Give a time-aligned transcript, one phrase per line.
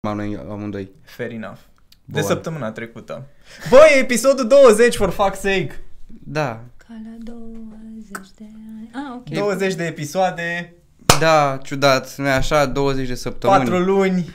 [0.00, 0.90] noi amândoi.
[1.04, 1.58] Fair enough.
[2.04, 2.22] De Bun.
[2.22, 3.26] săptămâna trecută.
[3.70, 5.80] Băi, episodul 20, for fuck's sake!
[6.06, 6.60] Da.
[6.76, 8.90] Ca la 20 de ani.
[8.92, 9.28] Ah, ok.
[9.28, 10.74] 20 de episoade,
[11.20, 13.58] Da, ciudat, nu așa, 20 de săptămâni.
[13.68, 14.34] 4 luni.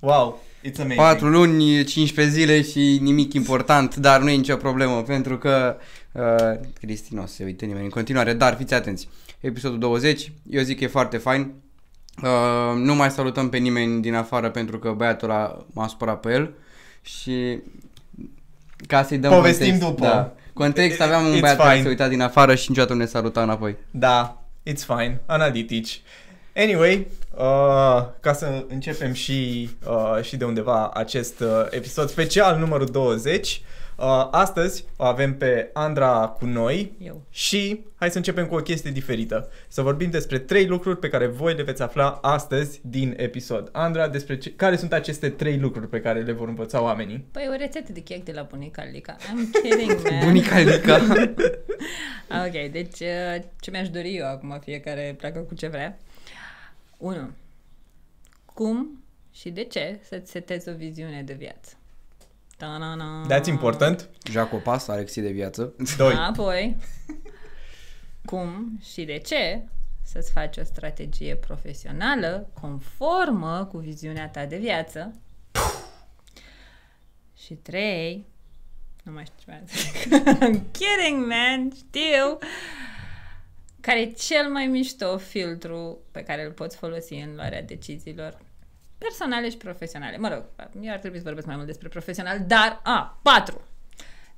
[0.00, 1.00] Wow, it's amazing.
[1.00, 5.76] 4 luni, 15 zile și nimic important, dar nu e nicio problemă, pentru că
[6.12, 9.08] uh, Cristi nu o să se uite nimeni în continuare, dar fiți atenți.
[9.40, 11.52] Episodul 20, eu zic că e foarte fain.
[12.22, 16.32] Uh, nu mai salutăm pe nimeni din afară pentru că băiatul ăla m-a supărat pe
[16.32, 16.52] el
[17.02, 17.58] și
[18.86, 20.06] ca să-i dăm Povestim context, după.
[20.06, 20.32] Da.
[20.52, 21.82] Context, aveam un It's băiat care fine.
[21.82, 23.76] se uita din afară și niciodată nu ne saluta înapoi.
[23.90, 26.02] Da, it's fine, analitici.
[26.56, 32.86] Anyway, uh, ca să începem și, uh, și de undeva acest uh, episod special numărul
[32.86, 33.60] 20, uh,
[34.30, 37.22] astăzi o avem pe Andra cu noi Eu.
[37.30, 39.48] și hai să începem cu o chestie diferită.
[39.68, 43.68] Să vorbim despre trei lucruri pe care voi le veți afla astăzi din episod.
[43.72, 47.26] Andra, despre ce, care sunt aceste trei lucruri pe care le vor învăța oamenii?
[47.32, 49.16] Păi o rețetă de chec de la bunica Lica.
[49.16, 50.24] I'm kidding, man.
[50.24, 50.96] Bunica Lica.
[52.46, 55.98] ok, deci uh, ce mi-aș dori eu acum, fiecare pleacă cu ce vrea.
[56.98, 57.30] 1.
[58.54, 61.76] Cum și de ce să-ți setezi o viziune de viață?
[62.56, 63.26] Ta-na-na.
[63.28, 64.08] That's important.
[64.30, 65.74] Jacopas, Alexii de viață.
[65.96, 66.14] Doi.
[66.14, 66.76] Apoi,
[68.24, 69.62] cum și de ce
[70.02, 75.14] să-ți faci o strategie profesională conformă cu viziunea ta de viață.
[77.36, 78.26] Și trei,
[79.02, 80.14] nu mai știu ce mai zic.
[80.44, 82.38] I'm kidding, man, știu.
[83.80, 88.38] Care e cel mai mișto filtru pe care îl poți folosi în luarea deciziilor
[88.98, 90.16] personale și profesionale.
[90.16, 90.42] Mă rog,
[90.80, 93.60] eu ar trebui să vorbesc mai mult despre profesional, dar, a, patru.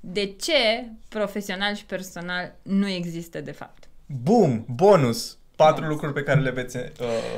[0.00, 3.88] De ce profesional și personal nu există de fapt?
[4.06, 5.38] Boom, bonus.
[5.56, 6.82] Patru lucruri pe care le veți uh,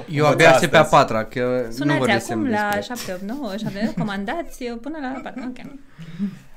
[0.08, 1.02] Eu învăța abia aștept pe a astăzi.
[1.02, 2.94] patra, că nu Sunați vorbesem acum la despre...
[2.94, 5.42] 789 și avem comandați până la 4.
[5.48, 5.58] Ok.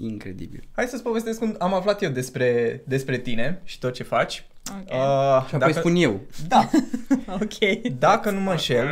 [0.00, 0.62] Incredibil.
[0.72, 4.46] Hai să-ți povestesc cum am aflat eu despre, despre tine și tot ce faci.
[4.70, 4.90] Ok.
[4.92, 6.20] Uh, Și apoi spun eu.
[6.48, 6.70] Da,
[7.42, 7.82] ok.
[7.98, 8.86] dacă nu mă înșel,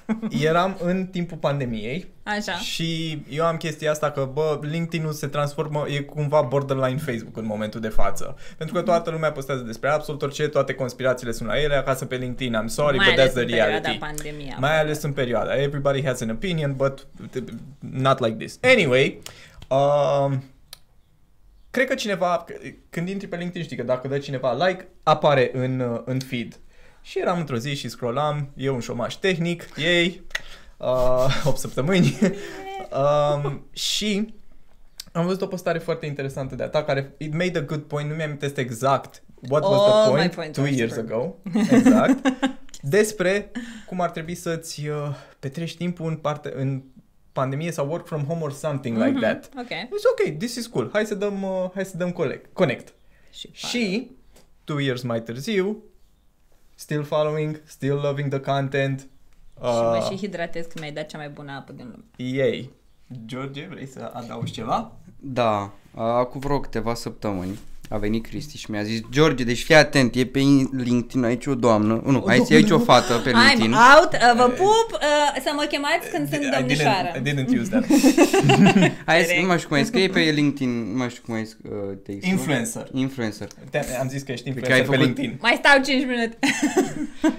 [0.48, 2.52] eram în timpul pandemiei Așa.
[2.52, 7.46] și eu am chestia asta că, bă, LinkedIn-ul se transformă, e cumva borderline Facebook în
[7.46, 8.36] momentul de față.
[8.56, 12.16] Pentru că toată lumea postează despre absolut orice, toate conspirațiile sunt la ele, acasă pe
[12.16, 13.98] LinkedIn, I'm sorry, mai but ales that's the în perioada reality.
[13.98, 14.56] pandemiei.
[14.58, 15.60] Mai ales în perioada.
[15.62, 17.06] Everybody has an opinion, but
[17.80, 18.58] not like this.
[18.62, 19.18] Anyway,
[19.74, 20.42] um,
[21.70, 22.44] cred că cineva,
[22.90, 26.60] când intri pe LinkedIn, știi că dacă dă cineva like, apare în, uh, în feed.
[27.02, 30.22] Și eram într-o zi și scrollam, eu un șomaș tehnic, ei,
[30.76, 32.18] uh, 8 săptămâni.
[33.44, 34.34] um, și
[35.12, 38.08] am văzut o postare foarte interesantă de a ta care it made a good point,
[38.08, 41.12] nu mi-am exact what was Oh, the my point, points two are years superb.
[41.12, 41.36] ago.
[41.76, 42.28] Exact.
[42.80, 43.50] despre
[43.86, 44.96] cum ar trebui să-ți uh,
[45.38, 46.82] petreci timpul în, parte, în
[47.32, 49.48] pandemie sau work from home or something like that.
[49.58, 49.68] Ok.
[49.70, 50.88] It's ok, this is cool.
[50.92, 52.94] Hai să dăm, uh, hai să dăm collect, connect.
[53.30, 54.10] Și, Și,
[54.64, 55.82] two years mai târziu,
[56.74, 59.00] still following, still loving the content.
[59.00, 59.06] și
[59.62, 62.04] mă Uh, și hidratez că mi-ai dat cea mai bună apă din lume.
[62.36, 62.70] Yay.
[63.26, 64.92] George, vrei să adaugi ceva?
[65.16, 67.58] Da, acum vreo câteva săptămâni
[67.92, 70.38] a venit Cristi și mi-a zis George, deci fii atent, e pe
[70.76, 73.72] LinkedIn aici o doamnă, nu, aici e aici o fată pe LinkedIn.
[73.74, 77.08] I'm out, uh, vă pup, uh, să mă chemați când sunt I domnișoară.
[77.14, 77.84] didn't, I didn't use that.
[79.06, 79.40] Hai să, Direct.
[79.40, 81.70] nu mai știu cum ai scrie pe LinkedIn, nu mai știu cum ai uh,
[82.04, 82.30] textul.
[82.32, 82.88] Influencer.
[82.92, 83.48] Influencer.
[83.70, 85.38] Te- Am zis că ești ai influencer pe făcut- LinkedIn.
[85.40, 86.38] Mai stau 5 minute.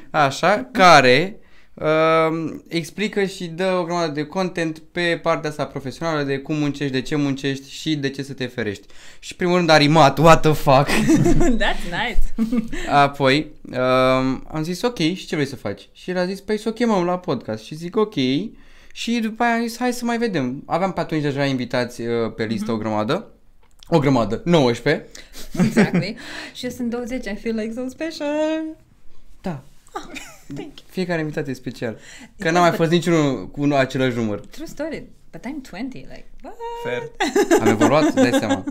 [0.09, 1.37] Așa, care
[1.73, 6.93] uh, explică și dă o grămadă de content pe partea asta profesională de cum muncești,
[6.93, 8.87] de ce muncești și de ce să te ferești.
[9.19, 10.87] Și primul rând a rimat, what the fuck.
[11.63, 12.49] That's nice.
[12.89, 13.77] Apoi uh,
[14.47, 15.89] am zis ok, și ce vrei să faci?
[15.93, 17.63] Și el a zis, păi să o chemăm la podcast.
[17.63, 18.15] Și zic ok.
[18.95, 20.63] Și după aia am zis, hai să mai vedem.
[20.65, 23.27] Aveam pe atunci deja invitați uh, pe listă o grămadă.
[23.87, 25.07] O grămadă, 19.
[25.59, 26.15] Exactly.
[26.55, 28.63] și eu sunt 20, I feel like so special.
[29.41, 29.63] Da.
[30.55, 30.87] Thank you.
[30.89, 31.97] Fiecare invitat e special.
[32.37, 34.39] Că n-a mai fost niciunul cu unul același număr.
[34.39, 35.05] True story.
[35.31, 36.55] But I'm 20, like, what?
[36.83, 37.01] Fair.
[37.61, 38.63] Am evoluat, îți dai seama.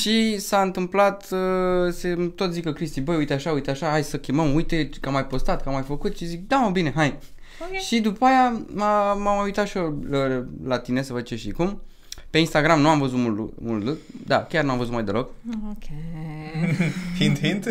[0.00, 4.18] Și s-a întâmplat uh, să tot zică Cristi, băi, uite așa, uite așa, hai să
[4.18, 6.92] chemăm, uite că am mai postat, că am mai făcut și zic, da, mă, bine,
[6.94, 7.18] hai.
[7.60, 7.78] Ok.
[7.78, 11.50] Și după aia m-a, m-am uitat și eu la, la tine să văd ce și
[11.50, 11.82] cum.
[12.30, 14.00] Pe Instagram nu am văzut mult, mult lucru.
[14.26, 15.30] da, chiar nu am văzut mai deloc.
[15.70, 15.82] Ok.
[17.18, 17.64] Hint, hint.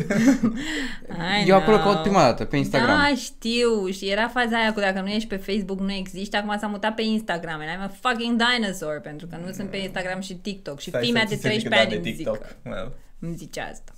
[1.44, 1.92] I Eu acolo know.
[1.94, 2.98] caut prima dată, pe Instagram.
[2.98, 3.88] Da, știu.
[3.90, 6.36] Și era faza aia cu dacă nu ești pe Facebook, nu existi.
[6.36, 7.60] Acum s-a mutat pe Instagram.
[7.60, 9.00] And I'm a fucking dinosaur.
[9.00, 10.80] Pentru că nu sunt pe Instagram și TikTok.
[10.80, 12.36] Și Stai fimea să de ți se zică 13 ani da îmi de TikTok.
[12.36, 12.56] zică.
[12.66, 13.92] Well, Îmi zice asta.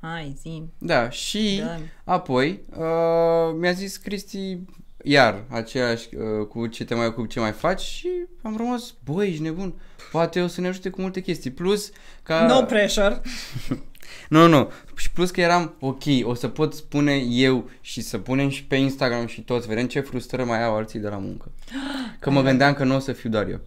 [0.00, 0.62] Hai, zi.
[0.78, 1.78] Da, și Da.
[2.12, 4.58] apoi uh, mi-a zis Cristi,
[5.08, 8.08] iar aceeași uh, cu ce te mai ocupi, ce mai faci și
[8.42, 9.74] am rămas, băi, ești nebun,
[10.10, 11.50] poate o să ne ajute cu multe chestii.
[11.50, 11.90] Plus,
[12.22, 12.46] ca...
[12.46, 13.20] No pressure.
[14.28, 14.72] Nu, nu.
[14.96, 18.76] Și plus că eram, ok, o să pot spune eu și să punem și pe
[18.76, 21.50] Instagram și toți, vedem ce frustrări mai au alții de la muncă.
[22.20, 23.60] Că mă gândeam că nu o să fiu doar eu.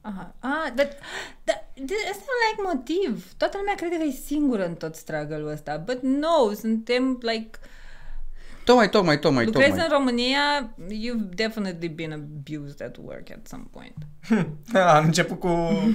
[0.00, 0.34] Aha.
[0.38, 0.88] Ah, dar,
[1.44, 3.32] dar de- asta e un like motiv.
[3.36, 5.82] Toată lumea crede că e singură în tot struggle-ul ăsta.
[5.86, 7.58] But no, suntem like...
[8.70, 9.86] Tocmai, tocmai, tocmai, Lucrezi tocmai.
[9.88, 13.96] în România, you've definitely been abused at work at some point.
[14.72, 15.48] A, am început cu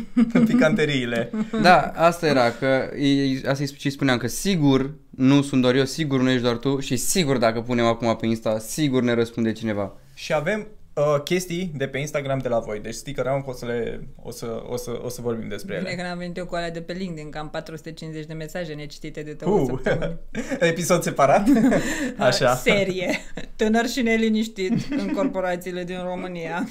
[0.47, 1.31] picanteriile.
[1.61, 6.21] Da, asta era, că e, asta și spuneam, că sigur nu sunt doar eu, sigur
[6.21, 9.97] nu ești doar tu și sigur dacă punem acum pe Insta, sigur ne răspunde cineva.
[10.13, 12.79] Și avem uh, chestii de pe Instagram de la voi.
[12.79, 15.77] Deci stick around că o să, le, o să, o să, o să vorbim despre
[15.77, 16.01] Bine ele.
[16.01, 19.21] că n-am venit eu cu alea de pe LinkedIn, că am 450 de mesaje necitite
[19.21, 20.17] de două Uh, săptămâni.
[20.71, 21.47] episod separat?
[22.17, 22.55] Așa.
[22.69, 23.19] Serie.
[23.55, 26.67] Tânăr și neliniștit în corporațiile din România.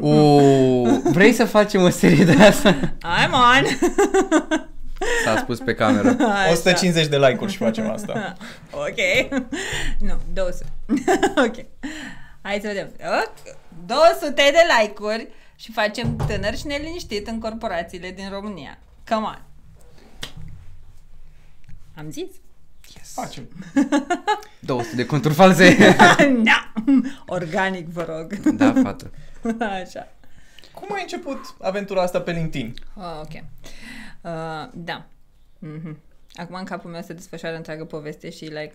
[0.00, 0.40] O,
[1.10, 2.74] vrei să facem o serie de asta?
[2.94, 3.66] I'm on!
[5.24, 6.08] S-a spus pe cameră.
[6.08, 6.50] Așa.
[6.52, 8.32] 150 de like-uri și facem asta.
[8.72, 9.30] ok.
[9.98, 10.64] Nu, 200.
[11.46, 11.64] ok.
[12.42, 12.90] Hai să vedem.
[13.22, 13.58] Ok.
[13.86, 18.78] 200 de like-uri și facem tânăr și neliniștit în corporațiile din România.
[19.08, 19.42] Come on.
[21.94, 22.26] Am zis?
[23.14, 23.48] Facem.
[24.60, 25.76] 200 de conturi false.
[26.50, 26.72] da!
[27.26, 28.34] Organic, vă rog.
[28.34, 29.10] da, fată.
[29.82, 30.12] Așa.
[30.74, 32.74] Cum ai început aventura asta pe LinkedIn?
[32.96, 33.32] Oh, ok.
[33.32, 35.06] Uh, da.
[35.66, 35.94] Mm-hmm.
[36.34, 38.74] Acum în capul meu se desfășoară întreagă poveste și like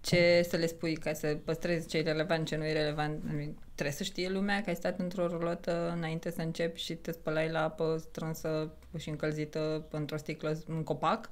[0.00, 3.22] ce să le spui ca să păstrezi ce e relevant, ce nu e relevant.
[3.30, 6.94] I mean, trebuie să știe lumea că ai stat într-o rulotă înainte să începi și
[6.94, 11.30] te spălai la apă strânsă și încălzită într-o sticlă în copac.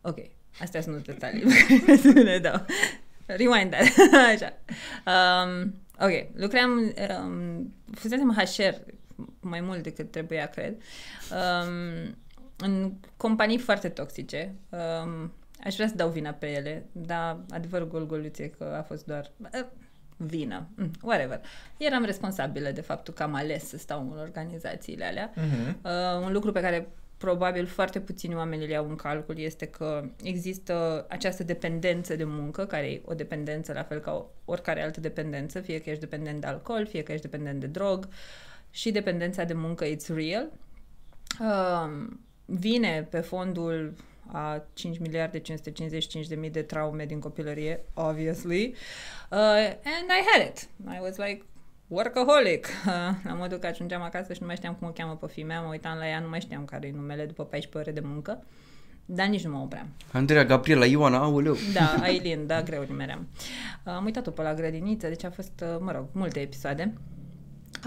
[0.00, 0.18] Ok,
[0.60, 2.66] astea sunt detalii pe care să le dau.
[3.26, 3.86] Rewind that.
[4.34, 4.52] Așa.
[5.06, 8.74] Um, ok, lucram, um, fusesem HR
[9.40, 10.74] mai mult decât trebuia, cred,
[11.30, 12.16] um,
[12.56, 14.54] în companii foarte toxice.
[14.68, 15.32] Um,
[15.64, 19.66] aș vrea să dau vina pe ele, dar adevărul golgoluțe că a fost doar uh,
[20.26, 21.40] vină, mm, whatever.
[21.76, 25.32] Eram responsabilă de faptul că am ales să stau în organizațiile alea.
[25.34, 25.78] Mhm.
[25.82, 30.04] Uh, un lucru pe care probabil foarte puțini oameni îl iau în calcul este că
[30.22, 35.00] există această dependență de muncă, care e o dependență la fel ca o- oricare altă
[35.00, 38.08] dependență, fie că ești dependent de alcool, fie că ești dependent de drog
[38.70, 40.48] și dependența de muncă it's real.
[41.40, 42.06] Uh,
[42.44, 43.94] vine pe fondul
[44.32, 48.74] a 5 miliarde 555 de mii de traume din copilărie, obviously.
[49.30, 49.38] Uh,
[49.84, 50.68] and I had it.
[50.96, 51.44] I was like,
[51.88, 52.66] workaholic.
[52.86, 52.92] Uh,
[53.28, 55.68] la modul că ajungeam acasă și nu mai știam cum o cheamă pe fimea, mă
[55.68, 58.44] uitam la ea, nu mai știam care e numele după 14 ore de muncă,
[59.04, 59.88] dar nici nu mă opream.
[60.12, 61.56] Andreea, Gabriela, Ioana, aoleu.
[61.72, 63.28] Da, Aileen, da, greu nimeream.
[63.84, 66.92] Uh, Am uitat-o pe la grădiniță, deci a fost, uh, mă rog, multe episoade.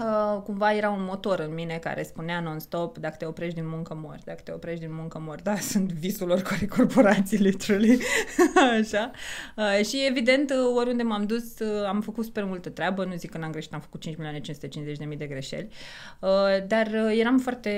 [0.00, 3.98] Uh, cumva era un motor în mine care spunea non-stop, dacă te oprești din muncă,
[4.02, 5.42] mori, dacă te oprești din muncă, mori.
[5.42, 7.98] Da, sunt visul oricărei corporații, literally.
[8.80, 9.10] Așa.
[9.56, 13.30] Uh, și evident, uh, oriunde m-am dus, uh, am făcut super multă treabă, nu zic
[13.30, 15.68] că n-am greșit, am făcut 5 milioane 550 de mii de greșeli,
[16.20, 16.28] uh,
[16.66, 17.70] dar uh, eram foarte,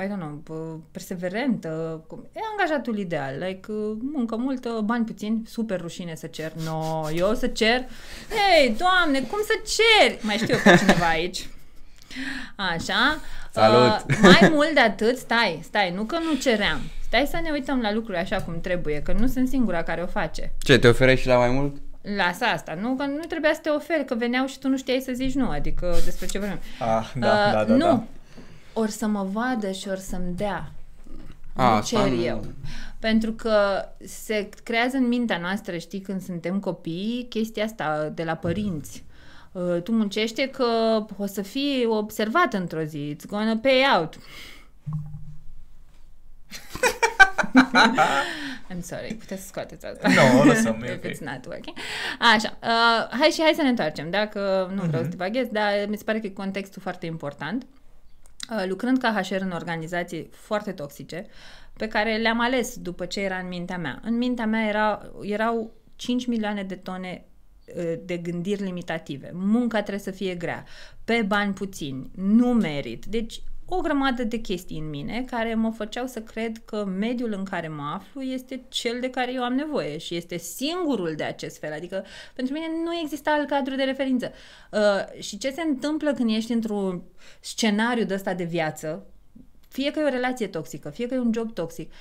[0.00, 5.42] I don't know, uh, perseverentă, cum- e angajatul ideal, like, uh, muncă multă, bani puțini,
[5.46, 7.84] super rușine să cer, no, eu o să cer,
[8.28, 10.18] hei, doamne, cum să ceri?
[10.22, 11.48] Mai știu eu pe cineva aici.
[12.56, 13.20] Așa.
[13.50, 14.04] Salut!
[14.10, 16.80] Uh, mai mult de atât, stai, stai, nu că nu ceream.
[17.02, 20.06] Stai să ne uităm la lucruri așa cum trebuie, că nu sunt singura care o
[20.06, 20.52] face.
[20.58, 21.76] Ce, te oferai și la mai mult?
[22.16, 25.00] Lasă asta, nu că nu trebuia să te oferi, că veneau și tu nu știai
[25.00, 26.58] să zici nu, adică despre ce vorbim.
[26.78, 28.02] Ah, da, Uh, da, da, nu, da.
[28.72, 30.70] ori să mă vadă și ori să-mi dea.
[31.54, 32.22] A, nu asta cer nu.
[32.22, 32.44] eu.
[32.98, 38.34] Pentru că se creează în mintea noastră, știi, când suntem copii, chestia asta de la
[38.34, 39.04] părinți.
[39.06, 39.13] Uh,
[39.84, 40.64] Tu muncește că
[41.18, 43.16] o să fii observat într-o zi.
[43.16, 44.18] It's gonna pay out.
[48.70, 50.08] I'm sorry, puteți să scoateți asta.
[50.08, 51.10] Nu, o lăsăm, e If ok.
[51.10, 51.76] it's not working.
[52.18, 55.02] Așa, uh, hai și hai să ne întoarcem, dacă nu vreau Mhm.
[55.02, 57.66] să divaghez, dar mi se pare că e contextul foarte important.
[58.50, 61.26] Uh, lucrând ca HR în organizații foarte toxice,
[61.76, 64.00] pe care le-am ales după ce era în mintea mea.
[64.04, 67.32] În mintea mea era, erau 5 milioane de tone uh,
[68.04, 69.30] de gândiri limitative.
[69.34, 70.64] Munca trebuie să fie grea,
[71.04, 73.04] pe bani puțini, nu merit.
[73.04, 77.44] Deci o grămadă de chestii în mine care mă făceau să cred că mediul în
[77.44, 81.58] care mă aflu este cel de care eu am nevoie și este singurul de acest
[81.58, 81.72] fel.
[81.72, 82.04] Adică
[82.34, 84.32] pentru mine nu exista alt cadru de referință.
[84.72, 87.02] Uh, și ce se întâmplă când ești într-un
[87.40, 89.06] scenariu de ăsta de viață,
[89.68, 91.92] fie că e o relație toxică, fie că e un job toxic,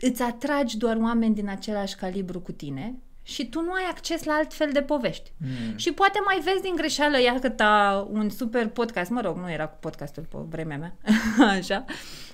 [0.00, 4.32] îți atragi doar oameni din același calibru cu tine și tu nu ai acces la
[4.32, 5.32] alt fel de povești.
[5.36, 5.76] Mm.
[5.76, 9.50] Și poate mai vezi din greșeală, iar că ta un super podcast, mă rog, nu
[9.50, 10.96] era cu podcastul pe vremea mea,
[11.58, 11.84] așa,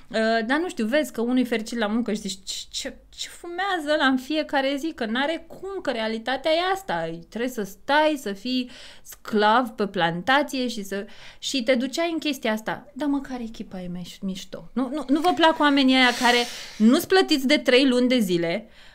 [0.08, 0.16] Uh,
[0.46, 3.28] dar nu știu, vezi că unul e fericit la muncă și zici ce, ce, ce
[3.28, 8.18] fumează la în fiecare zi, că n-are cum, că realitatea e asta, trebuie să stai,
[8.22, 8.70] să fii
[9.02, 11.06] sclav pe plantație și să...
[11.38, 12.86] Și te duceai în chestia asta.
[12.92, 14.70] Dar măcar echipa e miș- mișto.
[14.72, 16.38] Nu, nu, nu vă plac oamenii aia care
[16.76, 18.87] nu-ți plătiți de trei luni de zile, uh,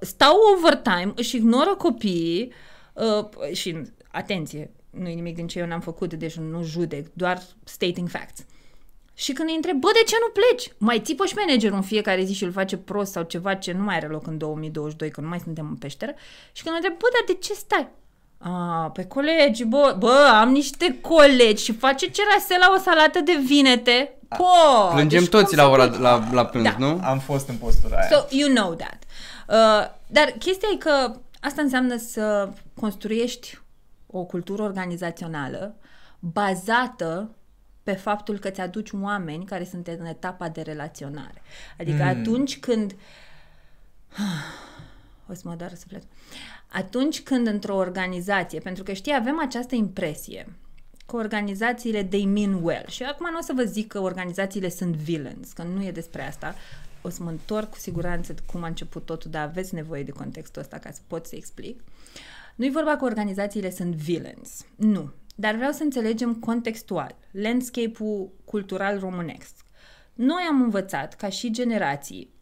[0.00, 2.52] stau overtime, își ignoră copiii
[2.92, 3.76] uh, și,
[4.10, 8.44] atenție, nu e nimic din ce eu n-am făcut, deci nu judec, doar stating facts.
[9.16, 10.72] Și când îi întreb, bă, de ce nu pleci?
[10.78, 13.82] Mai țipă și managerul în fiecare zi și îl face prost sau ceva ce nu
[13.82, 16.12] mai are loc în 2022, că nu mai suntem în peșteră.
[16.52, 17.88] Și când îi întreb, bă, dar de ce stai?
[18.38, 23.32] A, pe colegi, bă, bă, am niște colegi și face cerase la o salată de
[23.46, 24.18] vinete.
[24.28, 24.44] Po,
[24.92, 26.02] Plângem deci toți cum la să ora plâng?
[26.02, 26.74] la, la plâns, Da.
[26.78, 27.00] nu?
[27.04, 28.08] Am fost în postura aia.
[28.10, 29.03] So, you know that.
[29.48, 33.58] Uh, dar chestia e că asta înseamnă să construiești
[34.06, 35.76] o cultură organizațională
[36.18, 37.34] bazată
[37.82, 41.42] pe faptul că ți-aduci oameni care sunt în etapa de relaționare.
[41.78, 42.08] Adică Mm.
[42.08, 42.94] atunci când...
[45.30, 46.08] O să mă doară sufletul.
[46.66, 50.56] Atunci când într-o organizație, pentru că știi, avem această impresie
[51.06, 52.84] că organizațiile they mean well.
[52.88, 56.26] Și acum nu o să vă zic că organizațiile sunt villains, că nu e despre
[56.26, 56.54] asta.
[57.06, 60.10] O să mă întorc cu siguranță de cum a început totul, dar aveți nevoie de
[60.10, 61.82] contextul ăsta ca să pot să explic.
[62.54, 64.64] Nu e vorba că organizațiile sunt villains.
[64.76, 65.12] Nu.
[65.34, 69.54] Dar vreau să înțelegem contextual, landscape-ul cultural românesc.
[70.14, 72.33] Noi am învățat, ca și generații, e-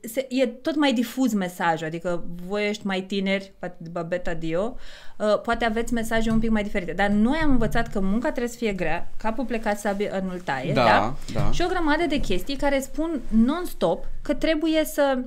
[0.00, 4.76] se- e tot mai difuz mesajul, adică voi ești mai tineri, poate de Babeta Dio,
[5.18, 8.48] uh, poate aveți mesaje un pic mai diferite, dar noi am învățat că munca trebuie
[8.52, 11.14] să fie grea, capul plecat sabie în taie, Da, da?
[11.32, 11.50] da.
[11.50, 15.18] Și o grămadă de chestii care spun non-stop că trebuie să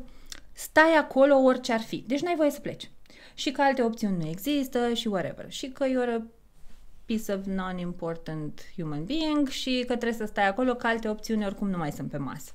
[0.53, 2.03] stai acolo orice ar fi.
[2.07, 2.91] Deci n-ai voie să pleci.
[3.33, 5.45] Și că alte opțiuni nu există și whatever.
[5.47, 6.23] Și că you're a
[7.05, 11.69] piece of non-important human being și că trebuie să stai acolo, că alte opțiuni oricum
[11.69, 12.51] nu mai sunt pe masă.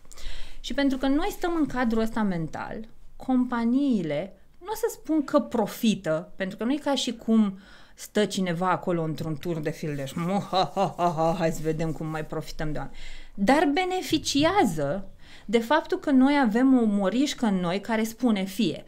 [0.68, 5.40] Și pentru că noi stăm în cadrul ăsta mental, companiile, nu o să spun că
[5.40, 7.58] profită, pentru că nu e ca și cum
[7.94, 11.92] stă cineva acolo într-un tur de fildeș, "Mu, ha, ha, ha, ha, hai să vedem
[11.92, 12.96] cum mai profităm de oameni.
[13.34, 15.08] Dar beneficiază
[15.46, 18.84] de faptul că noi avem o morișcă în noi care spune fie,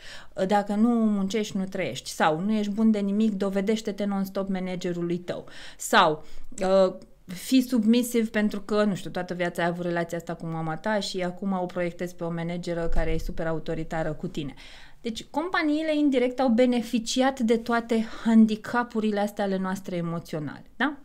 [0.46, 5.46] dacă nu muncești, nu trăiești, sau nu ești bun de nimic, dovedește-te non-stop managerului tău,
[5.76, 6.24] sau
[6.62, 6.94] uh,
[7.34, 11.00] fii submisiv pentru că, nu știu, toată viața ai avut relația asta cu mama ta
[11.00, 14.54] și acum o proiectezi pe o manageră care e super autoritară cu tine.
[15.00, 20.96] Deci, companiile indirect au beneficiat de toate handicapurile astea ale noastre emoționale, da?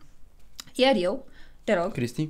[0.74, 1.26] Iar eu,
[1.64, 2.28] te rog, Cristi?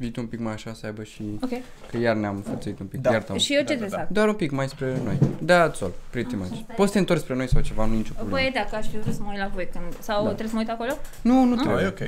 [0.00, 1.22] Vii tu un pic mai așa să aibă și...
[1.42, 1.50] ok,
[1.90, 3.10] Că iar ne-am fățuit un pic, Da.
[3.12, 4.02] iartă și eu ce Da, da, trebuie să da.
[4.02, 4.10] fac?
[4.10, 5.18] Doar un pic mai spre noi.
[5.42, 6.58] Da, sol, pretty much.
[6.76, 8.36] Poți să te întorci spre noi sau ceva, nu e nicio problemă.
[8.40, 9.84] Băi, dacă aș fi vrut să mă uit la voi când...
[10.00, 10.26] Sau Da.
[10.28, 10.92] trebuie să mă uit acolo?
[11.22, 11.84] Nu, nu Da, trebuie.
[11.84, 12.00] e ok.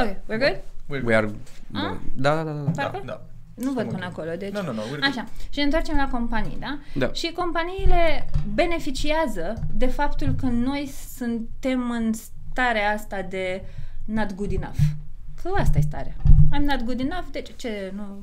[0.00, 0.56] Ok, we're good?
[0.90, 1.30] We're We are...
[1.72, 1.94] Ah?
[2.16, 2.70] Da, da, da, da.
[2.74, 3.02] Da, Parcă?
[3.06, 3.20] da.
[3.54, 3.92] Nu văd ok.
[3.92, 4.52] până acolo, deci...
[4.52, 5.02] Nu, nu, nu, we're good.
[5.02, 6.78] Așa, și ne întoarcem la companii, da?
[6.94, 7.12] Da.
[7.12, 13.62] Și companiile beneficiază de faptul că noi suntem în starea asta de
[14.04, 14.76] not good enough.
[15.42, 16.14] Că asta e starea.
[16.54, 18.22] I'm not good enough, deci ce, nu...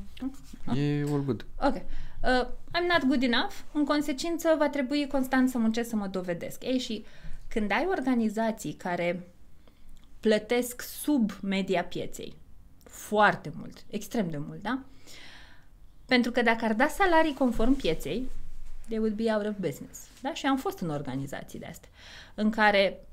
[0.66, 0.78] nu?
[0.78, 1.46] E all good.
[1.62, 1.76] Ok.
[1.76, 6.64] Uh, I'm not good enough, în consecință va trebui constant să muncesc să mă dovedesc.
[6.64, 7.06] Ei, și
[7.48, 9.28] când ai organizații care
[10.20, 12.36] plătesc sub media pieței,
[12.84, 14.80] foarte mult, extrem de mult, da?
[16.06, 18.30] Pentru că dacă ar da salarii conform pieței,
[18.88, 20.00] they would be out of business.
[20.22, 20.34] Da?
[20.34, 21.90] Și am fost în organizații de astea,
[22.36, 23.08] în care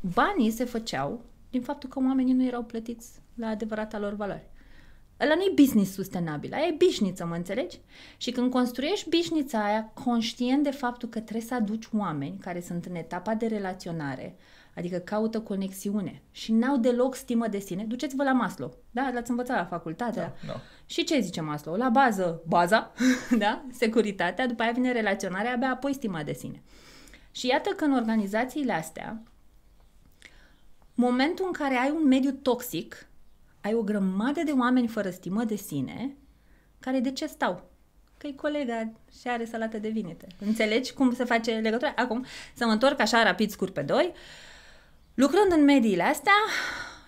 [0.00, 4.50] banii se făceau din faptul că oamenii nu erau plătiți la adevărata lor valoare.
[5.20, 7.80] Ăla nu e business sustenabil, aia e bișniță, mă înțelegi?
[8.16, 12.84] Și când construiești bișnița aia, conștient de faptul că trebuie să aduci oameni care sunt
[12.84, 14.36] în etapa de relaționare,
[14.74, 19.10] adică caută conexiune și n-au deloc stimă de sine, duceți-vă la Maslow, da?
[19.14, 20.34] L-ați învățat la facultate, da?
[20.46, 20.60] Da.
[20.86, 21.74] Și ce zice Maslow?
[21.74, 22.92] La bază, baza,
[23.38, 23.64] da?
[23.72, 26.62] Securitatea, după aia vine relaționarea, abia apoi stima de sine.
[27.30, 29.22] Și iată că în organizațiile astea,
[30.94, 33.06] momentul în care ai un mediu toxic,
[33.66, 36.16] ai o grămadă de oameni fără stimă de sine,
[36.80, 37.70] care de ce stau?
[38.18, 40.26] Că e colega și are salată de vinete.
[40.38, 41.92] Înțelegi cum se face legătura?
[41.96, 44.12] Acum, să mă întorc așa rapid, scurt pe doi.
[45.14, 46.32] Lucrând în mediile astea,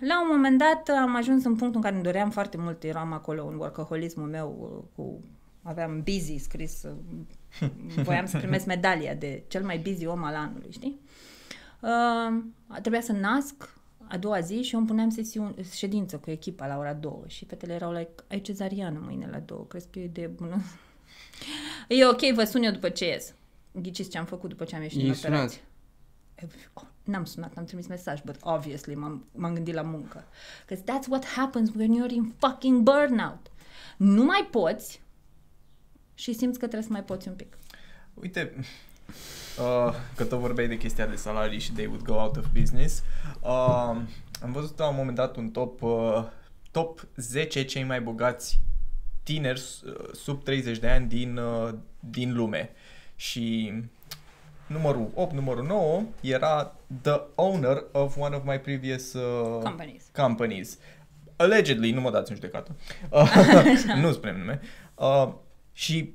[0.00, 3.12] la un moment dat am ajuns în punctul în care îmi doream foarte mult, eram
[3.12, 5.24] acolo în workaholismul meu uh, cu
[5.62, 7.68] aveam busy scris, uh,
[8.04, 11.00] voiam să primesc medalia de cel mai busy om al anului, știi?
[11.80, 12.42] Uh,
[12.80, 13.77] trebuia să nasc
[14.08, 17.44] a doua zi și eu îmi puneam sesiune, ședință cu echipa la ora două și
[17.44, 20.62] fetele erau like, ai cezariană mâine la două, crezi că e o idee bună?
[21.88, 23.34] e ok, vă sun eu după ce ies.
[23.72, 25.32] ghiciți ce am făcut după ce am ieșit I-ai din sunat?
[25.38, 25.60] operație.
[26.72, 30.24] Oh, N-am sunat, am trimis mesaj, but obviously m-am, m-am gândit la muncă.
[30.66, 33.50] Because that's what happens when you're in fucking burnout.
[33.96, 35.02] Nu mai poți
[36.14, 37.58] și simți că trebuie să mai poți un pic.
[38.14, 38.54] Uite,
[39.60, 43.02] uh, că tot vorbeai de chestia de salarii și they would go out of business.
[43.40, 43.96] Uh,
[44.42, 46.24] am văzut la un moment dat un top, uh,
[46.70, 48.60] top 10 cei mai bogați
[49.22, 52.70] tineri uh, sub 30 de ani din, uh, din lume.
[53.16, 53.72] Și
[54.66, 60.04] numărul 8, numărul 9 era the owner of one of my previous uh, Companies.
[60.16, 60.78] companies.
[61.36, 62.76] Allegedly, nu mă dați în judecată.
[63.10, 63.32] Uh,
[64.02, 64.60] nu spunem nume.
[64.94, 65.32] Uh,
[65.72, 66.12] și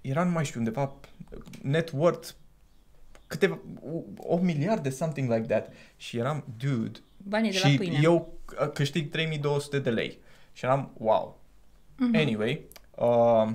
[0.00, 0.92] era, nu mai știu, undeva
[1.62, 2.28] net worth
[3.26, 3.58] câteva,
[3.92, 5.72] o, o miliarde, something like that.
[5.96, 7.98] Și eram, dude, Banii de la și pâine.
[8.02, 10.18] eu uh, câștig 3200 de lei.
[10.52, 11.40] Și eram, wow.
[11.96, 12.16] Mhm.
[12.16, 12.64] Anyway,
[12.96, 13.50] uh,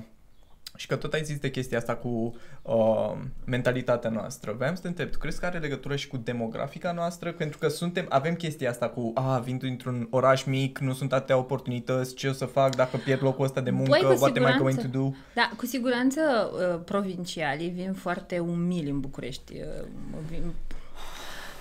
[0.76, 3.12] și că tot ai zis de chestia asta cu uh,
[3.46, 4.54] mentalitatea noastră.
[4.58, 7.32] Vreau să te întreb, tu crezi că are legătură și cu demografica noastră?
[7.32, 11.38] Pentru că suntem, avem chestia asta cu, a, vin dintr-un oraș mic, nu sunt atâtea
[11.38, 14.56] oportunitități, ce o să fac dacă pierd locul ăsta de muncă, Băi, cu what am
[14.56, 14.98] I going to siguranță.
[14.98, 15.12] do?
[15.34, 16.22] Da, cu siguranță
[16.54, 19.54] uh, provincialii vin foarte umili în București.
[19.54, 19.88] Uh,
[20.30, 20.42] vin,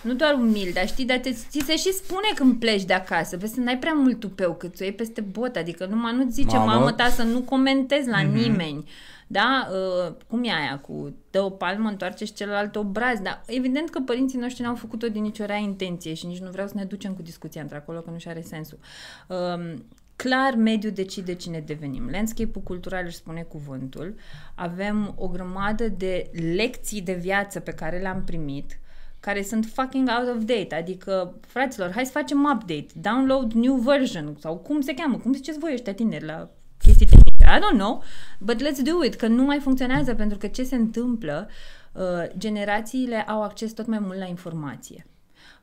[0.00, 3.36] nu doar umili, dar știi, dar te, ți se și spune când pleci de acasă.
[3.36, 5.56] Vezi să n-ai prea mult tupeu, că ți-o iei peste bot.
[5.56, 6.72] Adică numai nu zice Mamă.
[6.72, 8.84] mamă ta să nu comentezi la nimeni.
[9.30, 9.68] Da?
[9.70, 13.20] Uh, cum e aia cu dă o palmă, întoarce și celălalt obraz.
[13.20, 16.66] Dar evident că părinții noștri n-au făcut-o din nicio rea intenție și nici nu vreau
[16.66, 18.78] să ne ducem cu discuția între acolo, că nu și are sensul.
[19.26, 19.84] Um,
[20.16, 22.08] clar, mediul decide cine devenim.
[22.10, 24.14] Landscape-ul cultural își spune cuvântul.
[24.54, 28.78] Avem o grămadă de lecții de viață pe care le-am primit
[29.20, 34.36] care sunt fucking out of date, adică, fraților, hai să facem update, download new version,
[34.40, 38.02] sau cum se cheamă, cum ziceți voi ăștia tineri la chestii tehnice, I don't know,
[38.38, 41.48] but let's do it, că nu mai funcționează, pentru că ce se întâmplă,
[41.92, 42.02] uh,
[42.38, 45.06] generațiile au acces tot mai mult la informație,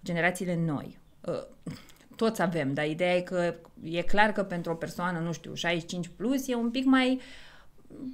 [0.04, 1.00] generațiile noi.
[1.22, 1.44] Uh,
[2.16, 6.10] toți avem, dar ideea e că e clar că pentru o persoană, nu știu, 65
[6.16, 7.22] plus, e un pic mai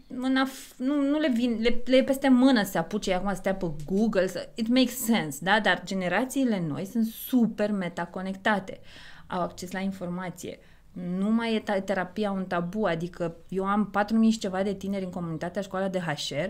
[0.08, 3.30] în af- nu, nu le vin, le, le e peste mână să se apuce acum
[3.30, 5.60] să stea pe Google, să, it makes sense, da?
[5.60, 8.80] Dar generațiile noi sunt super metaconectate,
[9.28, 10.60] au acces la informație.
[10.92, 15.04] Nu mai e ta- terapia un tabu, adică eu am 4000 și ceva de tineri
[15.04, 16.50] în comunitatea școala de HR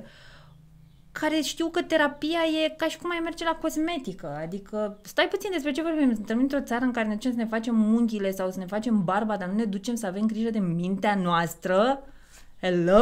[1.12, 4.38] care știu că terapia e ca și cum ai merge la cosmetică.
[4.41, 6.13] Adică, stai puțin despre ce vorbim.
[6.13, 9.04] Suntem într-o țară în care ne ducem să ne facem unghiile sau să ne facem
[9.04, 12.04] barba, dar nu ne ducem să avem grijă de mintea noastră.
[12.62, 12.99] Hello!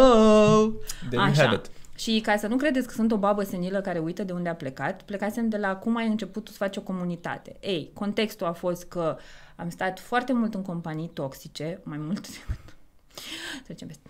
[1.09, 1.69] There you have it.
[1.99, 4.55] Și ca să nu credeți că sunt o babă senilă care uită de unde a
[4.55, 7.55] plecat, plecasem de la cum ai început tu să faci o comunitate.
[7.59, 9.17] Ei, contextul a fost că
[9.55, 12.75] am stat foarte mult în companii toxice, mai mult decât...
[13.65, 14.09] Trecem peste.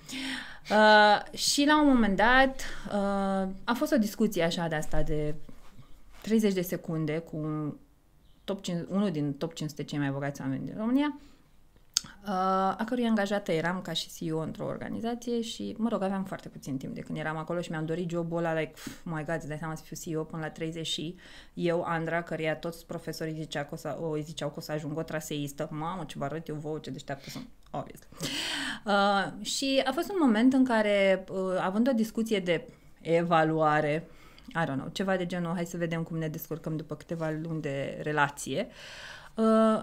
[0.71, 5.36] Uh, și la un moment dat uh, a fost o discuție așa de asta de
[6.21, 7.73] 30 de secunde cu un
[8.43, 11.38] top 5, unul din top 500 cei mai bogați oameni din România, uh,
[12.78, 16.78] a cărui angajată eram ca și CEO într-o organizație și, mă rog, aveam foarte puțin
[16.78, 19.48] timp de când eram acolo și mi-am dorit jobul ăla, like, pf, my God, îți
[19.48, 21.16] dai seama să fiu CEO până la 30 și
[21.54, 24.98] eu, Andra, căreia toți profesorii zicea că o, să, o ziceau că o să ajung
[24.98, 28.00] o traseistă, mamă, ce vă arăt eu vouă, ce deșteaptă sunt, obvious.
[28.86, 32.68] Uh, și a fost un moment în care, uh, având o discuție de
[33.02, 34.08] evaluare,
[34.48, 37.62] I don't know, ceva de genul, hai să vedem cum ne descurcăm după câteva luni
[37.62, 38.74] de relație, uh,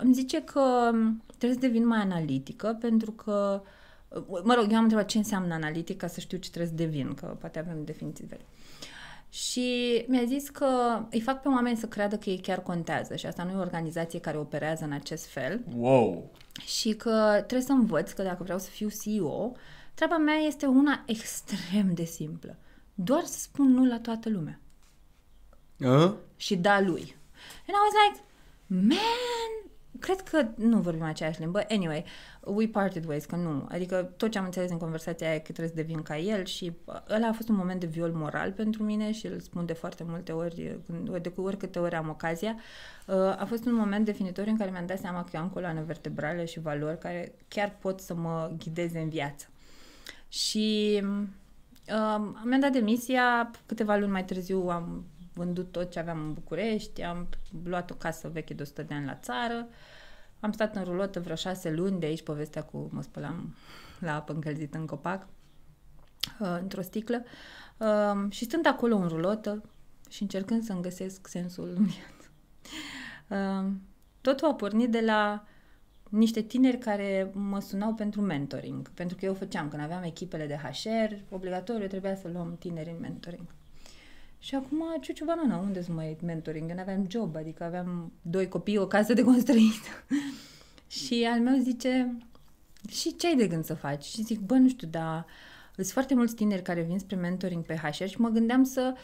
[0.01, 0.91] îmi zice că
[1.39, 3.63] trebuie să devin mai analitică pentru că,
[4.09, 6.83] uh, mă rog, eu am întrebat ce înseamnă analitic ca să știu ce trebuie să
[6.85, 8.49] devin, că poate avem definiții diferite.
[9.31, 10.67] Și mi-a zis că
[11.11, 13.61] îi fac pe oameni să creadă că ei chiar contează și asta nu e o
[13.61, 16.31] organizație care operează în acest fel Wow!
[16.67, 19.53] și că trebuie să învăț că dacă vreau să fiu CEO,
[19.95, 22.57] treaba mea este una extrem de simplă.
[22.95, 24.61] Doar să spun nu la toată lumea
[25.81, 26.13] Uh?
[26.37, 27.17] și da lui.
[27.67, 28.25] And I was like,
[28.67, 31.65] man, cred că nu vorbim aceeași limbă.
[31.69, 32.05] Anyway,
[32.41, 33.67] we parted ways, că nu.
[33.69, 36.45] Adică tot ce am înțeles în conversația aia e că trebuie să devin ca el
[36.45, 36.73] și
[37.09, 40.05] ăla a fost un moment de viol moral pentru mine și îl spun de foarte
[40.07, 42.57] multe ori, când- de cu oricâte ori am ocazia.
[43.07, 45.83] Uh, A fost un moment definitoriu în care mi-am dat seama că eu am coloane
[45.83, 49.47] vertebrale și valori care chiar pot să mă ghideze în viață.
[50.29, 55.05] Și uh, mi-am dat demisia, câteva luni mai târziu am
[55.37, 57.29] vândut tot ce aveam în București, am
[57.65, 59.67] luat o casă veche de 100 de ani la țară,
[60.41, 63.55] am stat în rulotă vreo șase luni, de aici povestea cu mă spălam
[63.99, 65.27] la apă încălzită în copac,
[66.41, 67.25] uh, într-o sticlă,
[67.77, 69.63] uh, și stând acolo în rulotă
[70.09, 72.31] și încercând să-mi găsesc sensul în viață.
[73.29, 73.73] Uh,
[74.21, 75.45] totul a pornit de la
[76.09, 80.61] niște tineri care mă sunau pentru mentoring, pentru că eu făceam, când aveam echipele de
[80.63, 83.56] HR, obligatoriu trebuia să luăm tineri în mentoring.
[84.47, 86.71] Și acum, ciuciu banana, unde să mai mentoring?
[86.71, 90.05] Eu n-aveam job, adică aveam doi copii, o casă de construit.
[91.01, 92.17] și al meu zice,
[92.89, 94.05] și ce ai de gând să faci?
[94.05, 95.27] Și zic, bă, nu știu, dar
[95.75, 98.95] sunt foarte mulți tineri care vin spre mentoring pe HR și mă gândeam să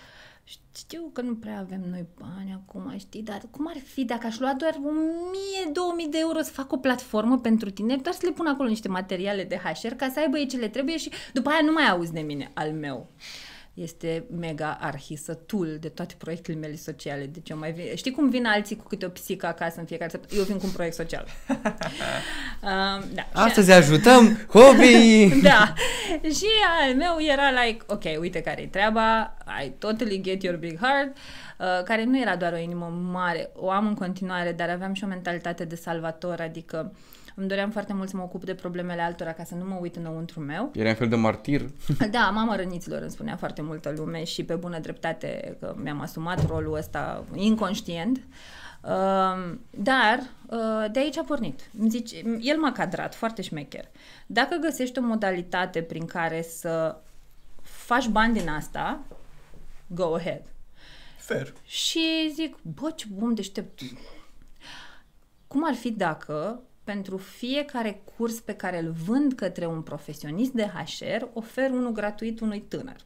[0.72, 4.38] știu că nu prea avem noi bani acum, știi, dar cum ar fi dacă aș
[4.38, 8.46] lua doar 1000-2000 de euro să fac o platformă pentru tineri, doar să le pun
[8.46, 11.60] acolo niște materiale de HR ca să aibă ei ce le trebuie și după aia
[11.64, 13.08] nu mai auzi de mine, al meu
[13.74, 17.26] este mega arhisătul de toate proiectele mele sociale.
[17.26, 20.10] Deci eu mai vin, știi cum vin alții cu câte o pisică acasă în fiecare
[20.10, 20.40] săptămână?
[20.40, 21.26] Eu vin cu un proiect social.
[21.48, 21.58] uh,
[23.14, 23.28] da.
[23.32, 25.28] Astăzi ajutăm hobby!
[25.50, 25.74] da.
[26.22, 26.46] Și
[26.82, 31.16] al meu era like, ok, uite care e treaba, I totally get your big heart,
[31.58, 35.04] uh, care nu era doar o inimă mare, o am în continuare, dar aveam și
[35.04, 36.98] o mentalitate de salvator, adică uh,
[37.42, 39.96] îmi doream foarte mult să mă ocup de problemele altora ca să nu mă uit
[39.96, 40.70] înăuntru meu.
[40.74, 41.70] Era un fel de martir.
[42.10, 46.46] Da, mama răniților îmi spunea foarte multă lume și pe bună dreptate că mi-am asumat
[46.46, 48.16] rolul ăsta inconștient.
[48.82, 51.60] Uh, dar uh, de aici a pornit.
[51.78, 53.88] Îmi zice, el m-a cadrat foarte șmecher.
[54.26, 56.96] Dacă găsești o modalitate prin care să
[57.62, 59.00] faci bani din asta,
[59.86, 60.42] go ahead.
[61.18, 61.52] Fair.
[61.64, 63.80] Și zic, bă, ce bun deștept.
[65.46, 70.64] Cum ar fi dacă pentru fiecare curs pe care îl vând către un profesionist de
[70.64, 72.96] HR, ofer unul gratuit unui tânăr.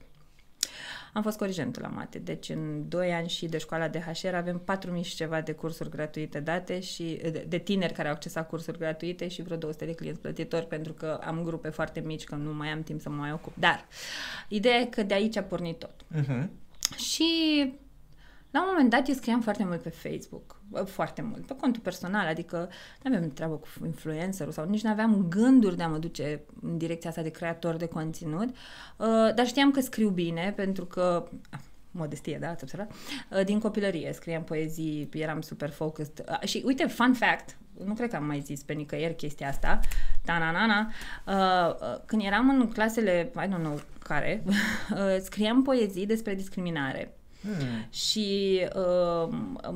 [1.12, 4.62] Am fost corigentul la mate, deci în 2 ani și de școala de HR avem
[4.98, 9.28] 4.000 și ceva de cursuri gratuite date și de tineri care au accesat cursuri gratuite
[9.28, 12.68] și vreo 200 de clienți plătitori pentru că am grupe foarte mici, că nu mai
[12.68, 13.52] am timp să mă mai ocup.
[13.56, 13.86] Dar
[14.48, 16.04] ideea e că de aici a pornit tot.
[16.14, 16.48] Uh-huh.
[16.96, 17.24] Și
[18.50, 22.26] la un moment dat eu scriam foarte mult pe Facebook, foarte mult, pe contul personal,
[22.26, 22.68] adică
[23.02, 26.78] nu aveam treabă cu influencerul sau nici nu aveam gânduri de a mă duce în
[26.78, 31.58] direcția asta de creator de conținut, uh, dar știam că scriu bine pentru că ah,
[31.90, 32.92] modestie, da, ați observat?
[33.30, 36.24] Uh, din copilărie scriam poezii, eram super focused.
[36.28, 39.80] Uh, și uite, fun fact, nu cred că am mai zis pe nicăieri chestia asta,
[40.24, 40.90] ta-na-na-na,
[42.04, 44.42] când eram în clasele, I don't know care,
[45.26, 47.14] scriam poezii despre discriminare
[47.46, 47.86] Hmm.
[47.90, 49.28] Și uh,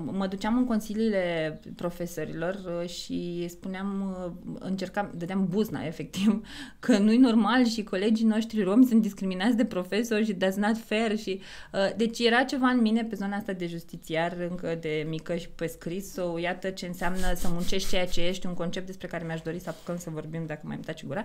[0.04, 6.46] mă duceam în consiliile profesorilor uh, și spuneam, uh, încercam, dădeam buzna efectiv,
[6.78, 11.16] că nu-i normal și colegii noștri romi sunt discriminați de profesori și that's not fair
[11.18, 11.40] și
[11.72, 15.48] uh, deci era ceva în mine pe zona asta de justițiar încă de mică și
[15.48, 19.24] pe scris, so, iată ce înseamnă să muncești ceea ce ești, un concept despre care
[19.24, 21.24] mi-aș dori să apucăm să vorbim dacă mai îmi taci gura.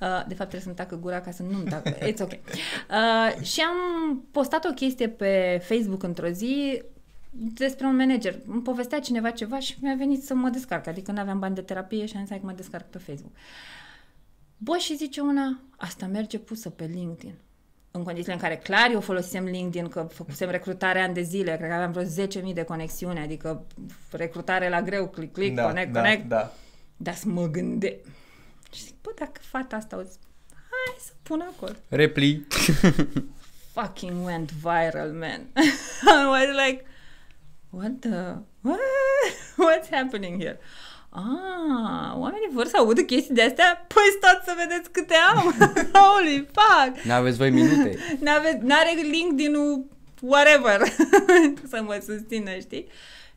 [0.00, 2.32] Uh, de fapt trebuie să-mi tacă gura ca să nu-mi tacă, it's ok.
[2.32, 3.76] Uh, și am
[4.30, 6.82] postat o chestie pe Facebook într-o zi
[7.38, 8.38] despre un manager.
[8.46, 10.86] Îmi povestea cineva ceva și mi-a venit să mă descarc.
[10.86, 13.32] Adică nu aveam bani de terapie și am zis că mă descarc pe Facebook.
[14.56, 17.34] Bă, și zice una, asta merge pusă pe LinkedIn.
[17.90, 21.68] În condițiile în care clar eu folosem LinkedIn, că făcusem recrutare ani de zile, cred
[21.68, 23.66] că aveam vreo 10.000 de conexiuni, adică
[24.10, 26.28] recrutare la greu, click, click, da, connect, da, connect.
[26.28, 26.52] Da.
[26.96, 27.96] Dar să mă gânde.
[28.72, 30.16] Și zic, bă, dacă fata asta o zi,
[30.50, 31.72] hai să pun acolo.
[31.88, 32.46] Repli.
[33.76, 35.40] fucking went viral, man.
[35.56, 36.86] I was like,
[37.70, 38.80] what the, what?
[39.64, 40.58] What's happening here?
[41.12, 43.86] Ah, oamenii vor să audă chestii de astea?
[43.94, 45.54] Păi stați să vedeți câte am!
[46.00, 47.04] Holy fuck!
[47.04, 47.98] N-aveți voi minute.
[48.20, 49.54] N-ave, n-are link din
[50.20, 50.80] whatever
[51.70, 52.86] să mă susțină, știi?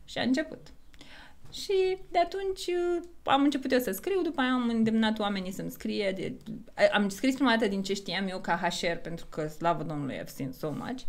[0.04, 0.66] Și a început.
[1.50, 5.70] Și de atunci uh, am început eu să scriu, după aia am îndemnat oamenii să-mi
[5.70, 6.12] scrie.
[6.16, 6.34] De,
[6.92, 10.34] am scris prima dată din ce știam eu ca HR, pentru că, slavă Domnului, I've
[10.34, 11.02] seen so much.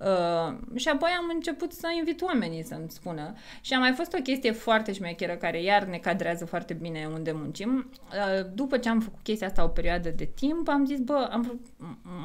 [0.00, 3.34] Uh, și apoi am început să invit oamenii să-mi spună.
[3.60, 7.32] Și a mai fost o chestie foarte șmecheră care iar ne cadrează foarte bine unde
[7.32, 7.90] muncim.
[8.12, 11.60] Uh, după ce am făcut chestia asta o perioadă de timp, am zis, bă, am,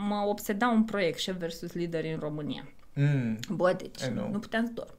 [0.07, 2.67] mă obseda un proiect, șef versus lider în România.
[2.93, 3.37] Mm.
[3.49, 4.94] Bă, deci nu puteam să dorm.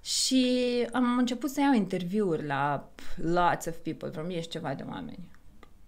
[0.00, 4.84] Și am început să iau interviuri la lots of people, vreo mie și ceva de
[4.88, 5.28] oameni.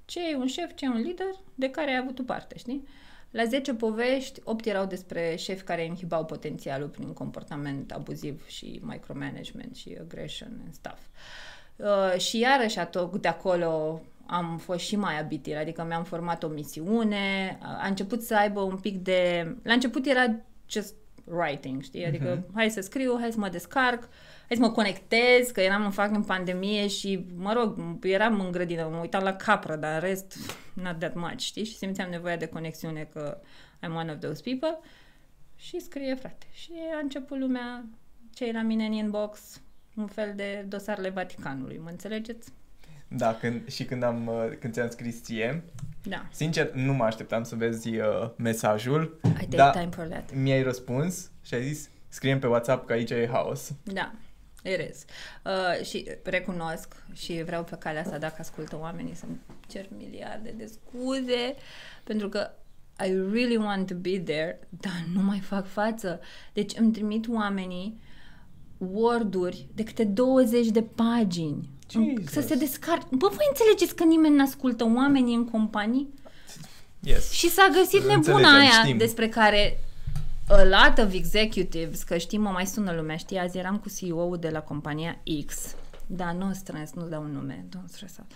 [0.05, 2.85] Ce e un șef, ce e un lider, de care ai avut tu parte, știi?
[3.31, 9.77] La 10 povești, 8 erau despre șefi care inhibau potențialul prin comportament abuziv și micromanagement
[9.77, 11.01] și aggression and stuff.
[11.77, 16.49] Uh, și iarăși atot de acolo am fost și mai abitir, adică mi-am format o
[16.49, 19.47] misiune, a început să aibă un pic de...
[19.63, 20.37] La început era
[20.69, 20.95] just
[21.25, 22.07] writing, știi?
[22.07, 22.55] Adică uh-huh.
[22.55, 24.09] hai să scriu, hai să mă descarc,
[24.47, 28.53] hai să mă conectez, că eram în fac în pandemie și, mă rog, eram în
[28.53, 30.37] grădină, mă uitam la capră, dar în rest,
[30.75, 31.65] not that much, știi?
[31.65, 33.41] Și simțeam nevoia de conexiune că
[33.87, 34.79] I'm one of those people
[35.57, 36.47] și scrie, frate.
[36.53, 37.85] Și a început lumea,
[38.35, 39.61] cei la mine în inbox,
[39.95, 42.53] un fel de dosarele Vaticanului, mă înțelegeți?
[43.09, 44.31] Da, când, și când, am,
[44.61, 45.65] când ți-am scris ție,
[46.03, 46.27] Da.
[46.33, 49.21] Sincer, nu mă așteptam să vezi uh, mesajul.
[49.25, 49.71] I take Da.
[49.71, 50.35] time for that.
[50.35, 53.73] Mi-ai răspuns și ai zis, scriem pe WhatsApp că aici e haos.
[53.83, 54.13] Da.
[54.65, 55.05] It is.
[55.45, 60.67] Uh, și recunosc și vreau pe calea asta, dacă ascultă oamenii, să-mi cer miliarde de
[60.67, 61.55] scuze,
[62.05, 62.51] pentru că
[63.07, 66.21] I really want to be there, dar nu mai fac față.
[66.53, 68.01] Deci îmi trimit oamenii
[68.79, 71.69] Word-uri de câte 20 de pagini.
[71.93, 72.33] Jesus.
[72.33, 73.07] Să se descarce.
[73.11, 76.09] Bă, voi înțelegeți că nimeni nu ascultă oamenii în companii?
[77.01, 77.31] Yes.
[77.31, 78.97] Și s-a găsit nebuna Înțelegem, aia știm.
[78.97, 79.79] despre care
[80.49, 84.39] a lot of executives, că știm, mă mai sună lumea, știi, azi eram cu CEO-ul
[84.39, 85.75] de la compania X,
[86.07, 88.27] da, nu stres, nu dau un nume, nu stresa.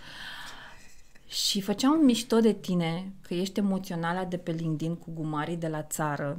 [1.27, 5.67] Și făcea un mișto de tine, că ești emoțională de pe LinkedIn cu gumarii de
[5.67, 6.37] la țară.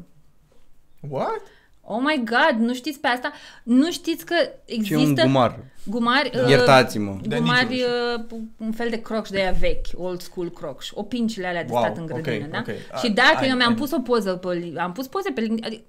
[1.08, 1.42] What?
[1.90, 3.32] Oh my god, nu știți pe asta?
[3.62, 5.00] Nu știți că Ce există...
[5.02, 5.58] un gumar.
[5.84, 7.16] Gumari, uh, Iertați-mă.
[7.22, 7.88] Da, Gumari, nici eu
[8.30, 11.82] uh, un fel de crocs de aia vechi, old school crocs, opincile alea de Wow,
[11.82, 12.58] stat în grădină, ok, da?
[12.58, 12.98] ok.
[12.98, 15.30] Și I- dacă I- eu mi-am I- pus o poză pe, li- am pus poze
[15.30, 15.82] pe LinkedIn, adică,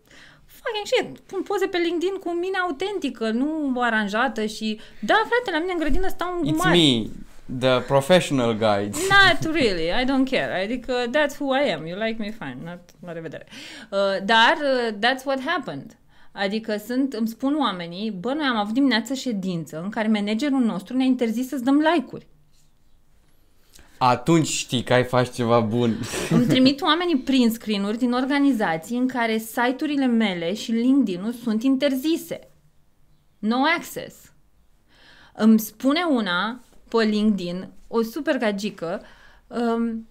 [0.45, 5.59] fucking shit, pun poze pe LinkedIn cu mine autentică, nu aranjată și, da, frate, la
[5.59, 6.71] mine în grădină stau un It's gumar.
[6.71, 7.01] me,
[7.59, 8.95] the professional guide.
[9.09, 10.63] Not really, I don't care.
[10.63, 11.85] Adică, that's who I am.
[11.85, 12.57] You like me, fine.
[12.63, 13.45] Not, la revedere.
[13.91, 15.97] Uh, dar, uh, that's what happened.
[16.31, 20.95] Adică sunt, îmi spun oamenii, bă, noi am avut dimineață ședință în care managerul nostru
[20.95, 22.27] ne-a interzis să-ți dăm like-uri.
[23.97, 25.97] Atunci știi că ai faci ceva bun.
[26.29, 32.39] Îmi trimit oamenii prin screen-uri din organizații în care site-urile mele și LinkedIn-ul sunt interzise.
[33.39, 34.15] No access.
[35.33, 36.59] Îmi spune una
[36.89, 39.01] pe LinkedIn, o super gagică,
[39.47, 40.07] um,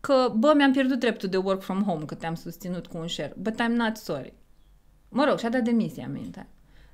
[0.00, 3.32] că, bă, mi-am pierdut dreptul de work from home că te-am susținut cu un share,
[3.36, 4.32] but I'm not sorry.
[5.08, 6.46] Mă rog, și-a dat demisia minte.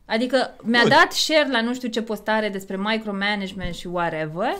[0.05, 0.92] Adică mi-a Good.
[0.92, 4.57] dat share la nu știu ce postare despre micromanagement și whatever.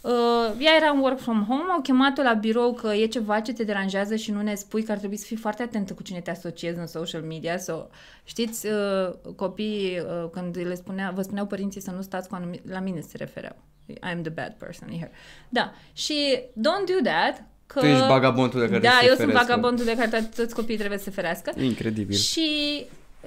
[0.00, 3.52] Uh, ea era în work from home, au chemat-o la birou că e ceva ce
[3.52, 6.20] te deranjează și nu ne spui că ar trebui să fii foarte atentă cu cine
[6.20, 7.58] te asociezi în social media.
[7.58, 7.86] So,
[8.24, 12.70] știți, uh, copiii, uh, când le spunea, vă spuneau părinții să nu stați cu anumit,
[12.70, 13.56] la mine se refereau.
[13.90, 15.10] I'm the bad person here.
[15.48, 15.72] Da.
[15.92, 17.44] Și don't do that.
[17.66, 17.80] Că...
[17.80, 19.46] Tu ești vagabondul de care Da, se eu sunt ferească.
[19.46, 21.52] vagabondul de care to- toți copiii trebuie să se ferească.
[21.60, 22.16] Incredibil.
[22.16, 22.50] Și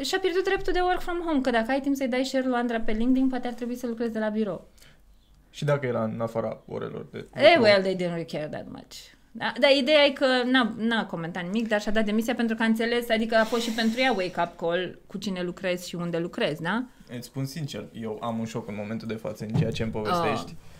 [0.02, 2.56] și-a pierdut dreptul de work from home, că dacă ai timp să-i dai share lui
[2.58, 4.68] Andra pe LinkedIn, poate ar trebui să lucrezi de la birou.
[5.50, 7.26] Și dacă era în afara orelor de...
[7.34, 8.96] Eh, well, they didn't really care that much.
[9.32, 12.63] Da, dar ideea e că n-a, n-a comentat nimic, dar și-a dat demisia pentru că
[12.63, 16.18] a înțeles, adică a fost și pentru ea wake-up call cu cine lucrezi și unde
[16.18, 16.84] lucrezi, da?
[17.18, 19.91] Îți spun sincer, eu am un șoc în momentul de față în ceea ce îmi
[19.91, 20.52] povestești.
[20.52, 20.74] Oh.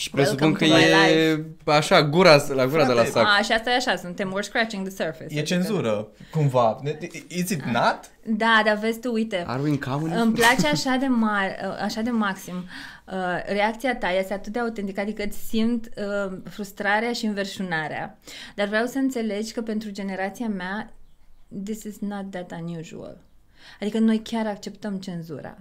[0.00, 3.26] Și presupun că Welcome to my e așa, gura, la gura de la Frate, sac.
[3.38, 5.22] A, și asta e așa, suntem we're scratching the surface.
[5.22, 6.80] E adică- cenzură, cumva.
[7.28, 8.00] Is it not?
[8.24, 10.10] Da, dar vezi tu, uite, Are we in common?
[10.10, 12.54] Îmi place așa de mare, așa de maxim.
[12.54, 13.14] Uh,
[13.46, 18.18] reacția ta este atât de autentică, adică îți simt uh, frustrarea și înverșunarea.
[18.54, 20.92] Dar vreau să înțelegi că pentru generația mea,
[21.64, 23.16] this is not that unusual.
[23.80, 25.58] Adică noi chiar acceptăm cenzura.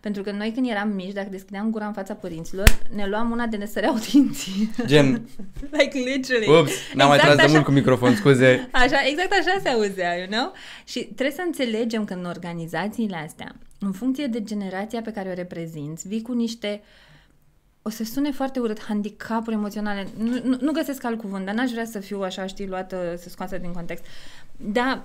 [0.00, 3.46] Pentru că noi când eram mici, dacă deschideam gura în fața părinților, ne luam una
[3.46, 4.70] de ne săreau dinții.
[4.84, 5.28] Gen,
[5.78, 6.60] like literally.
[6.60, 7.52] ups, n-am mai tras de așa.
[7.52, 8.68] mult cu microfon, scuze.
[8.70, 10.52] Așa, exact așa se auzea, you know?
[10.84, 15.34] Și trebuie să înțelegem că în organizațiile astea, în funcție de generația pe care o
[15.34, 16.82] reprezinți, vii cu niște
[17.82, 20.08] o să sune foarte urât, handicapuri emoționale.
[20.18, 23.28] Nu, nu, nu găsesc alt cuvânt, dar n-aș vrea să fiu așa, știi, luată, să
[23.28, 24.04] scoasă din context.
[24.56, 25.02] Dar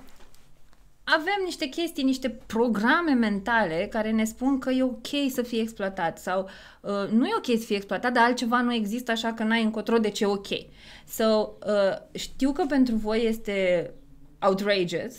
[1.16, 6.18] avem niște chestii, niște programe mentale care ne spun că e ok să fie exploatat
[6.18, 6.48] sau
[6.80, 9.98] uh, nu e ok să fie exploatat, dar altceva nu există așa că n-ai încotro,
[9.98, 10.46] deci e ok.
[11.06, 11.24] So,
[11.66, 13.90] uh, știu că pentru voi este
[14.42, 15.14] outrageous,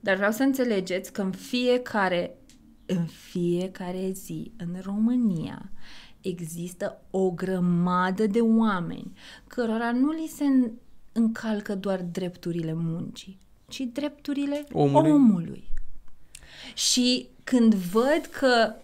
[0.00, 2.36] dar vreau să înțelegeți că în fiecare,
[2.86, 5.70] în fiecare zi în România
[6.20, 9.12] există o grămadă de oameni
[9.46, 10.70] cărora nu li se în-
[11.12, 15.10] încalcă doar drepturile muncii, ci drepturile Omului.
[15.10, 15.70] omului.
[16.74, 18.74] Și când văd că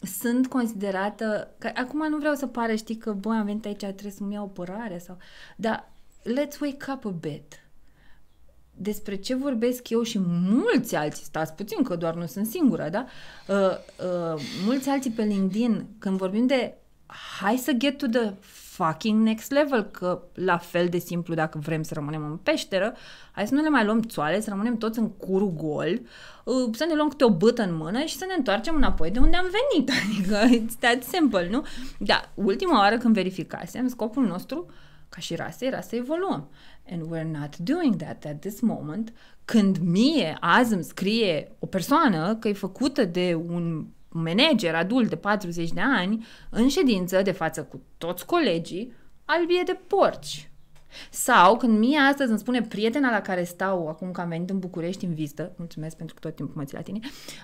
[0.00, 4.12] sunt considerată, că acum nu vreau să pare, știi, că băi, am venit aici, trebuie
[4.12, 5.16] să-mi iau apărare sau,
[5.56, 7.64] dar let's wake up a bit.
[8.74, 13.06] Despre ce vorbesc eu și mulți alții, stați puțin că doar nu sunt singura, da?
[13.48, 16.74] Uh, uh, mulți alții pe LinkedIn, când vorbim de
[17.40, 18.32] hai să get to the
[18.80, 22.94] fucking next level, că la fel de simplu dacă vrem să rămânem în peșteră,
[23.32, 26.00] hai să nu le mai luăm țoale, să rămânem toți în curul gol,
[26.44, 29.18] uh, să ne luăm câte o bâtă în mână și să ne întoarcem înapoi de
[29.18, 29.90] unde am venit.
[30.02, 31.66] Adică, it's that simple, nu?
[31.98, 34.66] Da, ultima oară când verificasem, scopul nostru,
[35.08, 36.48] ca și rasă, era să evoluăm.
[36.90, 39.12] And we're not doing that at this moment.
[39.44, 45.16] Când mie azi îmi scrie o persoană că e făcută de un manager adult de
[45.16, 48.92] 40 de ani în ședință de față cu toți colegii,
[49.24, 50.50] albie de porci.
[51.10, 54.58] Sau când mie astăzi îmi spune prietena la care stau acum că am venit în
[54.58, 56.98] București în vizită, mulțumesc pentru că tot timpul mă ții la tine,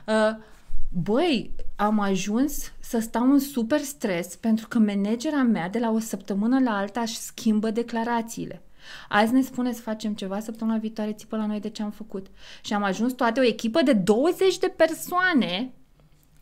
[0.06, 0.44] uh,
[0.88, 5.98] băi, am ajuns să stau în super stres pentru că managera mea de la o
[5.98, 8.62] săptămână la alta își schimbă declarațiile.
[9.08, 12.26] Azi ne spune să facem ceva, săptămâna viitoare țipă la noi de ce am făcut.
[12.64, 15.72] Și am ajuns toate o echipă de 20 de persoane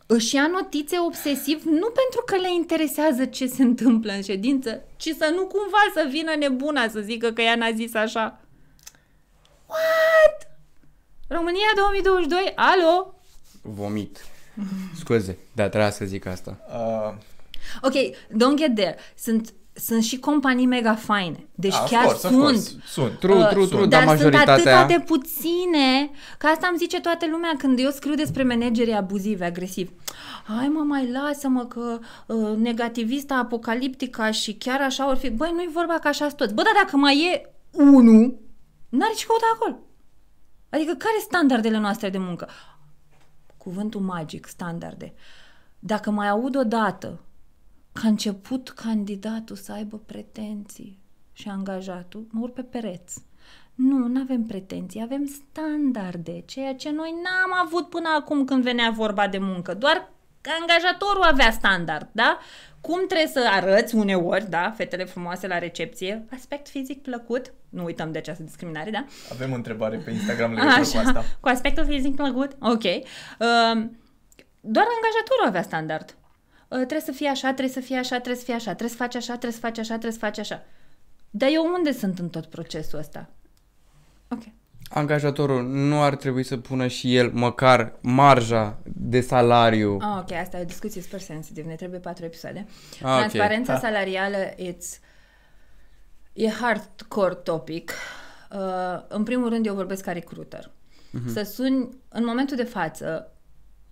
[0.07, 5.09] își ia notițe obsesiv nu pentru că le interesează ce se întâmplă în ședință, ci
[5.19, 8.41] să nu cumva să vină nebuna să zică că ea n-a zis așa.
[9.67, 10.51] What?
[11.29, 12.53] România 2022?
[12.55, 13.15] Alo?
[13.63, 14.25] Vomit.
[14.99, 16.59] Scuze, da, trebuia să zic asta.
[16.69, 17.15] Uh,
[17.83, 17.93] Ok,
[18.29, 18.97] don't get there.
[19.19, 21.49] Sunt, sunt și companii mega faine.
[21.55, 22.45] Deci ah, of chiar course, of sunt.
[22.45, 23.19] course, sunt.
[23.19, 24.55] True, Uh, true, true, dar dar sunt majoritatea...
[24.55, 29.43] atâta de puține, că asta îmi zice toată lumea când eu scriu despre managerii abuzivi,
[29.43, 29.91] agresivi.
[30.45, 35.31] Hai mă, mai lasă-mă că uh, negativista apocaliptica și chiar așa or fi.
[35.31, 36.55] Băi, nu-i vorba că așa sunt toți.
[36.55, 38.39] Bă, dar dacă mai e unul,
[38.89, 39.79] n-are ce căuta acolo.
[40.71, 42.49] Adică care sunt standardele noastre de muncă?
[43.57, 45.15] Cuvântul magic, standarde.
[45.79, 47.21] Dacă mai aud odată
[47.95, 50.99] că a început candidatul să aibă pretenții
[51.33, 53.23] și angajatul, mă urc pe pereți.
[53.75, 58.91] Nu, nu avem pretenții, avem standarde, ceea ce noi n-am avut până acum când venea
[58.91, 59.75] vorba de muncă.
[59.75, 62.39] Doar că angajatorul avea standard, da?
[62.81, 68.13] Cum trebuie să arăți uneori, da, fetele frumoase la recepție, aspect fizic plăcut, nu uităm
[68.13, 69.05] de această discriminare, da?
[69.33, 71.25] Avem o întrebare pe Instagram legătură cu Așa, asta.
[71.41, 72.85] cu aspectul fizic plăcut, ok.
[72.85, 73.85] Uh,
[74.61, 76.15] doar angajatorul avea standard.
[76.69, 78.97] Uh, trebuie să fie așa, trebuie să fie așa, trebuie să fie așa, trebuie să
[78.97, 80.63] faci așa, trebuie să faci așa, trebuie să faci așa.
[81.31, 83.31] Dar eu unde sunt în tot procesul ăsta?
[84.29, 84.43] Ok.
[84.89, 89.99] Angajatorul nu ar trebui să pună și el măcar marja de salariu.
[90.01, 92.67] Ah, ok, asta e o discuție super sensitiv, ne trebuie patru episoade.
[93.03, 93.19] Ah, ok.
[93.19, 93.79] Transparența Ha.
[93.79, 95.01] salarială, it's...
[96.33, 97.93] E hardcore topic.
[98.53, 100.71] Uh, în primul rând, eu vorbesc ca recruiter.
[101.11, 101.33] Mhm.
[101.33, 103.33] Să suni, în momentul de față,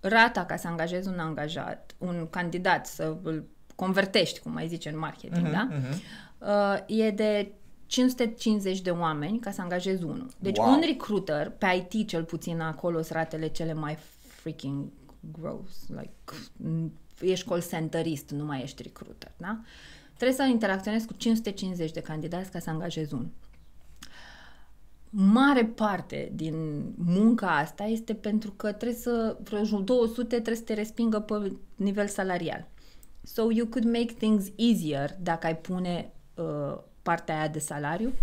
[0.09, 4.97] rata ca să angajezi un angajat, un candidat, să îl convertești, cum mai zice în
[4.97, 5.67] marketing, da?
[5.71, 6.01] Mhm.
[6.37, 7.51] Uh, e de
[7.85, 10.27] 550 de oameni ca să angajezi unul.
[10.39, 10.73] Deci Wow.
[10.73, 14.85] un recruiter, pe IT cel puțin acolo sunt ratele cele mai freaking
[15.39, 15.87] gross.
[15.87, 16.11] Like,
[16.57, 19.59] m, ești call centerist, nu mai ești recruiter, da?
[20.15, 23.29] Trebuie să interacționezi cu 550 de candidați ca să angajezi unul.
[25.15, 30.73] Mare parte din munca asta este pentru că trebuie să, vreo 200 trebuie să te
[30.73, 32.67] respingă pe nivel salarial.
[33.23, 38.13] So you could make things easier dacă ai pune uh, partea aia de salariu,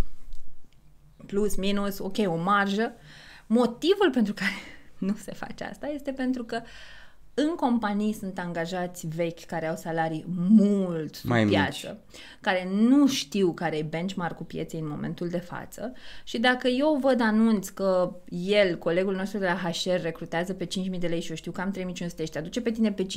[1.27, 2.93] plus, minus, ok, o marjă.
[3.47, 4.53] Motivul pentru care
[5.09, 6.61] nu se face asta este pentru că
[7.35, 11.53] în companii sunt angajați vechi care au salarii mult sub Mai mici.
[11.55, 11.99] piață,
[12.41, 15.93] care nu știu care e benchmark-ul pieței în momentul de față
[16.25, 20.99] și dacă eu văd anunț că el, colegul nostru de la HR, recrutează pe 5.000
[20.99, 23.09] de lei și eu știu că am 3.500 și te aduce pe tine pe 5.000,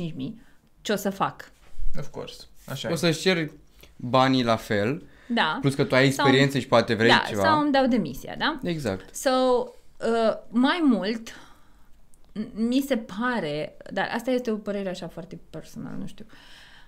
[0.82, 1.52] ce o să fac?
[2.00, 2.44] Of course.
[2.66, 2.96] Așa O e.
[2.96, 3.52] să-și ceri
[3.96, 5.58] banii la fel, Da.
[5.62, 7.42] plus că tu ai Sau- experiență și poate vrei da, ceva.
[7.42, 8.60] sau îmi dau demisia, da?
[8.64, 9.16] Exact.
[9.16, 11.34] So, uh, mai mult, m-
[12.54, 16.26] mi se pare, dar asta este o părere așa foarte personală, nu știu.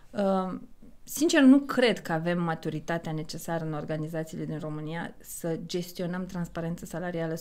[0.10, 0.60] Uh,
[1.04, 7.34] sincer, nu cred că avem maturitatea necesară în organizațiile din România să gestionăm transparență salarială
[7.34, 7.38] 100%.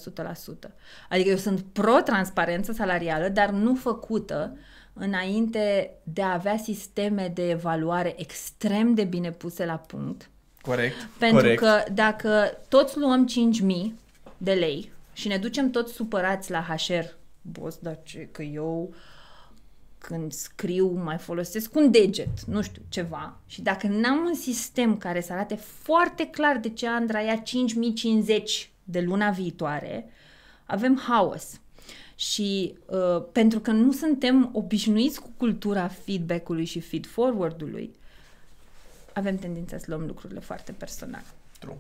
[1.09, 4.57] Adică eu sunt pro-transparență salarială, dar nu făcută
[4.93, 10.31] înainte de a avea sisteme de evaluare extrem de bine puse la punct.
[10.61, 11.09] Corect.
[11.19, 11.61] Pentru corect.
[11.61, 13.29] că dacă toți luăm
[13.87, 13.93] 5.000
[14.37, 17.05] de lei și ne ducem toți supărați la HR,
[17.53, 18.95] boss, dar ce, că eu
[19.99, 23.39] când scriu mai folosesc un deget, nu știu, ceva.
[23.47, 28.71] Și dacă n-am un sistem care să arate foarte clar de ce Andra ia 5050
[28.85, 30.09] de luna viitoare,
[30.65, 31.61] avem haos.
[32.15, 37.95] Și uh, pentru că nu suntem obișnuiți cu cultura feedback-ului și feed-forward-ului,
[39.13, 41.25] avem tendința să luăm lucrurile foarte personal.
[41.65, 41.79] True.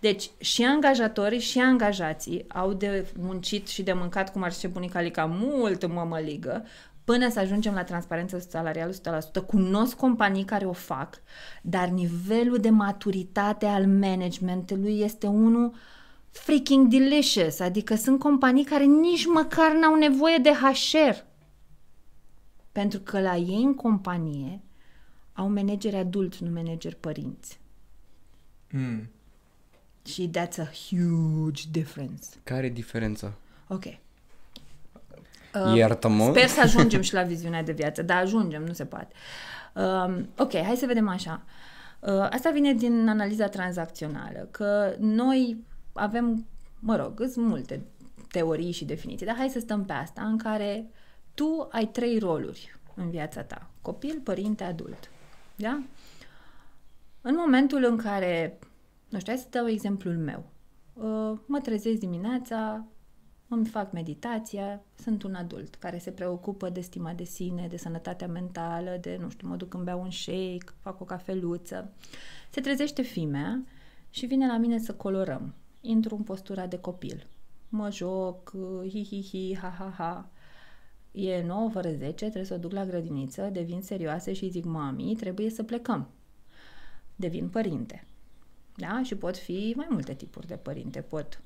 [0.00, 5.00] Deci și angajatorii și angajații au de muncit și de mâncat, cum ar zice bunica
[5.00, 6.64] Lica, mult mămăligă,
[7.04, 9.46] până să ajungem la transparență salarială 100%.
[9.46, 11.22] Cunosc companii care o fac,
[11.62, 15.74] dar nivelul de maturitate al managementului este unul
[16.30, 17.60] freaking delicious.
[17.60, 21.16] Adică sunt companii care nici măcar n-au nevoie de HR.
[22.72, 24.62] Pentru că la ei în companie
[25.32, 27.60] au manageri adulți, nu manageri părinți.
[28.70, 29.08] Mm.
[30.06, 32.26] Și that's a huge difference.
[32.42, 33.32] Care e diferența?
[33.68, 33.84] Ok.
[35.74, 36.24] Iartă-mă.
[36.30, 39.14] Sper să ajungem și la viziunea de viață, dar ajungem, nu se poate.
[39.74, 41.42] Um, ok, hai să vedem așa.
[42.00, 46.46] Uh, Asta vine din analiza tranzacțională, că noi avem,
[46.78, 47.82] mă rog, sunt multe
[48.30, 50.86] teorii și definiții, dar hai să stăm pe asta, în care
[51.34, 53.70] tu ai trei roluri în viața ta.
[53.82, 55.10] Copil, părinte, adult.
[55.56, 55.82] Da?
[57.20, 58.58] În momentul în care,
[59.14, 60.44] nu știu, hai să dau exemplul meu.
[60.92, 62.86] Uh, Mă trezesc dimineața,
[63.48, 68.26] îmi fac meditația, sunt un adult care se preocupă de stima de sine, de sănătatea
[68.26, 71.92] mentală, de, nu știu, mă duc îmi beau un shake, fac o cafeluță.
[72.50, 73.64] Se trezește fimea
[74.10, 75.54] și vine la mine să colorăm.
[75.80, 77.26] Intru în postura de copil.
[77.68, 78.52] Mă joc,
[78.88, 80.30] hi-hi-hi, ha-ha-ha.
[81.12, 85.16] E 9 fără 10, trebuie să o duc la grădiniță, devin serioasă și zic, mami,
[85.16, 86.08] trebuie să plecăm.
[87.16, 88.06] Devin părinte.
[88.74, 89.02] Da?
[89.02, 91.00] Și pot fi mai multe tipuri de părinte.
[91.00, 91.40] Pot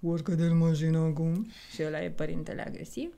[0.00, 3.14] urcă de mașină acum și ăla e părintele agresiv.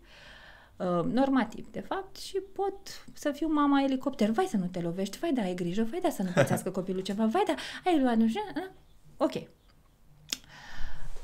[0.77, 4.31] Uh, normativ, de fapt, și pot să fiu mama elicopter.
[4.31, 7.03] Vai să nu te lovești, vai da, ai grijă, vai da să nu pățească copilul
[7.03, 8.71] ceva, vai da, ai luat nu știu, uh,
[9.17, 9.33] ok.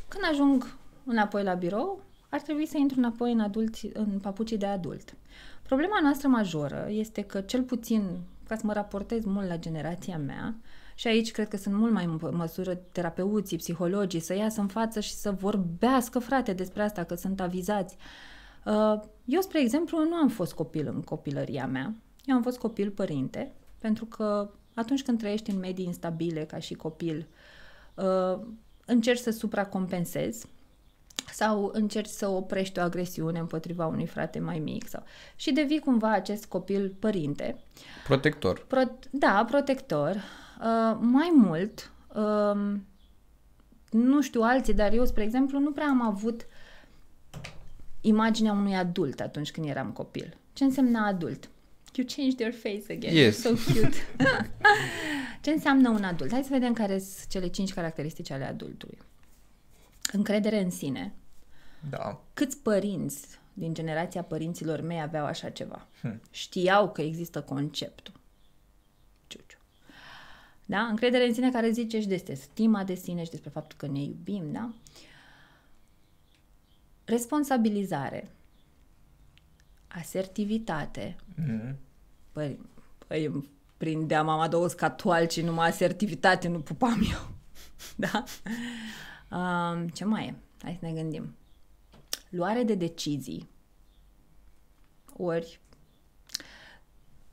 [0.08, 4.66] Când ajung înapoi la birou, ar trebui să intru înapoi în, adulți, în papucii de
[4.66, 5.14] adult.
[5.62, 10.54] Problema noastră majoră este că, cel puțin, ca să mă raportez mult la generația mea,
[11.00, 15.00] și aici cred că sunt mult mai în măsură terapeuții, psihologii să iasă în față
[15.00, 17.96] și să vorbească, frate, despre asta, că sunt avizați.
[18.64, 21.94] Uh, Eu, spre exemplu, nu am fost copil în copilăria mea.
[22.24, 26.74] Eu am fost copil părinte, pentru că atunci când trăiești în medii instabile ca și
[26.74, 27.26] copil,
[27.94, 28.38] uh,
[28.86, 30.46] încerci să supracompensezi
[31.32, 35.02] sau încerci să oprești o agresiune împotriva unui frate mai mic sau
[35.36, 37.56] și devii cumva acest copil părinte.
[38.06, 38.64] Protector.
[38.66, 40.16] Pro- da, protector.
[40.60, 42.76] Uh, mai mult, uh,
[43.90, 46.46] nu știu alții, dar eu, spre exemplu, nu prea am avut
[48.00, 50.36] imaginea unui adult atunci când eram copil.
[50.52, 51.50] Ce însemna adult?
[51.94, 53.14] You changed your face again.
[53.14, 53.40] Yes.
[53.40, 53.96] So cute.
[55.42, 56.32] Ce înseamnă un adult?
[56.32, 58.98] Hai să vedem care sunt cele cinci caracteristici ale adultului.
[60.12, 61.14] Încredere în sine.
[61.90, 62.20] Da.
[62.34, 65.86] Câți părinți din generația părinților mei aveau așa ceva?
[66.00, 66.20] Hm.
[66.30, 68.14] Știau că există conceptul.
[69.26, 69.58] Ciuciu.
[70.70, 70.80] Da?
[70.80, 74.02] Încredere în sine care zice și despre stima de sine și despre faptul că ne
[74.02, 74.72] iubim, da?
[77.04, 78.30] Responsabilizare.
[79.88, 81.16] Asertivitate.
[81.34, 81.76] Mhm.
[82.32, 82.60] Păi,
[83.06, 87.30] păi îmi prindea mama două scatoal și numai asertivitate nu pupam eu.
[87.96, 88.24] da?
[89.36, 90.34] Um, ce mai e?
[90.62, 91.34] Hai să ne gândim.
[92.28, 93.48] Luare de decizii.
[95.16, 95.60] Ori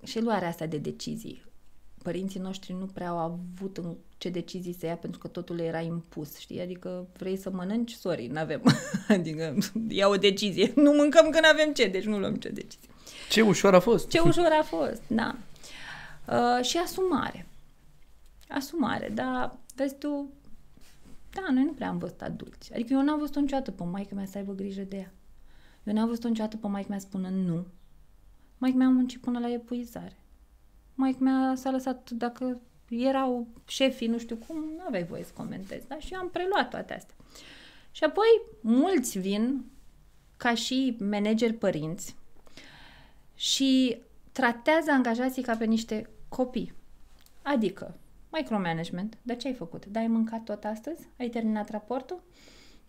[0.03, 1.45] și luarea asta de decizii.
[2.07, 5.63] Părinții noștri nu prea au avut în ce decizii să ia pentru că totul le
[5.63, 6.61] era impus, știi?
[6.61, 8.61] Adică vrei să mănânci, sorry, n-avem.
[9.17, 9.57] adică
[9.89, 10.71] ia o decizie.
[10.75, 12.89] Nu mâncăm când avem ce, deci nu luăm ce decizie.
[13.29, 14.09] Ce ușor a fost.
[14.09, 15.35] Ce ușor a fost, da.
[16.27, 17.47] Uh, și asumare.
[18.49, 20.29] Asumare, dar vezi tu,
[21.29, 22.73] da, noi nu prea am văzut adulți.
[22.73, 25.13] Adică eu n-am văzut niciodată pe maica mea să aibă grijă de ea.
[25.83, 27.65] Eu n-am văzut niciodată pe maica mea spună nu.
[28.57, 30.17] Maica mea a muncit până la epuizare.
[30.97, 35.87] Maica mea s-a lăsat, dacă erau șefii, nu știu cum, nu aveai voie să comentezi.
[35.87, 35.99] Da?
[35.99, 37.15] Și eu am preluat toate astea.
[37.91, 39.65] Și apoi mulți vin
[40.37, 42.15] ca și manageri părinți
[43.35, 46.73] și tratează angajații ca pe niște copii.
[47.41, 47.97] Adică,
[48.31, 49.85] micromanagement, dar ce ai făcut?
[49.85, 51.07] Da, ai mâncat tot astăzi?
[51.19, 52.21] Ai terminat raportul?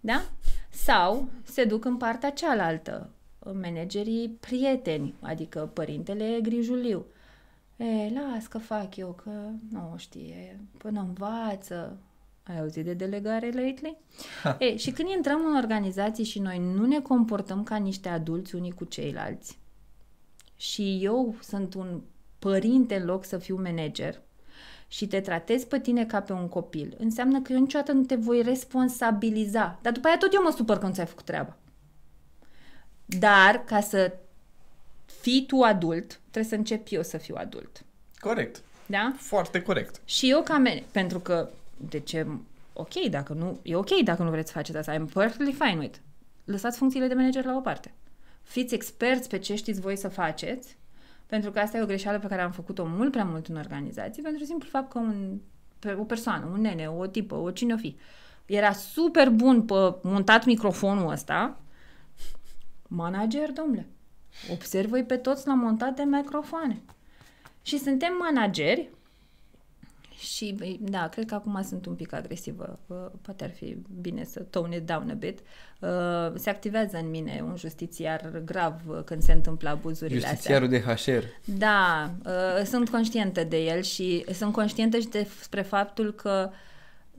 [0.00, 0.30] Da?
[0.70, 3.11] Sau se duc în partea cealaltă,
[3.52, 7.06] managerii prieteni, adică părintele grijuliu.
[7.79, 9.31] E, las că fac eu, că
[9.70, 11.99] nu știe, până învață.
[12.43, 13.97] Ai auzit de delegare lately?
[14.59, 18.72] e, și când intrăm în organizații și noi nu ne comportăm ca niște adulți unii
[18.72, 19.59] cu ceilalți,
[20.57, 22.01] și eu sunt un
[22.39, 24.22] părinte în loc să fiu manager
[24.89, 28.14] și te tratez pe tine ca pe un copil, înseamnă că eu niciodată nu te
[28.14, 29.79] voi responsabiliza.
[29.83, 31.57] Dar după aia tot eu mă supăr când ți-ai făcut treaba.
[33.05, 34.18] Dar ca să
[35.20, 37.84] fii tu adult, trebuie să încep eu să fiu adult.
[38.18, 38.62] Corect.
[38.86, 39.12] Da?
[39.16, 40.00] Foarte corect.
[40.04, 42.26] Și eu ca mene, pentru că, de ce,
[42.72, 45.98] ok, dacă nu, e ok dacă nu vreți să faceți asta, I'm perfectly fine with.
[46.44, 47.92] Lăsați funcțiile de manager la o parte.
[48.42, 50.76] Fiți experți pe ce știți voi să faceți,
[51.26, 54.22] pentru că asta e o greșeală pe care am făcut-o mult prea mult în organizații,
[54.22, 55.38] pentru simplu fapt că un,
[55.78, 57.96] pe, o persoană, un nene, o tipă, o cine o fi,
[58.46, 61.61] era super bun pe montat microfonul ăsta,
[62.82, 63.86] manager, domnule,
[64.53, 66.80] observă-i pe toți la montat de microfoane.
[67.62, 68.89] Și suntem manageri
[70.18, 72.78] Și, băi, da, cred că acum sunt un pic agresivă.
[72.86, 75.39] Uh, Poate ar fi bine să tone it down a bit.
[75.80, 80.32] Uh, Se activează în mine un justițiar grav uh, când se întâmplă abuzurile astea.
[80.32, 81.24] Justițiarul de HR.
[81.45, 86.51] Da, uh, sunt conștientă de el și sunt conștientă și despre faptul că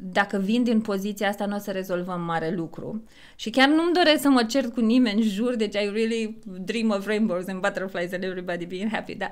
[0.01, 3.03] dacă vin din poziția asta, nu o să rezolvăm mare lucru.
[3.35, 7.05] Și chiar nu-mi doresc să mă cert cu nimeni, jur, deci I really dream of
[7.05, 9.29] rainbows and butterflies and everybody being happy, da.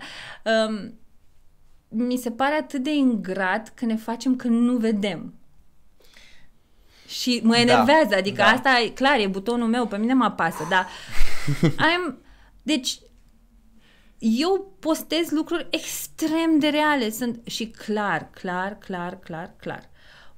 [0.68, 0.94] Um,
[1.90, 5.34] mi se pare atât de ingrat că ne facem că nu vedem.
[7.08, 8.48] Și mă Da, enervează, adică da.
[8.48, 10.88] asta e clar, e butonul meu, pe mine mă apasă, dar
[11.88, 12.16] I'm,
[12.62, 13.00] deci
[14.18, 19.90] eu postez lucruri extrem de reale sunt și clar, clar, clar, clar, clar.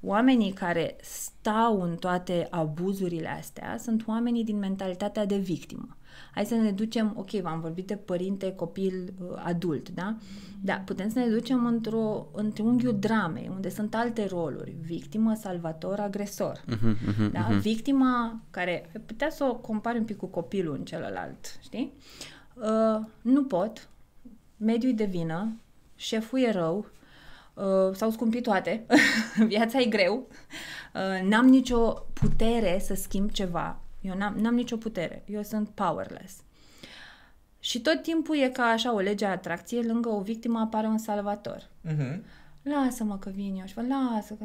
[0.02, 5.96] Oamenii care stau în toate abuzurile astea sunt oamenii din mentalitatea de victimă.
[6.34, 10.16] Hai să ne ducem, ok, v-am vorbit de părinte, copil, uh, adult, da?
[10.62, 15.98] Da, putem să ne ducem într-o, în triunghiul dramei, unde sunt alte roluri, victimă, salvator,
[15.98, 16.64] agresor.
[16.66, 17.40] Mhm, mhm, Da?
[17.60, 21.92] Victima care ai putea să o compari un pic cu copilul în celălalt, știi?
[22.54, 23.88] Uh, nu pot,
[24.56, 25.52] mediul de vină,
[25.96, 26.86] șeful e rău,
[27.60, 28.86] uh, s-au scumpit toate,
[29.46, 30.28] viața e greu,
[30.94, 36.42] uh, n-am nicio putere să schimb ceva, eu n-am, n-am nicio putere, eu sunt powerless.
[37.58, 40.98] Și tot timpul e ca așa o lege a atracției, lângă o victimă apare un
[40.98, 41.68] salvator.
[41.80, 42.24] Mhm.
[42.62, 44.44] Lasă-mă că vin eu și vă lasă că...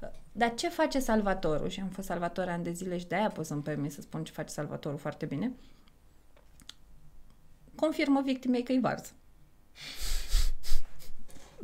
[0.00, 0.10] Da.
[0.32, 1.68] Dar ce face salvatorul?
[1.68, 4.32] Și am fost salvator ani de zile și de-aia pot să-mi permit să spun ce
[4.32, 5.52] face salvatorul foarte bine.
[7.74, 9.10] Confirmă victimei că e varză.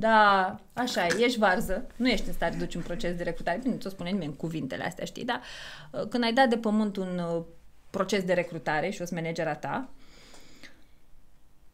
[0.00, 3.58] Da, așa e, ești varză, nu ești în stare de duci un proces de recrutare,
[3.58, 5.40] bine, nu ți-o spune nimeni cuvintele astea, știi, dar
[5.92, 7.42] uh, când ai dat de pământ un uh,
[7.90, 9.88] proces de recrutare și o managera ta,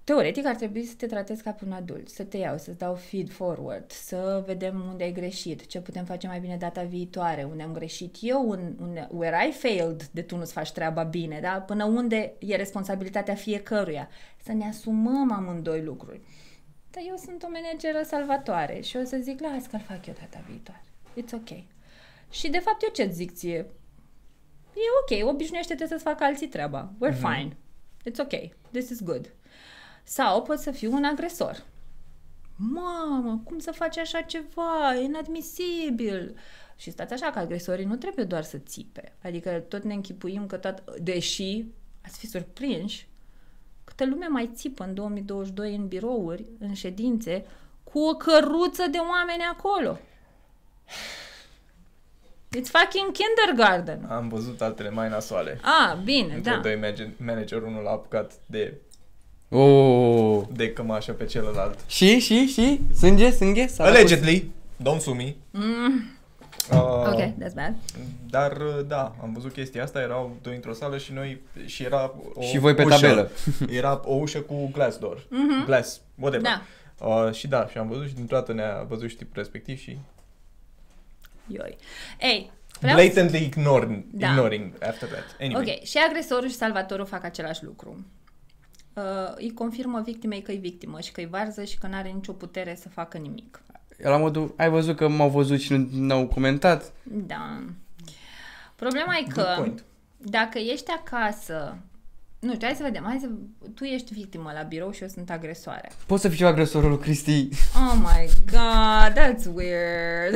[0.04, 2.94] Teoretic ar trebui să te tratezi ca pe un adult, să te iau, să-ți dau
[2.94, 7.62] feed forward, să vedem unde ai greșit, ce putem face mai bine data viitoare, unde
[7.62, 11.48] am greșit eu, un, un, where I failed, de tu nu-ți faci treaba bine, da?
[11.48, 14.08] Până unde e responsabilitatea fiecăruia.
[14.42, 16.20] Să ne asumăm amândoi lucruri.
[16.94, 20.44] Dar eu sunt o manageră salvatoare și o să zic, las că-l fac eu data
[20.48, 20.82] viitoare.
[21.20, 21.64] It's ok.
[22.30, 23.66] Și de fapt eu ce-ți zic ție?
[24.74, 26.92] E ok, obișnuiește-te să-ți facă alții treaba.
[26.94, 27.56] We're fine.
[28.10, 28.50] It's ok.
[28.70, 29.32] This is good.
[30.02, 31.64] Sau pot să fiu un agresor.
[32.56, 34.94] Mamă, cum să faci așa ceva?
[34.94, 36.36] E inadmisibil.
[36.76, 39.12] Și stați așa că agresorii nu trebuie doar să țipe.
[39.22, 41.64] Adică tot ne închipuim că tot, deși
[42.02, 43.08] ați fi surprinși,
[43.96, 47.44] câtă lume mai țipă în 2022 în birouri, în ședințe,
[47.84, 49.98] cu o căruță de oameni acolo.
[52.56, 54.10] It's fucking kindergarten.
[54.10, 55.60] Am văzut altele mai nasoale.
[55.62, 56.56] Ah, bine, Între da.
[56.60, 58.74] doi manager- manager, unul l-a apucat de,
[59.50, 60.42] Oh.
[60.52, 61.78] de cămașă pe celălalt.
[61.86, 62.80] Și, și, și?
[62.96, 63.66] Sânge, sânge?
[63.66, 64.50] S-a Allegedly,
[64.82, 65.34] don't sue me.
[65.50, 66.13] Mm,
[66.72, 66.78] Uh,
[67.12, 67.74] ok, that's bad.
[68.30, 72.14] Dar, uh, da, am văzut chestia asta, erau doi într-o sală și noi, și era
[72.34, 72.94] o Și voi pe ușă.
[72.94, 73.30] tabelă.
[73.78, 75.26] Era o ușă cu glass door.
[75.64, 76.50] Glass, whatever.
[76.50, 76.62] Da.
[77.06, 79.98] Uh, și da, și am văzut și dintr-o dată ne-a văzut și tipul respectiv și
[81.46, 81.76] Ioi.
[82.20, 82.50] Ei,
[82.80, 83.04] vreau să...
[83.04, 84.28] blatantly ignoring, Da.
[84.30, 85.36] ignoring after that.
[85.40, 85.62] Anyway.
[85.78, 88.04] Ok, și agresorul și salvatorul fac același lucru.
[88.94, 89.02] Uh,
[89.34, 92.32] îi confirmă victimei că e victimă și că e varză și că nu are nicio
[92.32, 93.62] putere să facă nimic.
[93.96, 96.92] La modul, ai văzut că m-au văzut și nu- n-au comentat?
[97.02, 97.62] Da.
[98.76, 99.84] Problema e Good că point.
[100.18, 101.76] dacă ești acasă,
[102.38, 103.28] nu știu, hai să vedem, hai să,
[103.74, 105.90] tu ești victimă la birou și eu sunt agresoare.
[106.06, 107.48] Poți să fii și eu agresorul lui Cristi?
[107.76, 110.34] Oh my god, that's weird.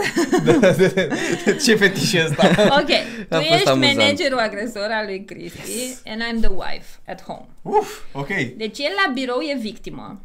[1.64, 2.48] Ce fetiș e ăsta?
[2.80, 2.86] ok,
[3.28, 3.96] tu A fost ești amuzant.
[3.96, 7.46] managerul agresor al lui Cristi and I'm the wife at home.
[7.62, 8.28] Uf, ok.
[8.56, 10.20] Deci el la birou e victimă.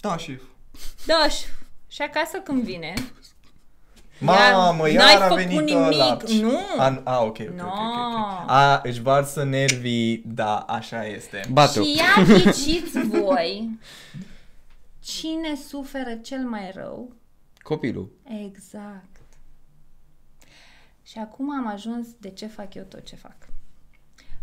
[0.00, 0.38] Da, și...
[1.06, 1.44] Da, și,
[1.88, 2.94] și acasă când vine,
[4.20, 6.16] Mamă, N-ai iar a făcut venit nimic, ăla.
[6.40, 6.58] nu.
[6.78, 7.66] A, a ok, ok, ok, No.
[7.66, 8.50] ok, ok.
[8.50, 11.40] A, își varsă nervii, da, așa este.
[11.52, 11.82] Bate-o.
[11.82, 13.78] Și ia ghiciți voi
[15.00, 17.12] cine suferă cel mai rău.
[17.58, 18.10] Copilul.
[18.44, 19.16] Exact.
[21.02, 23.36] Și acum am ajuns de ce fac eu tot ce fac.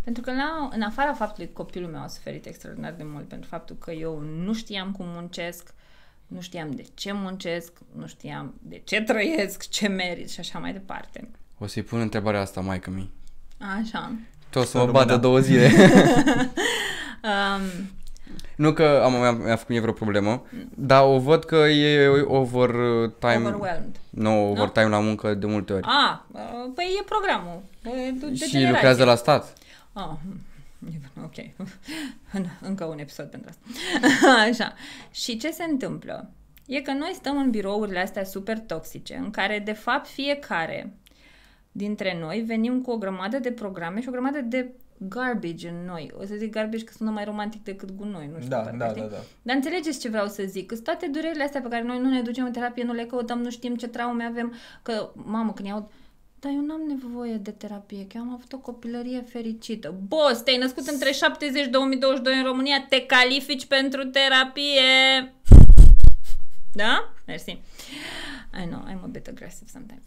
[0.04, 3.50] Pentru că la, în afara faptului că copilul meu a suferit extraordinar de mult pentru
[3.50, 5.74] faptul că eu nu știam cum muncesc,
[6.28, 10.72] nu știam de ce muncesc, nu știam de ce trăiesc, ce merit și așa mai
[10.74, 11.30] departe.
[11.58, 13.12] O să-i pun întrebarea asta, maică mi.
[13.82, 14.12] Așa.
[14.50, 15.06] Tu o să Să mă rămână.
[15.06, 15.70] bată două zile.
[17.26, 17.90] Um,
[18.56, 20.46] nu că am, mi-a, mi-a făcut mie vreo problemă,
[20.76, 23.36] dar o văd că e overtime.
[23.36, 23.96] overwhelmed.
[24.10, 25.84] Nu, overtime la muncă de multe ori.
[25.88, 26.20] Ah,
[26.76, 27.62] păi e programul.
[27.84, 28.70] E de, de și generație.
[28.70, 29.54] lucrează la stat.
[29.94, 30.40] Ah, hm,
[31.24, 31.36] ok.
[32.34, 33.66] În- Încă un episod pentru asta.
[34.50, 34.74] Așa.
[35.12, 36.30] Și ce se întâmplă?
[36.68, 40.94] e că noi stăm în birourile astea super toxice, în care, de fapt, fiecare
[41.72, 46.12] dintre noi venim cu o grămadă de programe și o grămadă de garbage în noi.
[46.20, 48.50] O să zic garbage că sună mai romantic decât gunoi, nu știu.
[48.50, 49.02] Da, parcă, da, știi?
[49.02, 49.18] da, da.
[49.42, 50.66] Dar înțelegeți ce vreau să zic?
[50.68, 53.42] Că toate durerile astea pe care noi nu ne ducem în terapie, nu le căutăm,
[53.42, 55.92] nu știm ce traume avem, că, mamă, când iau
[56.40, 59.94] dar eu n-am nevoie de terapie, că eu am avut o copilărie fericită.
[60.08, 64.82] Boss, te-ai născut între 70 și 2022 în România, te califici pentru terapie.
[66.74, 67.14] Da?
[67.26, 67.50] Mersi.
[68.64, 70.04] I know, I'm a bit aggressive sometimes.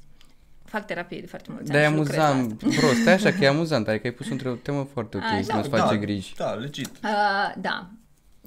[0.64, 2.36] Fac terapie de foarte mulți Dar e ani și lucrez la asta.
[2.36, 5.42] amuzant, bro, stai așa că e amuzant, adică ai pus într-o temă foarte ok, Așa.
[5.42, 6.34] să nu-ți Da, face da, griji.
[6.36, 6.86] Da, legit.
[7.02, 7.90] Uh, da.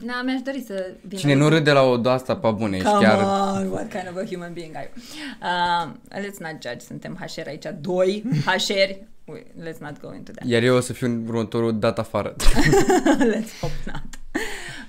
[0.05, 1.19] Da, mi-aș dori să vină...
[1.19, 3.17] Cine nu râde la o de asta pe bune, ești Come chiar...
[3.17, 5.03] on, what kind of a human being are you?
[5.41, 9.09] Uh, let's not judge, suntem HR aici, doi HR.
[9.25, 10.47] Wait, Let's not go into that.
[10.47, 12.35] Iar eu o să fiu în următorul dat afară.
[13.33, 14.03] Let's hope not.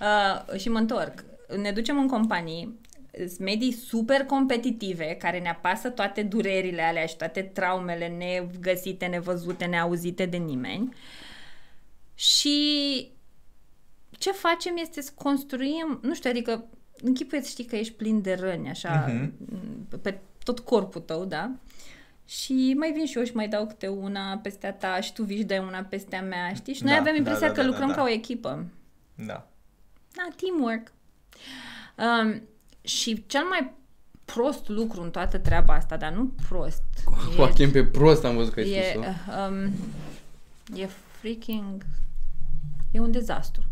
[0.00, 1.24] Uh, și mă întorc.
[1.62, 2.80] Ne ducem în companii,
[3.18, 9.64] sunt medii super competitive, care ne apasă toate durerile alea și toate traumele negăsite, nevăzute,
[9.64, 10.94] neauzite de nimeni.
[12.14, 13.10] Și
[14.22, 16.64] ce facem este să construim, nu știu, adică
[17.02, 19.32] închipuieți știi că ești plin de răni, așa, Mhm.
[20.02, 21.50] pe tot corpul tău, da?
[22.26, 25.22] Și mai vin și eu și mai dau câte una peste a ta și tu
[25.24, 26.74] vii și dai una peste a mea, știi?
[26.74, 28.06] Și noi Da, avem da, impresia da, că da, lucrăm da, ca da.
[28.06, 28.64] o echipă.
[29.14, 29.46] Da.
[30.16, 30.92] Da, teamwork.
[31.96, 32.42] Um,
[32.80, 33.72] și cel mai
[34.24, 36.82] prost lucru în toată treaba asta, dar nu prost,
[37.34, 39.08] Joachim pe prost am văzut că ai e, spus-o.
[39.50, 39.72] um,
[40.78, 40.86] e
[41.20, 41.86] freaking...
[42.90, 43.62] E un dezastru.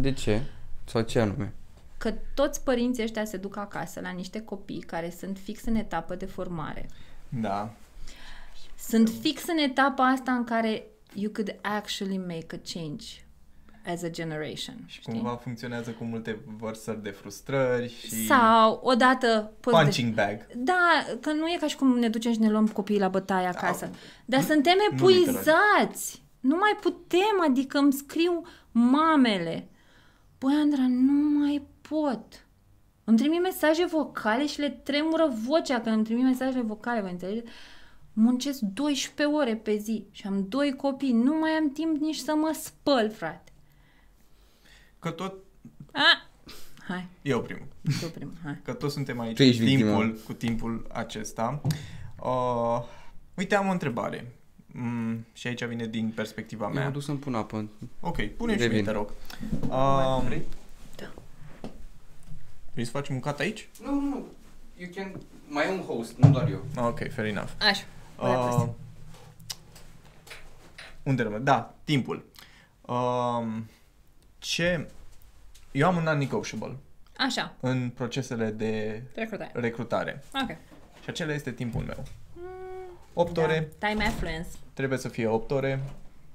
[0.00, 0.42] De ce?
[0.84, 1.52] Sau ce anume?
[1.98, 6.14] Că toți părinții ăștia se duc acasă la niște copii care sunt fix în etapă
[6.14, 6.88] de formare.
[7.28, 7.70] Da.
[8.78, 10.82] Sunt fix în etapa asta în care
[11.14, 13.04] you could actually make a change
[13.86, 14.74] as a generation.
[14.86, 15.12] Și știi?
[15.12, 20.46] cumva funcționează cu multe vărsări de frustrări și Sau odată poți de- punching bag.
[20.56, 23.46] Da, că nu e ca și cum ne ducem și ne luăm copiii la bătaie
[23.46, 23.90] acasă.
[24.24, 26.22] Dar nu- suntem nu epuizați.
[26.40, 28.42] Nu mai putem, adică îmi scriu
[28.72, 29.68] mamele.
[30.38, 32.46] Băi, Andra, nu mai pot.
[33.04, 37.50] Îmi trimit mesaje vocale și le tremură vocea când îmi trimit mesajele vocale, vă înțelegeți?
[38.12, 41.12] Muncesc 12 ore pe zi și am doi copii.
[41.12, 43.52] Nu mai am timp nici să mă spăl, frate.
[44.98, 45.34] Că tot...
[45.92, 46.28] A!
[46.88, 47.66] Hai, Eu primul.
[48.00, 48.58] tu primul, hai.
[48.62, 49.88] Că toți suntem aici Tu cu ești victima.
[49.98, 51.60] timpul, cu timpul acesta.
[52.22, 52.82] Uh,
[53.34, 54.35] uite, am o întrebare.
[54.78, 56.90] Mm, și aici vine din perspectiva Eu mă mea.
[56.90, 57.68] duc să-mi pun apă.
[58.00, 58.74] Ok, pune și Revin.
[58.74, 59.10] mie, te rog.
[59.68, 60.42] Uh, Vrei?
[60.96, 61.10] Da.
[62.72, 63.68] vrei să facem un cut aici?
[63.84, 64.26] Nu, nu, nu.
[64.76, 65.20] You can...
[65.48, 66.64] Mai e un host, nu doar eu.
[66.86, 67.50] Ok, fair enough.
[67.60, 67.84] Așa.
[68.20, 68.68] Uh,
[71.02, 71.44] unde rămân?
[71.44, 72.24] Da, timpul.
[72.86, 73.68] Um,
[74.38, 74.88] ce...
[75.72, 76.76] Eu am un non-negotiable
[77.18, 79.50] Așa, în procesele de recrutare.
[79.54, 80.50] recrutare Ok.
[81.02, 82.04] și acela este timpul meu.
[83.18, 83.88] 8 ore, Da.
[83.88, 84.48] Time affluence.
[84.74, 85.82] trebuie să fie 8 ore.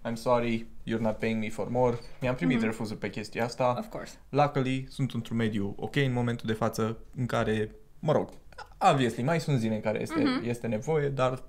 [0.09, 1.97] I'm sorry, you're not paying me for more.
[2.21, 2.65] Mi-am primit Mhm.
[2.65, 3.75] refuzul pe chestia asta.
[3.79, 4.13] Of course.
[4.29, 8.29] Luckily, sunt într-un mediu ok în momentul de față în care, mă rog,
[8.91, 10.49] obviously, mai sunt zile în care este, Mhm.
[10.49, 11.43] este nevoie, dar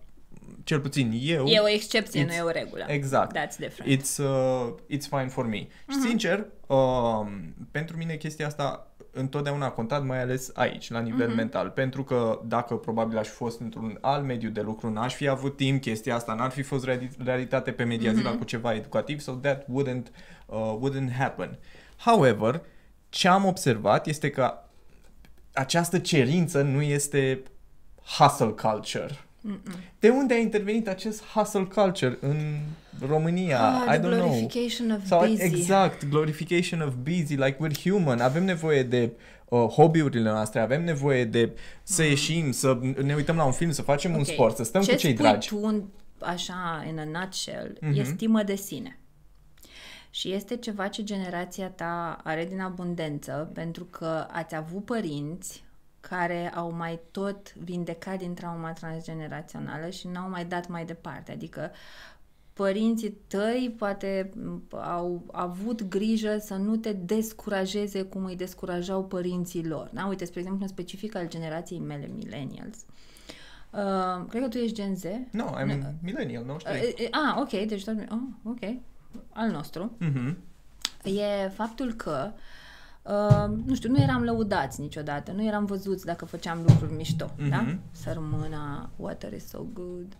[0.64, 1.46] cel puțin eu...
[1.46, 2.84] E o excepție, It's- nu e o regulă.
[2.88, 3.38] Exact.
[3.38, 4.00] That's different.
[4.02, 5.66] It's, uh, it's fine for me.
[5.88, 11.28] Și sincer, um, pentru mine chestia asta întotdeauna a contat, mai ales aici, la nivel
[11.34, 11.70] mental.
[11.70, 15.56] Pentru că dacă probabil aș fi fost într-un alt mediu de lucru, n-aș fi avut
[15.56, 19.32] timp, chestia asta n-ar fi fost reali- realitate pe media zila cu ceva educativ, so
[19.32, 20.06] that wouldn't,
[20.46, 21.58] uh, wouldn't happen.
[21.96, 22.62] However,
[23.08, 24.54] ce am observat este că
[25.52, 27.42] această cerință nu este
[28.18, 29.18] hustle culture.
[29.98, 32.36] De unde a intervenit acest hustle culture în
[33.08, 33.60] România?
[33.68, 34.28] Ah, I the don't know.
[34.28, 35.42] glorification of Sau busy.
[35.42, 38.20] exact, glorification of busy, like we're human.
[38.20, 39.10] Avem nevoie de
[39.48, 43.82] uh, hobby-urile noastre, avem nevoie de să ieșim, să ne uităm la un film, să
[43.82, 44.26] facem un Ok.
[44.26, 45.48] sport, să stăm Ce cu cei spui dragi.
[45.48, 45.82] tu, în,
[46.20, 47.98] așa, in a nutshell, Mhm.
[48.00, 48.96] e stimă de sine.
[50.10, 55.62] Și este ceva ce generația ta are din abundență, pentru că ați avut părinți
[56.08, 61.32] care au mai tot vindecat din trauma transgenerațională și n-au mai dat mai departe.
[61.32, 61.70] Adică
[62.52, 69.66] părinții tăi poate m, au avut grijă să nu te descurajeze cum îi descurajau părinții
[69.66, 69.90] lor.
[69.92, 70.06] Da?
[70.06, 72.78] Uite, spre exemplu, în specific al generației mele, millennials.
[73.70, 75.04] Uh, cred că tu ești Gen Z.
[75.30, 76.72] No, I'm millennial, nu știu.
[76.72, 77.94] Uh, ah, ok, deci tot...
[78.10, 78.74] Oh, ok.
[79.32, 79.96] Al nostru.
[79.98, 80.38] Mhm.
[81.04, 82.40] E faptul că Uh,
[83.66, 87.48] nu știu, nu eram lăudați niciodată, nu eram văzuți dacă făceam lucruri mișto, Mhm.
[87.48, 87.76] da?
[87.92, 90.16] Sărmâna, water is so good.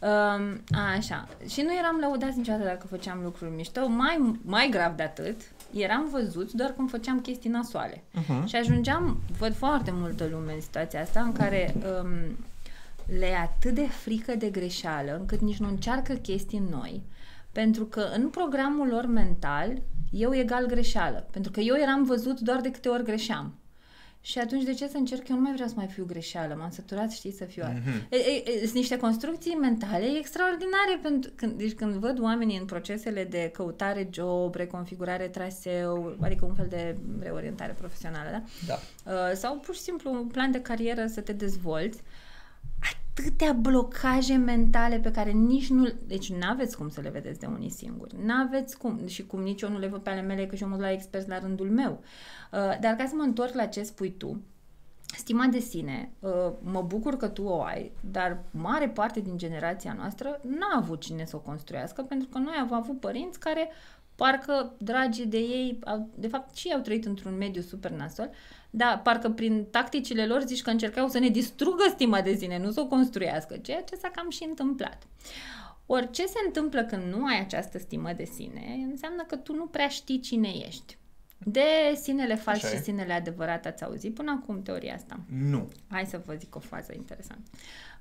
[0.00, 0.60] Um,
[0.96, 1.28] așa.
[1.48, 3.88] Și nu eram lăudați niciodată dacă făceam lucruri mișto.
[3.88, 5.40] Mai, mai grav de atât
[5.72, 8.02] eram văzuți doar când făceam chestii nasoale.
[8.12, 8.46] Mhm.
[8.46, 12.36] Și ajungeam, văd foarte multă lume în situația asta în care um,
[13.18, 17.02] le e atât de frică de greșeală încât nici nu încearcă chestii noi.
[17.52, 19.82] Pentru că în programul lor mental,
[20.16, 21.28] eu egal greșeală.
[21.30, 23.54] Pentru că eu eram văzut doar de câte ori greșeam.
[24.20, 25.28] Și atunci de ce să încerc?
[25.28, 26.54] Eu nu mai vreau să mai fiu greșeală.
[26.54, 28.08] M-am săturat, știi, să fiu mm-hmm.
[28.10, 30.98] e, e, e, Sunt niște construcții mentale extraordinare.
[31.02, 36.54] Pentru, când, deci când văd oamenii în procesele de căutare job, reconfigurare traseu, adică un
[36.54, 38.42] fel de reorientare profesională, da?
[38.66, 38.78] Da.
[39.12, 41.98] Uh, sau pur și simplu un plan de carieră să te dezvolți,
[43.18, 45.92] atâtea blocaje mentale pe care nici nu...
[46.06, 48.14] Deci nu aveți cum să le vedeți de unii singuri.
[48.24, 49.06] Nu aveți cum.
[49.06, 50.84] Și cum nici eu nu le văd pe ale mele, că și eu mă duc
[50.84, 52.00] la experți la rândul meu.
[52.52, 54.40] Uh, dar ca să mă întorc la ce spui tu,
[55.16, 59.92] Stima de sine, uh, mă bucur că tu o ai, dar mare parte din generația
[59.92, 63.70] noastră n-a avut cine să o construiască, pentru că noi am avut părinți care
[64.16, 68.30] parcă dragii de ei, au, de fapt și ei au trăit într-un mediu super nasol,
[68.70, 72.70] dar parcă prin tacticile lor zici că încercau să ne distrugă stima de sine, nu
[72.70, 75.06] să o construiască, ceea ce s-a cam și întâmplat.
[75.86, 79.66] Ori ce se întâmplă când nu ai această stimă de sine, înseamnă că tu nu
[79.66, 80.98] prea știi cine ești.
[81.38, 82.82] De sinele fals Așa și e.
[82.82, 85.20] sinele adevărat ați auzit până acum teoria asta?
[85.28, 85.68] Nu.
[85.90, 87.50] Hai să vă zic o fază interesantă.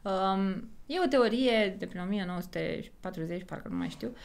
[0.01, 4.15] Um, e o teorie de prin 1940, parcă nu mai știu, uh,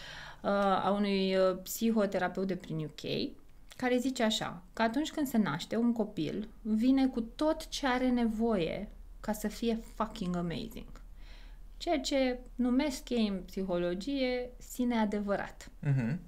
[0.83, 3.33] a unui uh, psihoterapeut de prin UK,
[3.77, 8.09] care zice așa, că atunci când se naște un copil, vine cu tot ce are
[8.09, 8.89] nevoie
[9.21, 11.01] ca să fie fucking amazing.
[11.77, 15.71] Ceea ce numesc ei în psihologie sine adevărat.
[15.81, 16.21] Mhm.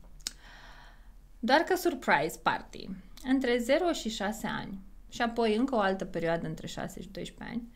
[1.38, 2.88] Doar că surprise party,
[3.24, 7.56] între 0 și 6 ani și apoi încă o altă perioadă între 6 și 12
[7.56, 7.72] ani,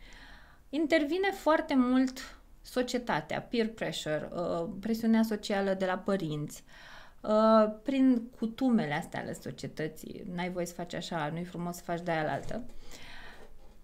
[0.69, 2.36] intervine foarte mult
[2.67, 6.63] societatea, peer pressure, uh, presiunea socială de la părinți,
[7.21, 12.01] uh, prin cutumele astea ale societății, n-ai voie să faci așa, nu-i frumos să faci
[12.01, 12.63] de aia la altă,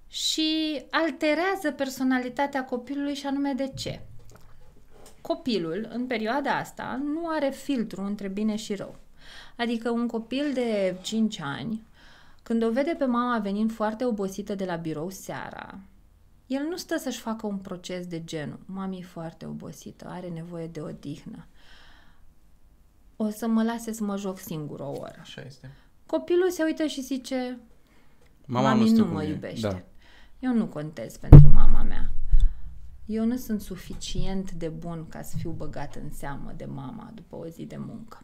[0.07, 4.01] și alterează personalitatea copilului și anume de ce?
[5.21, 8.95] Copilul, în perioada asta, nu are filtru între bine și rău.
[9.55, 11.83] Adică un copil de 5 ani,
[12.43, 15.79] când o vede pe mama venind foarte obosită de la birou seara,
[16.53, 20.67] el nu stă să-și facă un proces de genul, mami e foarte obosită, are nevoie
[20.67, 21.47] de odihnă.
[23.15, 25.17] O să mă lase să mă joc singur o oră.
[25.19, 25.71] Așa este.
[26.05, 27.59] Copilul se uită și zice,
[28.45, 29.31] Mama mami nu nu, stă nu cu mă mine.
[29.31, 29.67] iubește.
[29.67, 29.81] Da.
[30.47, 32.11] Eu nu contez pentru mama mea.
[33.05, 37.35] Eu nu sunt suficient de bun ca să fiu băgat în seamă de mama după
[37.35, 38.23] o zi de muncă.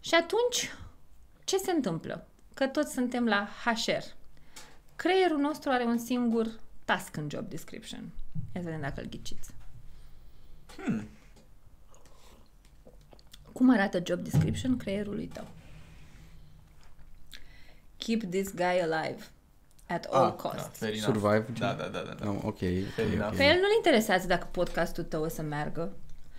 [0.00, 0.74] Și atunci,
[1.44, 2.28] ce se întâmplă?
[2.54, 4.18] Că toți suntem la HR.
[5.02, 8.00] Creierul nostru are un singur task în job description.
[8.54, 9.50] Ia să vedem dacă îl ghiciți.
[10.76, 11.08] Hmm.
[13.52, 15.46] Cum arată job description creierului tău?
[17.96, 19.24] Keep this guy alive
[19.86, 20.62] at all Ah, costs.
[20.62, 21.04] Da, fair enough.
[21.04, 21.76] Survive, Da, gen?
[21.76, 22.14] da, da, da.
[22.14, 22.24] da.
[22.24, 23.30] No, ok, Fair ok, enough.
[23.30, 23.36] ok.
[23.36, 25.92] Pe el nu-l interesează dacă podcastul tău o să meargă.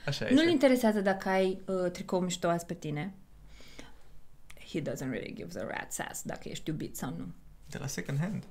[0.06, 0.52] Așa Nu-l este.
[0.52, 3.14] interesează dacă ai uh, tricou mișto azi pe tine.
[4.72, 7.26] He doesn't really give the rat's ass dacă ești iubit sau nu.
[7.72, 8.44] De la second hand.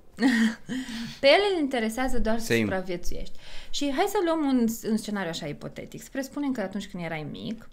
[1.20, 2.60] Pe el îl interesează doar să Same.
[2.60, 3.38] supraviețuiești.
[3.70, 6.02] Și hai să luăm un, un scenariu așa ipotetic.
[6.02, 7.68] Spre spunem că atunci când erai mic,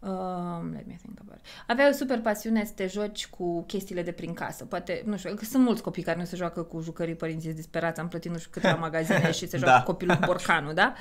[0.00, 1.46] Um, let me think about it.
[1.66, 4.64] Aveai o super pasiune să te joci cu chestiile de prin casă.
[4.64, 8.00] Poate, nu știu, că sunt mulți copii care nu se joacă cu jucării părinții disperați.
[8.00, 9.82] Am plătit nu știu câteva magazine și se joacă Da.
[9.82, 10.94] copilul cu borcanul, da?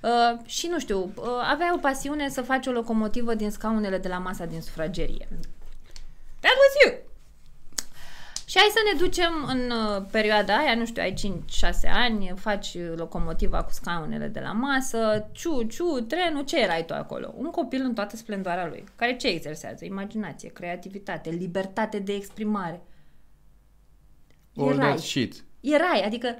[0.00, 4.08] Uh, și nu știu, uh, aveai o pasiune să faci o locomotivă din scaunele de
[4.08, 5.28] la masa din sufragerie.
[6.40, 7.05] That was you!
[8.56, 11.14] Și hai să ne ducem în uh, perioada aia, nu știu, ai
[11.86, 16.84] 5-6 ani, faci uh, locomotiva cu scaunele de la masă, ciu, ciu, trenul, ce erai
[16.84, 17.34] tu acolo?
[17.36, 19.84] Un copil în toată splendoarea lui, care ce exersează?
[19.84, 22.82] Imaginație, creativitate, libertate de exprimare.
[24.56, 24.88] All Erai.
[24.88, 25.44] that shit.
[25.60, 26.38] Erai, adică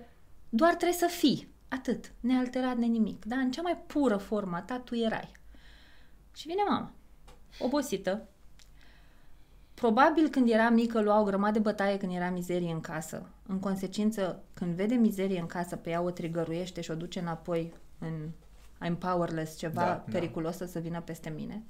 [0.49, 4.79] doar trebuie să fii, atât, nealterat de nimic, dar în cea mai pură formă ta
[4.79, 5.33] tu erai.
[6.37, 6.93] Și vine mama,
[7.59, 8.29] obosită,
[9.81, 13.29] Probabil când era mică lua o grămadă de bătaie când era mizerie în casă.
[13.47, 17.73] În consecință, când vede mizerie în casă, pe ea o trigăruiește și o duce înapoi
[17.99, 18.15] în
[18.87, 20.13] I'm powerless, ceva Da, da, da.
[20.13, 21.65] periculos să vină peste mine.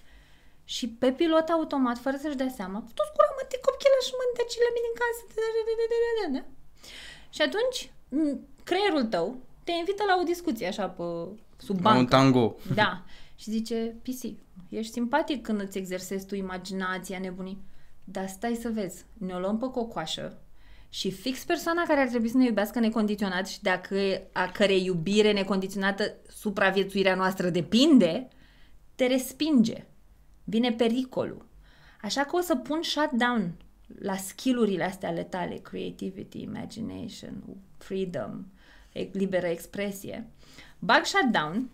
[0.65, 4.69] Și pe pilot automat, fără să-și dea seama, tu scura mă, te copchila și mântăcile
[4.77, 5.23] mine în casă.
[7.31, 11.03] Și atunci, m, creierul tău te invită la o discuție așa pe
[11.57, 12.17] sub La un bancă.
[12.17, 12.57] tango.
[12.75, 13.03] Da.
[13.37, 14.23] Și zice, PC,
[14.69, 17.59] ești simpatic când îți exersezi tu imaginația nebunii,
[18.09, 20.39] dar stai să vezi, ne-o luăm pe cocoașă
[20.89, 23.97] și fix persoana care ar trebui să ne iubească necondiționat și dacă
[24.33, 28.29] a cărei iubire necondiționată supraviețuirea noastră depinde,
[28.95, 29.85] te respinge.
[30.45, 31.47] Vine pericolul.
[32.03, 33.53] Așa că o să pun shutdown
[33.99, 37.43] la skillurile astea ale tale, creativity, imagination,
[37.79, 38.45] freedom,
[38.93, 40.31] e- liberă expresie.
[40.79, 41.71] Bag shutdown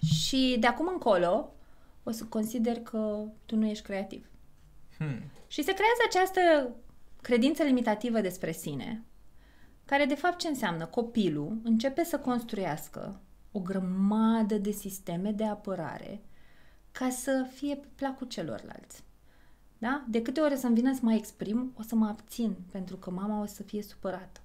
[0.00, 1.54] și de acum încolo
[2.02, 4.31] o să consider că tu nu ești creativ.
[5.06, 5.22] Hmm.
[5.46, 6.74] Și se creează această
[7.20, 9.02] credință limitativă despre sine,
[9.84, 10.86] care de fapt ce înseamnă?
[10.86, 13.20] Copilul începe să construiască
[13.52, 16.20] o grămadă de sisteme de apărare
[16.92, 19.04] ca să fie pe placul celorlalți.
[19.78, 20.04] Da?
[20.08, 23.42] De câte ori să-mi vină să mă exprim, o să mă abțin, pentru că mama
[23.42, 24.40] o să fie supărată.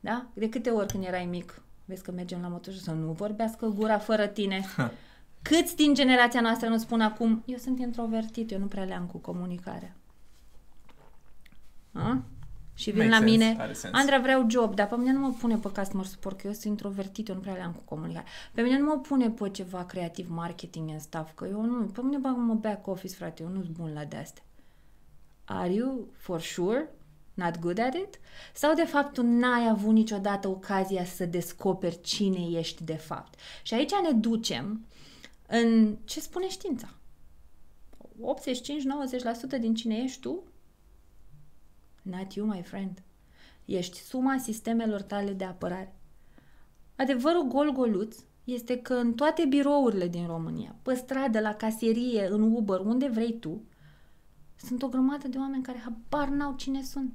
[0.00, 0.26] Da?
[0.34, 3.66] De câte ori când erai mic, vezi că mergem la motor și să nu vorbească
[3.66, 4.64] gura fără tine.
[5.42, 9.18] Câți din generația noastră nu spun acum, eu sunt introvertit, eu nu prea le-am cu
[9.18, 9.96] comunicarea.
[11.92, 12.22] A?
[12.74, 13.94] Și vin Makes la sense, mine, are sens.
[13.94, 16.64] Andra vreau job, dar pe mine nu mă pune pe customer support, că eu sunt
[16.64, 18.26] introvertit, eu nu prea le-am cu comunicare.
[18.52, 22.00] Pe mine nu mă pune pe ceva creativ marketing and stuff, că eu nu, pe
[22.02, 24.42] mine bag mă back office, frate, eu nu sunt bun la de-astea.
[25.44, 26.88] Are you for sure
[27.34, 28.20] not good at it?
[28.54, 33.38] Sau de fapt tu n-ai avut niciodată ocazia să descoperi cine ești de fapt?
[33.62, 34.86] Și aici ne ducem
[35.50, 36.94] în ce spune știința.
[39.56, 40.42] 85-90% din cine ești tu
[42.02, 43.02] Not you, my friend.
[43.64, 45.94] Ești suma sistemelor tale de apărare.
[46.96, 52.80] Adevărul gol-goluț este că în toate birourile din România, pe stradă, la casierie, în Uber,
[52.80, 53.62] unde vrei tu,
[54.56, 57.14] sunt o grămadă de oameni care habar n-au cine sunt.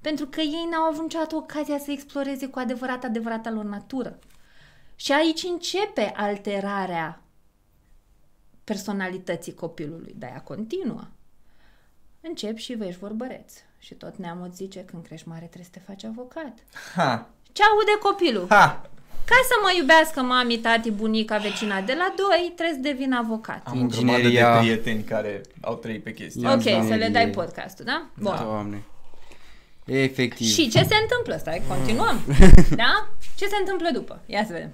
[0.00, 4.18] Pentru că ei n-au avut niciodată ocazia să exploreze cu adevărat adevărata lor natură.
[4.94, 7.25] Și aici începe alterarea
[8.70, 11.04] personalității copilului, dar ea continuă.
[12.20, 13.52] Încep și vezi vorbăreț.
[13.78, 16.58] Și tot neamul îți zice, când crești mare trebuie să te faci avocat.
[16.94, 17.28] Ha!
[17.52, 18.46] Ce aude copilul?
[18.48, 18.90] Ha!
[19.24, 23.66] Ca să mă iubească mami, tati, bunica, vecina de la doi, trebuie să devin avocat.
[23.66, 24.58] Am o grămadă de Ingineria.
[24.58, 26.70] prieteni care au trăit pe chestia Ia ok, asta.
[26.70, 27.08] să le inginerie.
[27.08, 28.06] dai podcastul, da?
[28.20, 28.34] Bun.
[28.36, 28.42] Da.
[28.42, 28.82] Doamne.
[29.84, 30.46] Efectiv.
[30.46, 31.36] Și ce se întâmplă?
[31.38, 32.20] Stai, continuăm.
[32.82, 33.08] da?
[33.36, 34.20] Ce se întâmplă după?
[34.26, 34.70] Ia să vedem.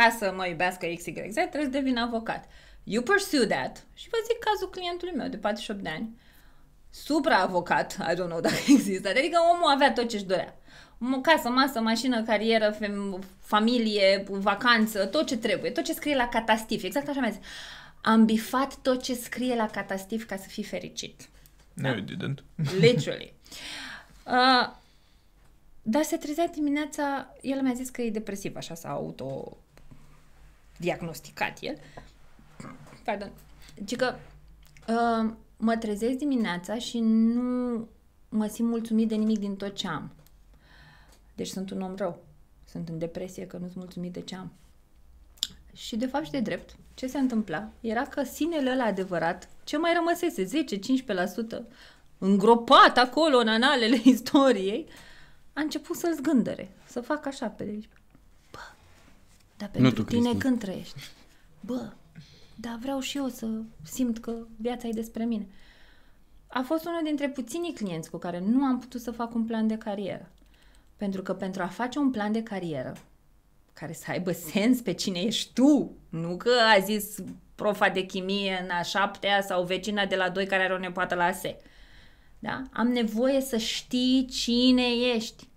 [0.00, 2.44] Ca să mă iubească XYZ, trebuie să devin avocat.
[2.84, 3.84] You pursue that.
[3.94, 6.18] Și vă zic cazul clientului meu de 48 de ani.
[6.90, 9.08] Supra-avocat, I don't know dacă există.
[9.08, 10.58] Adică omul avea tot ce-și dorea.
[11.14, 16.28] O casă, masă, mașină, carieră, fem- familie, vacanță, tot ce trebuie, tot ce scrie la
[16.28, 16.82] catastif.
[16.82, 17.40] Exact așa mi-a zis.
[18.02, 21.28] Am bifat tot ce scrie la catastif ca să fii fericit.
[21.74, 22.44] No, you didn't.
[22.80, 23.32] Literally.
[24.26, 24.70] Uh,
[25.82, 28.88] dar se trezea dimineața, el mi-a zis că e depresiv, așa s-a
[30.80, 31.76] auto-diagnosticat el.
[33.04, 33.30] Pardon.
[33.74, 34.14] Deci că
[34.88, 37.88] uh, mă trezesc dimineața și nu
[38.28, 40.10] mă simt mulțumit de nimic din tot ce am.
[41.34, 42.22] Deci sunt un om rău.
[42.64, 44.52] Sunt în depresie că nu sunt mulțumit de ce am.
[45.72, 49.76] Și de fapt și de drept, ce se întâmpla era că sinele ăla adevărat, ce
[49.76, 51.62] mai rămăsese, 10-15%,
[52.18, 54.86] îngropat acolo în analele istoriei,
[55.52, 57.88] a început să-l zgândere, să facă așa pe de aici.
[59.60, 60.42] Bă, dar pentru tu, tine Cristi.
[60.42, 61.00] când trăiești?
[61.60, 61.92] Bă,
[62.54, 63.46] dar vreau și eu să
[63.82, 65.46] simt că viața e despre mine.
[66.46, 69.66] A fost unul dintre puținii clienți cu care nu am putut să fac un plan
[69.66, 70.30] de carieră.
[70.96, 72.92] Pentru că pentru a face un plan de carieră,
[73.72, 77.16] care să aibă sens pe cine ești tu, nu că a zis
[77.54, 81.14] profa de chimie în a șaptea sau vecina de la doi care are o nepoată
[81.14, 81.56] la ASE.
[82.38, 82.62] Da?
[82.72, 85.48] Am nevoie să știi cine ești.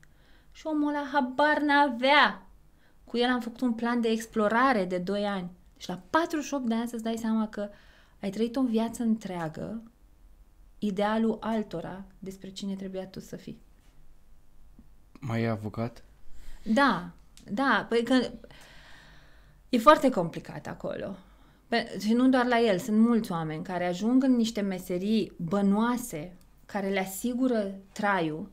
[0.51, 2.42] Și omul ăla habar n-avea.
[3.13, 5.49] Cu el am făcut un plan de explorare de 2 ani.
[5.77, 7.69] Și la 48 de ani să-ți dai seama că
[8.21, 9.81] ai trăit o viață întreagă
[10.79, 13.61] idealul altora despre cine trebuia tu să fii.
[15.19, 16.03] Mai e avocat?
[16.63, 17.11] Da,
[17.51, 18.29] da, păi că
[19.69, 21.15] e foarte complicat acolo.
[21.67, 26.37] Pe, și nu doar la el, sunt mulți oameni care ajung în niște meserii bănoase,
[26.65, 28.51] care le asigură traiul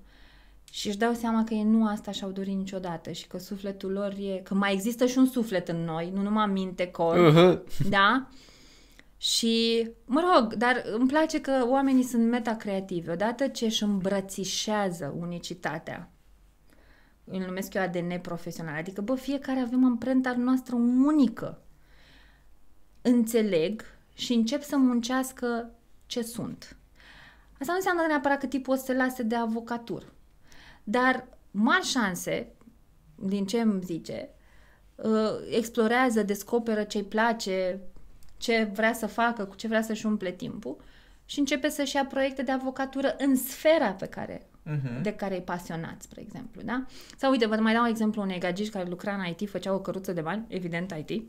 [0.70, 4.12] și își dau seama că ei nu asta și-au dorit niciodată și că sufletul lor
[4.18, 4.40] e...
[4.44, 7.88] că mai există și un suflet în noi, nu numai minte, corp, Uh-huh.
[7.88, 8.28] da?
[9.16, 13.10] Și, mă rog, dar îmi place că oamenii sunt metacreativi.
[13.10, 16.10] Odată ce își îmbrățișează unicitatea,
[17.24, 21.62] îl numesc eu ADN profesional, adică, bă, fiecare avem amprenta noastră unică.
[23.02, 23.82] Înțeleg
[24.14, 25.70] și încep să muncească
[26.06, 26.76] ce sunt.
[27.60, 30.06] Asta nu înseamnă neapărat că tipul o să se lase de avocatură.
[30.84, 32.52] Dar mari șanse,
[33.14, 34.28] din ce îmi zice,
[34.94, 37.80] uh, explorează, descoperă ce-i place,
[38.36, 40.76] ce vrea să facă, cu ce vrea să-și umple timpul
[41.24, 45.02] și începe să-și ia proiecte de avocatură în sfera pe care, Mhm.
[45.02, 46.84] de care e pasionat, spre exemplu, da?
[47.16, 49.80] Sau uite, vă mai dau un exemplu unei gagici care lucra în IT, făcea o
[49.80, 51.22] căruță de bani, evident IT,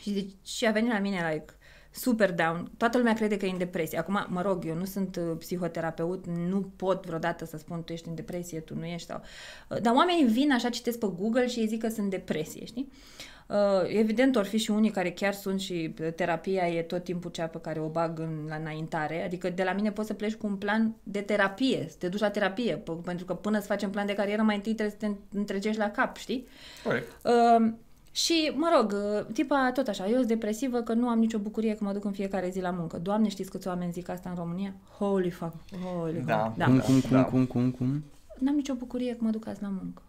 [0.00, 1.52] și, zic, și a venit la mine, like,
[1.90, 2.70] super down.
[2.76, 3.98] Toată lumea crede că e în depresie.
[3.98, 8.08] Acum, mă rog, eu nu sunt uh, psihoterapeut, nu pot vreodată să spun tu ești
[8.08, 9.20] în depresie, tu nu ești sau...
[9.68, 12.92] Uh, Dar oamenii vin așa, citesc pe Google și îi zic că sunt depresie, știi?
[13.46, 17.30] Uh, evident, or fi și unii care chiar sunt și uh, terapia e tot timpul
[17.30, 20.34] cea pe care o bag în, la înaintare, adică de la mine poți să pleci
[20.34, 23.66] cu un plan de terapie, să te duci la terapie, p- pentru că până să
[23.66, 26.46] facem plan de carieră mai întâi trebuie să te întregești la cap, știi?
[26.84, 27.12] Corect.
[27.24, 27.72] Uh,
[28.12, 31.74] și, mă rog, uh, tipa tot așa, eu sunt depresivă că nu am nicio bucurie
[31.74, 32.98] că mă duc în fiecare zi la muncă.
[32.98, 34.74] Doamne, știți câți oameni zic asta în România?
[34.98, 35.54] Holy fuck,
[35.84, 36.38] holy Da.
[36.44, 36.56] fuck.
[36.56, 36.64] da.
[36.64, 37.24] Cum, cum, cum, Da.
[37.24, 38.04] cum, cum, cum?
[38.38, 40.02] N-am nicio bucurie că mă duc azi la muncă.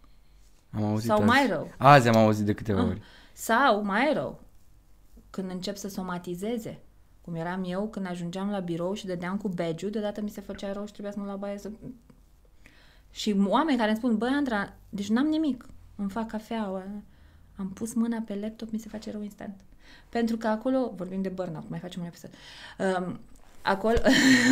[0.72, 1.28] Am auzit Sau azi.
[1.28, 1.72] mai rău.
[1.78, 2.88] Azi am auzit de câteva Ah.
[2.88, 3.02] ori.
[3.34, 4.40] Sau, mai rău,
[5.30, 6.80] când încep să somatizeze.
[7.22, 10.72] Cum eram eu când ajungeam la birou și dădeam cu badge deodată mi se făcea
[10.74, 11.70] rău și trebuia să mă la baie să...
[13.12, 15.66] Și oameni care îmi spun, băi, Andra, deci n-am nimic.
[15.96, 16.84] Îmi fac cafeaua,
[17.60, 19.60] am pus mâna pe laptop, mi se face rău instant.
[20.10, 22.30] Pentru că acolo, vorbim de burnout, mai facem un episod.
[22.78, 23.20] Um,
[23.62, 23.98] acolo,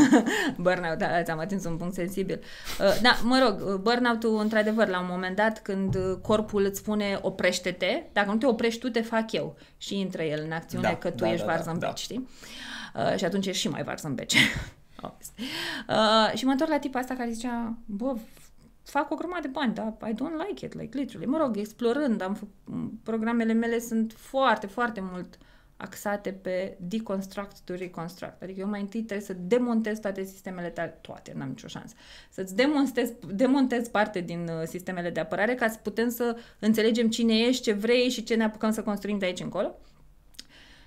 [0.64, 2.39] burnout, da, ți-am atins un punct sensibil.
[2.80, 6.80] Uh, da, mă rog, uh, burnout-ul, într-adevăr, la un moment dat, când uh, corpul îți
[6.80, 9.55] spune oprește-te, dacă nu te oprești tu, te fac eu.
[9.78, 11.88] Și intră el în acțiune Da, că tu da, ești da, varză da, în da.
[11.88, 12.28] beci, știi?
[12.95, 14.36] Uh, și atunci ești și mai varză în beci.
[15.01, 15.32] Obvious.
[15.89, 18.16] uh, și mă întorc la tipa asta care zicea, bă,
[18.90, 21.28] fac o grămadă de bani, dar I don't like it, like literally.
[21.28, 25.38] Mă rog, explorând, am fă- m, programele mele sunt foarte, foarte mult
[25.78, 28.42] axate pe deconstruct to reconstruct.
[28.42, 31.96] Adică eu mai întâi trebuie să demontez toate sistemele tale, toate, n-am nicio șansă,
[32.30, 37.38] să-ți demontez, demontez parte din uh, sistemele de apărare ca să putem să înțelegem cine
[37.38, 39.80] ești, ce vrei și ce ne apucăm să construim de aici încolo.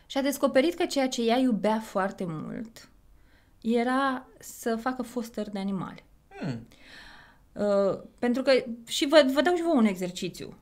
[0.06, 2.88] Și a descoperit că ceea ce ea iubea foarte mult
[3.60, 6.04] era să facă foster de animale.
[6.28, 6.66] Hmm.
[7.52, 10.56] Uh, pentru că, și vă, vă dau și vouă un exercițiu.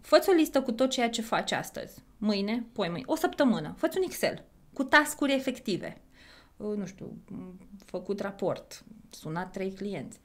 [0.00, 3.74] Făți o listă cu tot ceea ce faci astăzi, mâine, poi mâine, o săptămână.
[3.76, 6.00] Făți un Excel cu tascuri efective.
[6.56, 10.20] Uh, nu știu, m, făcut raport, sunat trei clienți.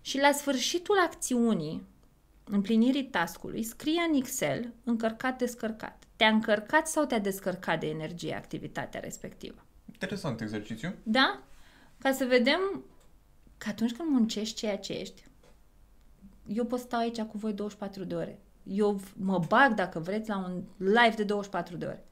[0.00, 1.86] Și la sfârșitul acțiunii,
[2.44, 6.02] împlinirii tascului, scrie în Excel încărcat, descărcat.
[6.16, 9.64] Te-a încărcat sau te-a descărcat de energie activitatea respectivă?
[9.92, 10.94] Interesant exercițiu.
[11.02, 11.42] Da?
[11.98, 12.84] Ca să vedem
[13.58, 15.22] că atunci când muncești ceea ce ești,
[16.54, 18.38] eu pot sta aici cu voi 24 de ore.
[18.62, 22.04] Eu v- mă bag, dacă vreți, la un live de 24 de ore.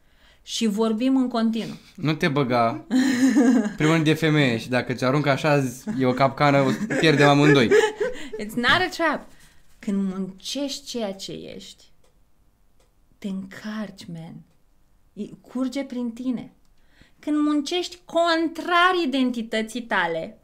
[0.42, 1.76] Și vorbim în continuu.
[1.96, 2.86] Nu te băga
[3.76, 5.62] primul de femeie și dacă ți aruncă așa
[5.98, 6.70] e o capcană, o
[7.00, 7.68] pierdem amândoi.
[8.44, 9.26] It's not a trap.
[9.78, 11.84] Când muncești ceea ce ești,
[13.18, 14.34] te încarci, man.
[15.12, 16.52] E- Curge prin tine.
[17.18, 20.38] Când muncești contrar identității tale,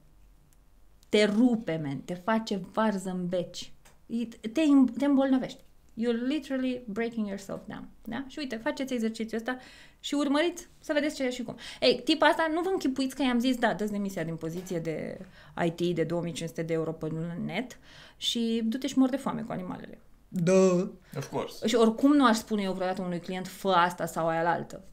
[1.08, 1.98] te rupe, man.
[1.98, 3.72] Te face varză în beci.
[4.06, 4.62] E- Te,
[4.98, 5.62] te îmbolnăvești.
[5.96, 7.88] You're literally breaking yourself down.
[8.04, 8.24] Da?
[8.28, 9.56] Și uite, faceți exercițiul ăsta
[10.00, 11.56] și urmăriți să vedeți ce și cum.
[11.80, 15.18] Ei, tipa asta, nu vă închipuiți că i-am zis, da, dă-ți demisia din poziție de
[15.64, 17.08] IT de 2500 de euro pe
[17.44, 17.78] net
[18.16, 19.98] și du-te și mor de foame cu animalele.
[20.28, 20.90] Da.
[21.16, 21.66] Of course.
[21.66, 24.84] Și oricum nu aș spune eu vreodată unui client, fă asta sau aia la altă.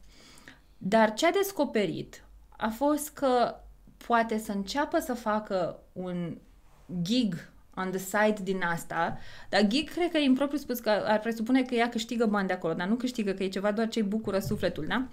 [0.78, 2.24] Dar ce a descoperit
[2.56, 3.54] a fost că
[4.06, 6.36] poate să înceapă să facă un
[7.02, 9.18] gig on the side din asta,
[9.48, 12.52] dar gig cred că e impropriu spus că ar presupune că ea câștigă bani de
[12.52, 15.06] acolo, dar nu câștigă, că e ceva doar ce-i bucură sufletul, da?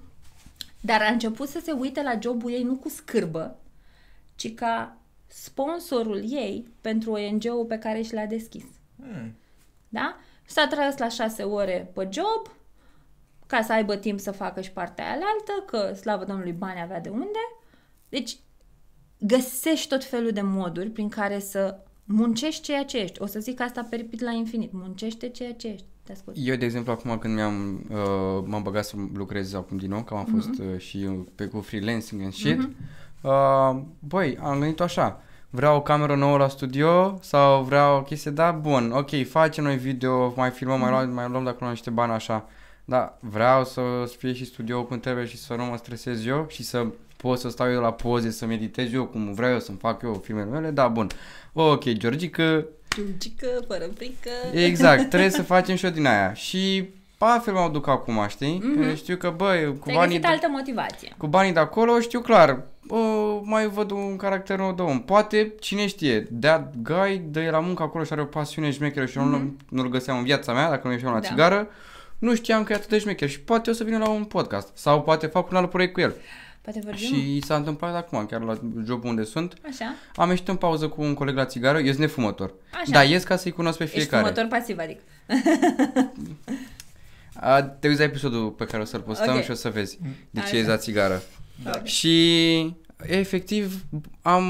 [0.81, 3.59] Dar a început să se uite la jobul ei nu cu scârbă,
[4.35, 4.97] ci ca
[5.27, 8.65] sponsorul ei pentru ONG-ul pe care și l-a deschis.
[8.95, 9.35] Hmm.
[9.89, 10.17] Da?
[10.45, 12.53] S-a tras la șase ore pe job,
[13.47, 16.99] ca să aibă timp să facă și partea aia altă, că slavă Domnului bani avea
[16.99, 17.39] de unde.
[18.09, 18.37] Deci
[19.19, 21.79] găsești tot felul de moduri prin care să
[22.11, 23.21] muncești ceea ce ești.
[23.21, 24.71] O să zic asta peripit la infinit.
[24.73, 25.85] Muncește ceea ce ești.
[26.03, 26.35] Te ascult.
[26.39, 30.13] Eu, de exemplu, acum când mi-am, uh, m-am băgat să lucrez acum din nou, că
[30.13, 32.69] am fost uh, și eu pe cu freelancing and shit,
[33.21, 38.31] uh, băi, am gândit așa, vreau o cameră nouă la studio sau vreau o chestie,
[38.31, 41.89] da, bun, ok, facem noi video, mai filmăm, mai, luăm, mai luăm de acolo niște
[41.89, 42.47] bani așa,
[42.89, 43.81] da, vreau să
[44.17, 46.85] fie și studio cum trebuie și să nu mă stresez eu și să
[47.17, 50.21] pot să stau eu la poze, să meditez eu cum vreau eu să-mi fac eu
[50.23, 51.07] filmele mele, da, bun.
[51.53, 52.63] Ok, Georgica,
[52.95, 54.29] Ciucică, fără frică.
[54.53, 56.33] Exact, trebuie să facem și o din aia.
[56.33, 58.61] Și altfel mă duc acum, știi?
[58.63, 58.81] Mhm.
[58.87, 61.13] Că știu că, băi, cu Ți-ai banii, găsit de, altă motivație.
[61.17, 62.97] cu banii de acolo știu clar, bă,
[63.43, 65.01] mai văd un caracter nou de om.
[65.01, 69.17] Poate, cine știe, that guy dă la muncă acolo și are o pasiune șmecheră și
[69.17, 71.27] eu nu, nu-l găseam în viața mea, dacă nu ieșeam la Mhm.
[71.27, 71.33] Da.
[71.33, 71.67] țigară,
[72.19, 74.69] nu știam că e atât de șmecher și poate o să vină la un podcast
[74.73, 76.15] sau poate fac un alt proiect cu el.
[76.61, 77.05] Poate vorbim?
[77.05, 79.93] Și s-a întâmplat acum, chiar la jobul unde sunt, Așa.
[80.15, 82.53] am ieșit în pauză cu un coleg la țigară, eu sunt nefumător.
[82.73, 82.83] Așa.
[82.91, 84.21] Da, ies ca să-i cunosc pe Ești fiecare.
[84.23, 85.01] fumător pasiv, adică.
[87.33, 89.43] A, te uiți la episodul pe care o să-l postăm Ok.
[89.43, 89.99] și o să vezi
[90.29, 90.57] de ce Așa.
[90.57, 91.21] e la țigară.
[91.63, 91.83] Da.
[91.83, 93.83] Și efectiv
[94.21, 94.45] am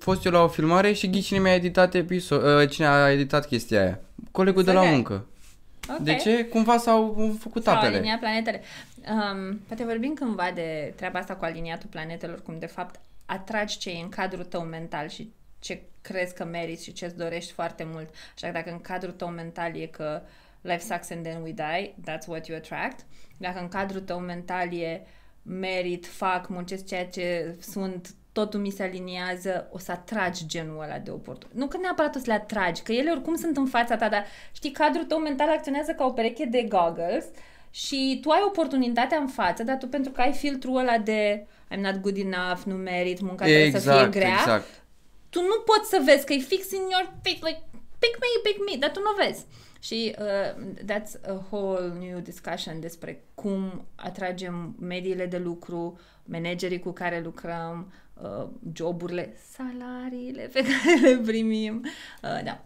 [0.00, 3.46] fost eu la o filmare și ghici cine mi-a editat episod, uh, cine a editat
[3.46, 4.00] chestia aia.
[4.30, 4.96] Colegul de la Înțeleg.
[5.08, 5.26] muncă.
[5.90, 5.98] Ok.
[5.98, 6.44] De ce?
[6.44, 7.96] Cumva s-au făcut Sau apele.
[7.96, 8.62] alinia planetele.
[9.10, 13.90] Um, poate vorbim cândva de treaba asta cu aliniatul planetelor, cum de fapt atragi ce
[13.90, 18.08] e în cadrul tău mental și ce crezi că meriți și ce-ți dorești foarte mult.
[18.34, 20.22] Așa că dacă în cadrul tău mental e că
[20.60, 23.06] life sucks and then we die, that's what you attract.
[23.36, 25.06] Dacă în cadrul tău mental e
[25.42, 30.98] merit, fac, muncesc ceea ce sunt, totul mi se aliniază, o să atragi genul ăla
[30.98, 31.58] de oportunitate.
[31.58, 34.24] Nu că neapărat o să le atragi, că ele oricum sunt în fața ta, dar
[34.52, 37.24] știi, cadrul tău mental acționează ca o pereche de goggles
[37.70, 41.80] și tu ai oportunitatea în față, dar tu pentru că ai filtrul ăla de I'm
[41.80, 44.82] not good enough, nu merit, munca trebuie să fie Exact, grea, exact.
[45.28, 47.62] tu nu poți să vezi că e fix in your face, like,
[47.98, 49.46] pick me, pick me, dar tu nu vezi.
[49.80, 56.90] Și uh, that's a whole new discussion despre cum atragem mediile de lucru, managerii cu
[56.90, 61.84] care lucrăm, uh, joburile, salariile pe care le primim.
[62.22, 62.64] Uh, da.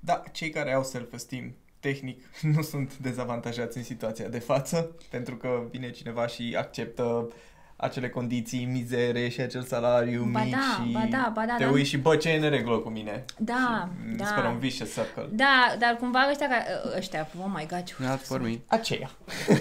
[0.00, 2.22] Da, cei care au self-esteem tehnic
[2.54, 7.32] nu sunt dezavantajați în situația de față, pentru că vine cineva și acceptă
[7.76, 11.64] acele condiții mizere și acel salariu Ba mic da, și ba da, ba da, te
[11.64, 13.24] dar- uiți și bă, ce e în regulă cu mine?
[13.38, 14.24] Da, și îmi da.
[14.24, 15.28] se pare un vicious circle.
[15.30, 16.64] Da, dar cumva ăștia, care,
[16.96, 18.58] ăștia, oh my god, ce Not for me.
[18.66, 19.10] Aceea.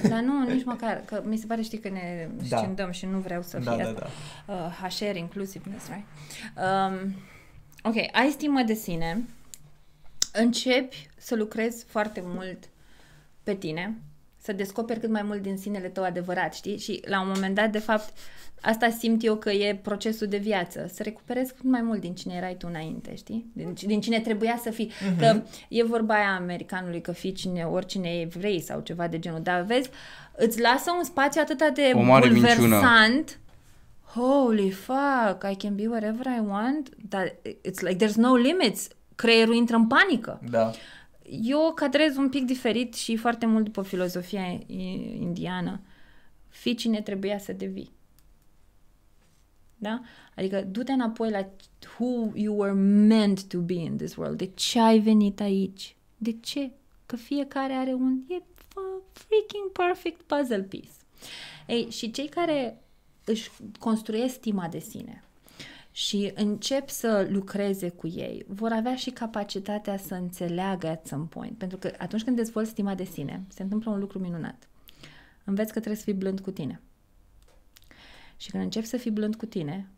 [0.10, 2.58] Dar nu, nici măcar, că mi se pare, știi, că ne Da.
[2.58, 4.10] scindăm și nu vreau să Da, fie da, asta.
[4.46, 4.54] da.
[4.54, 6.06] Uh, HR inclusiveness, right?
[6.56, 7.16] Um,
[7.84, 9.24] ok, ai stimă de sine,
[10.34, 12.64] începi să lucrezi foarte mult
[13.44, 13.96] pe tine,
[14.46, 16.78] să descoperi cât mai mult din sinele tău adevărat, știi?
[16.78, 18.14] Și la un moment dat, de fapt,
[18.62, 22.34] asta simt eu că e procesul de viață, să recuperezi cât mai mult din cine
[22.34, 23.46] erai tu înainte, știi?
[23.54, 24.92] Din, din cine trebuia să fii.
[25.10, 25.20] Mhm.
[25.20, 29.62] Că e vorba aia americanului că fii cine, oricine vrei sau ceva de genul, dar
[29.62, 29.90] vezi,
[30.36, 32.58] îți lasă un spațiu atât de O mare minciună.
[32.60, 33.40] bulversant
[34.04, 37.28] holy fuck, I can be whatever I want, that
[37.68, 38.88] it's like there's no limits.
[39.16, 40.40] Creierul intră în panică.
[40.50, 40.72] Da.
[41.30, 45.80] Eu cadrez un pic diferit și foarte mult după filozofia i- indiană.
[46.50, 47.92] Fii cine trebuia să devii.
[49.78, 50.02] Da?
[50.36, 51.48] Adică du-te înapoi la
[52.00, 52.72] who you were
[53.08, 54.38] meant to be in this world.
[54.38, 55.96] De ce ai venit aici?
[56.18, 56.72] De ce?
[57.06, 60.90] Că fiecare are un e f- freaking perfect puzzle piece.
[61.68, 62.82] Ei, și cei care
[63.26, 63.50] își
[63.80, 65.24] construiesc stima de sine
[65.98, 71.58] și încep să lucreze cu ei, vor avea și capacitatea să înțeleagă at some point.
[71.58, 74.68] Pentru că atunci când dezvolți stima de sine, se întâmplă un lucru minunat.
[75.44, 76.82] Înveți că trebuie să fii blând cu tine.
[78.38, 79.90] Și când începi să fii blând cu tine,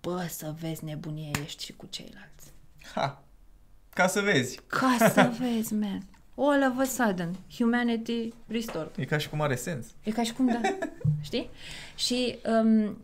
[0.00, 2.52] bă, să vezi nebunie ești și cu ceilalți.
[2.94, 3.24] Ha.
[3.90, 4.60] Ca să vezi.
[4.66, 6.02] Ca să vezi, man.
[6.34, 8.92] All of a sudden, humanity restored.
[8.96, 9.86] E ca și cum are sens.
[10.02, 10.60] E ca și cum, da.
[11.20, 11.50] Știi?
[11.94, 12.96] Și um,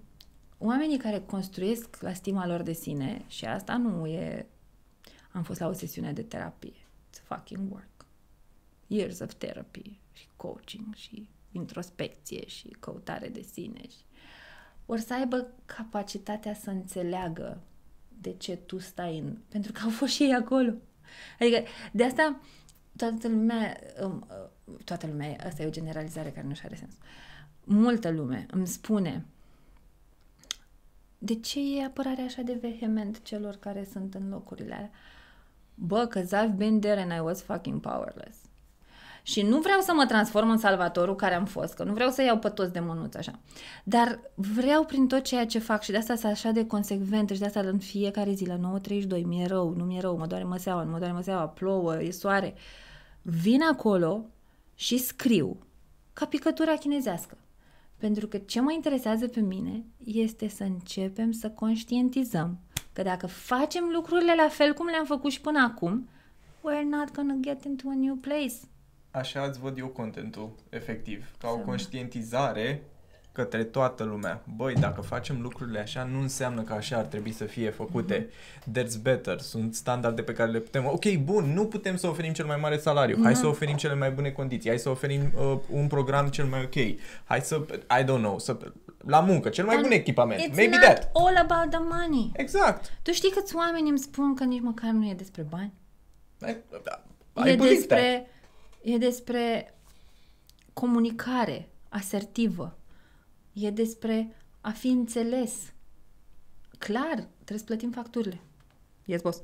[0.59, 4.47] oamenii care construiesc la stima lor de sine, și asta nu e...
[5.33, 6.87] Am fost la o sesiune de terapie.
[7.11, 8.07] It's fucking work.
[8.87, 13.81] Years of therapy și coaching și introspecție și căutare de sine.
[13.81, 14.05] Și...
[14.87, 17.61] Ori să aibă capacitatea să înțeleagă
[18.21, 19.39] de ce tu stai în...
[19.49, 20.73] Pentru că au fost și ei acolo.
[21.41, 22.41] Adică, de asta
[22.97, 24.27] toată lumea, um,
[24.67, 26.95] uh, toată lumea, asta e o generalizare care nu-și are sens.
[27.65, 29.27] Multă lume îmi spune
[31.27, 34.91] de ce e apărarea așa de vehement celor care sunt în locurile alea?
[35.75, 38.39] Bă, că I've been there and I was fucking powerless.
[39.23, 42.23] Și nu vreau să mă transform în salvatorul care am fost, că nu vreau să
[42.23, 43.39] iau pe toți de mânuță așa.
[43.85, 47.41] Dar vreau prin tot ceea ce fac și de asta sunt așa de consecventă și
[47.41, 50.83] de asta în fiecare zi la 9.32, mi-e rău, nu mi-e rău, mă doare măseaua,
[50.83, 52.55] nu mă doare măseaua, plouă, e soare.
[53.23, 54.25] Vin acolo
[54.75, 55.59] și scriu
[56.13, 57.37] ca picătura chinezească.
[57.97, 62.59] Pentru că ce mă interesează pe mine este să începem să conștientizăm
[62.93, 66.09] că dacă facem lucrurile la fel cum le-am făcut și până acum,
[66.59, 68.55] we're not gonna get into a new place.
[69.11, 71.35] Așa îți văd eu contentul, efectiv.
[71.39, 72.83] Ca o Să- conștientizare
[73.37, 74.43] către toată lumea.
[74.57, 78.29] Băi, dacă facem lucrurile așa, nu înseamnă că așa ar trebui să fie făcute.
[78.71, 79.41] That's better.
[79.41, 80.87] Sunt standarde pe care le putem...
[80.87, 83.19] Ok, bun, nu putem să oferim cel mai mare salariu.
[83.23, 84.69] Hai să oferim cele mai bune condiții.
[84.69, 86.99] Hai să oferim uh, un program cel mai ok.
[87.25, 87.67] Hai să...
[88.01, 88.39] I don't know.
[88.39, 88.57] Să,
[88.99, 90.41] la muncă, cel mai Dar bun echipament.
[90.41, 91.11] It's Maybe not that.
[91.15, 92.31] all about the money.
[92.33, 92.93] Exact.
[93.03, 95.73] Tu știi câți oameni îmi spun că nici măcar nu e despre bani?
[96.41, 96.57] I,
[97.45, 97.69] e I believe that.
[97.69, 98.31] despre,
[98.83, 99.75] e despre
[100.73, 102.79] comunicare asertivă.
[103.63, 105.73] E despre a fi înțeles.
[106.79, 108.41] Clar, trebuie să plătim facturile.
[109.05, 109.43] Yes, boss.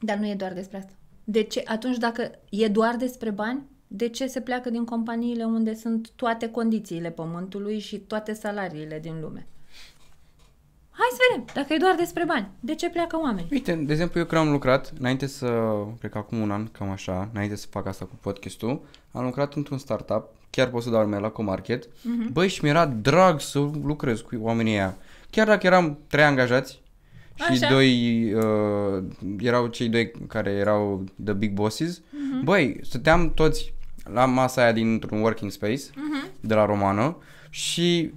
[0.00, 0.92] Dar nu e doar despre asta.
[1.24, 1.62] De ce?
[1.66, 6.50] Atunci dacă e doar despre bani, de ce se pleacă din companiile unde sunt toate
[6.50, 9.46] condițiile pământului și toate salariile din lume.
[10.90, 13.48] Hai să vedem, dacă e doar despre bani, de ce pleacă oamenii?
[13.50, 15.46] Uite, de exemplu, eu când am lucrat, înainte să,
[15.98, 18.82] cred că acum un an, cam așa, înainte să fac asta cu podcastul,
[19.12, 21.86] am lucrat într-un startup, chiar pot să dau nume la Comarket.
[21.86, 22.32] Uh-huh.
[22.32, 24.96] Băi, și mi-era drag să lucrez cu oamenii ăia.
[25.30, 26.80] Chiar dacă eram trei angajați
[27.34, 27.68] și Așa.
[27.68, 29.04] doi, uh,
[29.38, 32.44] erau cei doi care erau the big bosses, uh-huh.
[32.44, 33.74] băi, stăteam toți
[34.12, 36.40] la masa aia dintr-un working space uh-huh.
[36.40, 37.16] de la romană
[37.50, 38.12] și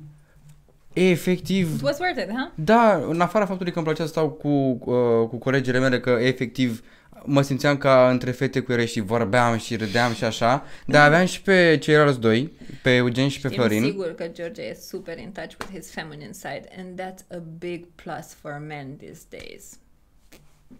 [0.93, 2.51] e, efectiv It was worth it, ha?
[2.55, 6.09] da, în afara faptului că îmi plăcea să stau cu, uh, cu colegele mele, că
[6.09, 6.83] efectiv
[7.25, 11.25] mă simțeam ca între fete cu ele și vorbeam și râdeam și așa, dar aveam
[11.25, 12.51] și pe ceilalți doi,
[12.83, 13.83] pe Eugen și pe Știm Florin.
[13.83, 17.85] sigur că George e super in touch with his feminine side and that's a big
[17.95, 19.79] plus for men these days.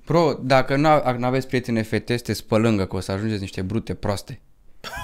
[0.06, 0.76] Bro, dacă
[1.18, 4.40] nu aveți prietene fete, sunteți pe lângă că o să ajungeți niște brute proaste.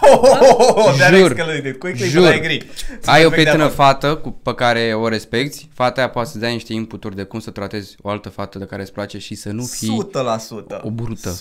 [0.01, 2.21] Oh, that Jur, escalated quickly, jur.
[2.21, 2.61] but I agree.
[3.05, 3.75] Ai o Perfect de prietenă acord.
[3.75, 7.39] fată cu, pe care o respecti, fata aia poate să dea niște inputuri de cum
[7.39, 9.97] să tratezi o altă fată de care îți place și să nu fii...
[10.77, 10.81] 100%.
[10.81, 11.33] o brută.
[11.33, 11.37] 100%.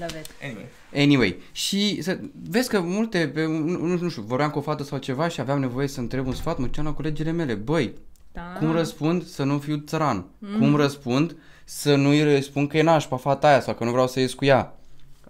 [0.00, 0.30] Love it.
[0.42, 0.66] Anyway.
[0.94, 2.18] Anyway, și să,
[2.50, 5.40] vezi că multe, pe, nu, nu, nu știu, vorbeam cu o fată sau ceva și
[5.40, 7.94] aveam nevoie să întreb un sfat, mă duceam la colegele mele, băi,
[8.32, 8.40] Da.
[8.58, 10.24] cum răspund să nu fiu țăran?
[10.58, 14.06] Cum răspund să nu îi răspund că e nașpa fata aia sau că nu vreau
[14.08, 14.74] să ies cu ea?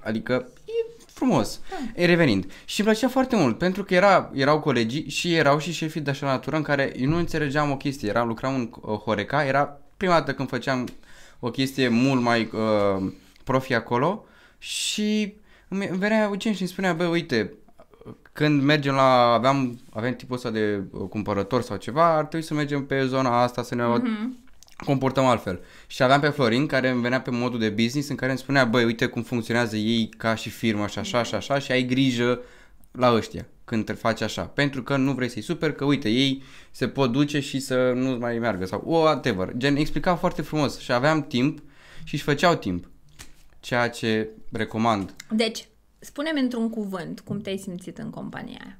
[0.00, 0.55] Adică e
[1.16, 1.60] frumos.
[1.94, 2.52] E revenind.
[2.64, 6.10] Și îmi plăcea foarte mult pentru că era, erau colegii și erau și șefii de
[6.10, 8.08] așa natură în care eu nu înțelegeam o chestie.
[8.08, 10.88] Era, lucram în uh, Horeca, era prima dată când făceam
[11.40, 13.12] o chestie mult mai uh,
[13.44, 14.24] profi acolo
[14.58, 15.34] și
[15.68, 17.52] îmi îmi venea Eugen și îmi spunea, bă, uite,
[18.32, 22.54] când mergem la, aveam, aveam tipul ăsta de uh, cumpărător sau ceva, ar trebui să
[22.54, 24.45] mergem pe zona asta să ne mm-hmm.
[24.84, 25.60] Comportăm altfel.
[25.86, 28.64] Și aveam pe Florin care îmi venea pe modul de business în care îmi spunea,
[28.64, 32.40] băi, uite cum funcționează ei ca și firmă și așa și așa și ai grijă
[32.90, 34.42] la ăștia când te faci așa.
[34.42, 38.16] Pentru că nu vrei să-i super, că uite, ei se pot duce și să nu
[38.18, 39.52] mai meargă sau whatever.
[39.56, 41.62] Gen, explica foarte frumos și aveam timp
[42.04, 42.90] și își făceau timp.
[43.60, 45.14] Ceea ce recomand.
[45.30, 48.78] Deci, spune-mi într-un cuvânt cum te-ai simțit în compania aia.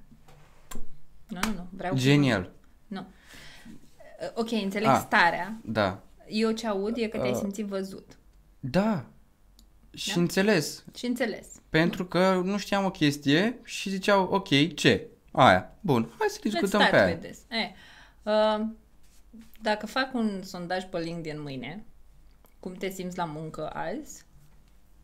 [1.29, 1.69] Nu, nu, nu.
[1.71, 2.43] Vreau Genial.
[2.43, 2.57] cuvânt.
[2.87, 3.07] Nu.
[4.21, 5.03] Uh, Ok, înțeleg Ah.
[5.07, 5.61] starea.
[5.65, 6.03] Da.
[6.29, 7.37] Eu ce aud e că te-ai Uh.
[7.41, 8.19] simțit văzut.
[8.61, 9.05] Da.
[9.95, 10.21] Și Da?
[10.21, 10.85] înțeles.
[10.95, 11.47] Și înțeles.
[11.71, 15.07] Pentru că nu știam o chestie și ziceau, ok, ce?
[15.33, 15.77] Aia.
[15.81, 17.07] Bun, hai să Let's discutăm start pe aia.
[17.15, 17.39] with this.
[17.49, 17.69] Eh,
[18.23, 18.65] uh,
[19.61, 21.85] dacă fac un sondaj pe LinkedIn mâine,
[22.61, 24.25] cum te simți la muncă azi,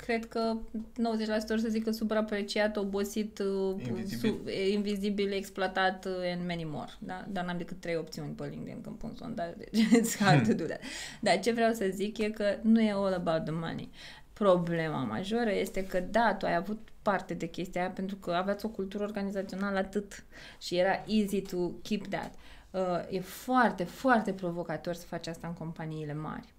[0.05, 4.41] cred că 90% or să zică supraapreciat, obosit, uh, Invizibil.
[4.45, 6.91] Su, e, invizibil, exploatat uh, and many more.
[6.99, 7.25] Da?
[7.29, 10.65] Dar n-am decât trei opțiuni pe LinkedIn când pun sondaj, deci it's hard to do
[10.65, 10.81] that.
[11.21, 13.91] Dar ce vreau să zic e că nu e all about the money.
[14.33, 18.65] Problema majoră este că da, tu ai avut parte de chestia aia pentru că aveați
[18.65, 20.25] o cultură organizațională atât
[20.61, 22.35] și era easy to keep that.
[22.71, 22.81] Uh,
[23.11, 26.55] e foarte, foarte provocator să faci asta în companiile mari.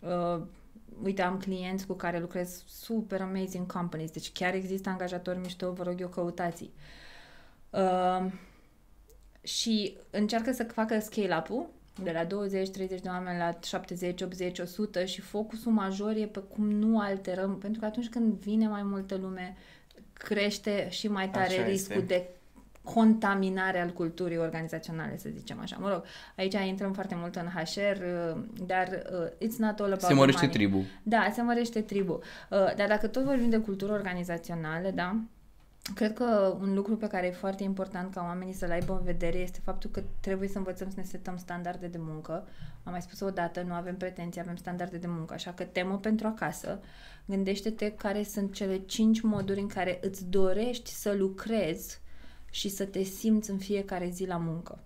[0.00, 0.42] Uh,
[1.02, 5.82] uite, am clienți cu care lucrez super amazing companies, deci chiar există angajatori mișto, vă
[5.82, 6.70] rog eu căutați
[7.70, 8.32] uh,
[9.42, 11.66] și încearcă să facă scale-up-ul
[12.02, 12.28] de la 20-30
[12.88, 17.80] de oameni la 70, 80, 100 și focusul major e pe cum nu alterăm, pentru
[17.80, 19.56] că atunci când vine mai multă lume,
[20.12, 22.06] crește și mai tare Așa riscul este.
[22.06, 22.28] de
[22.84, 25.76] contaminare al culturii organizaționale, să zicem așa.
[25.80, 26.02] Mă rog,
[26.36, 30.14] aici intrăm foarte mult în HR, uh, dar uh, it's not all about Se the
[30.14, 30.56] mărește money.
[30.56, 30.84] tribul.
[31.02, 32.22] Da, se mărește tribul.
[32.50, 35.16] Uh, dar dacă tot vorbim de cultură organizațională, da,
[35.94, 39.38] cred că un lucru pe care e foarte important ca oamenii să-l aibă în vedere
[39.38, 42.32] este faptul că trebuie să învățăm să ne setăm standarde de muncă.
[42.82, 45.98] Am mai spus o dată, nu avem pretenții, avem standarde de muncă, așa că temă
[45.98, 46.80] pentru acasă.
[47.24, 52.02] Gândește-te care sunt cele cinci moduri în care îți dorești să lucrezi
[52.54, 54.78] și să te simți în fiecare zi la muncă.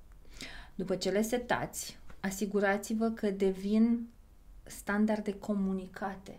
[0.74, 4.08] După ce le setați, asigurați-vă că devin
[4.62, 6.38] standarde comunicate.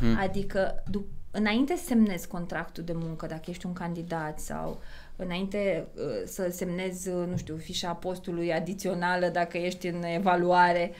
[0.00, 0.18] Mhm.
[0.18, 4.80] Adică, dup- înainte să semnezi contractul de muncă, dacă ești un candidat sau
[5.16, 10.92] înainte uh, să semnezi, uh, nu știu, fișa postului adițională dacă ești în evaluare,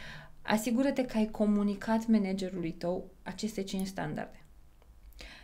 [0.43, 4.43] asigură-te că ai comunicat managerului tău aceste cinci standarde.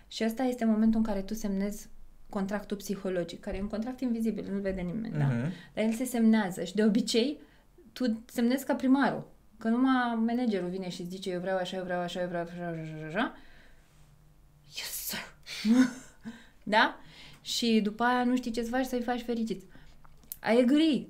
[0.07, 1.89] Și ăsta este momentul în care tu semnezi
[2.35, 5.24] contractul psihologic, care e un contract invizibil, nu-l vede nimeni, da?
[5.24, 5.52] Mhm.
[5.74, 7.39] Dar el se semnează și de obicei
[7.93, 9.32] tu semnezi ca primarul.
[9.59, 12.66] Că numai managerul vine și zice eu vreau așa, eu vreau așa, eu vreau așa,
[12.66, 13.35] așa, așa, așa.
[14.66, 15.19] Yes, sir.
[16.74, 16.98] da?
[17.40, 19.66] Și după aia nu știi ce să faci să-i faci fericiți.
[20.55, 21.06] I agree.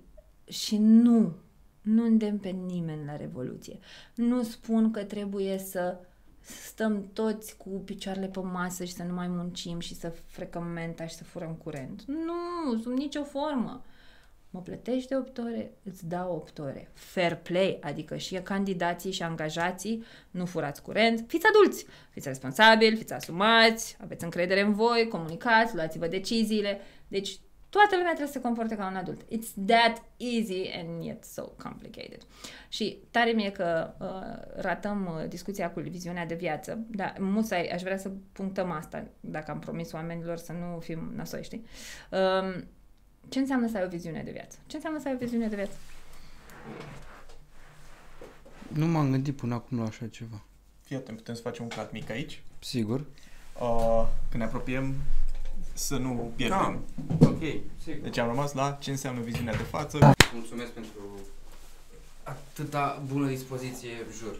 [0.48, 1.34] Și nu,
[1.80, 3.78] nu îndemn pe nimeni la revoluție.
[4.14, 5.98] Nu spun că trebuie să să
[6.44, 11.06] stăm toți cu picioarele pe masă și să nu mai muncim și să frecăm menta
[11.06, 12.02] și să furăm curent.
[12.06, 13.84] Nu, sub nicio formă.
[14.50, 16.90] Mă plătești de 8 ore, îți dau 8 ore.
[16.92, 23.12] Fair play, adică și candidații și angajații, nu furați curent, fiți adulți, fiți responsabili, fiți
[23.12, 26.80] asumați, aveți încredere în voi, comunicați, luați-vă deciziile.
[27.08, 27.38] Deci
[27.76, 29.20] toată lumea trebuie să se comporte ca un adult.
[29.22, 32.26] It's that easy and yet so complicated.
[32.68, 37.82] Și tare mie că uh, ratăm uh, discuția cu viziunea de viață, dar musai, aș
[37.82, 41.64] vrea să punctăm asta, dacă am promis oamenilor să nu fim nasoși, știi?
[42.10, 42.62] Uh,
[43.28, 44.58] ce înseamnă să ai o viziune de viață?
[44.66, 45.76] Ce înseamnă să ai o viziune de viață?
[48.68, 50.44] Nu m-am gândit până acum la așa ceva.
[50.82, 52.42] Fii atent, putem să facem un cut mic aici.
[52.58, 53.06] Sigur?
[53.60, 54.94] Uh, când ne apropiem,
[55.74, 56.84] să nu pierdem.
[57.20, 57.42] ok,
[57.82, 58.02] sigur.
[58.02, 59.98] Deci am rămas la ce înseamnă viziunea de față.
[60.32, 61.00] Mulțumesc pentru
[62.22, 64.36] atâta bună dispoziție, jur.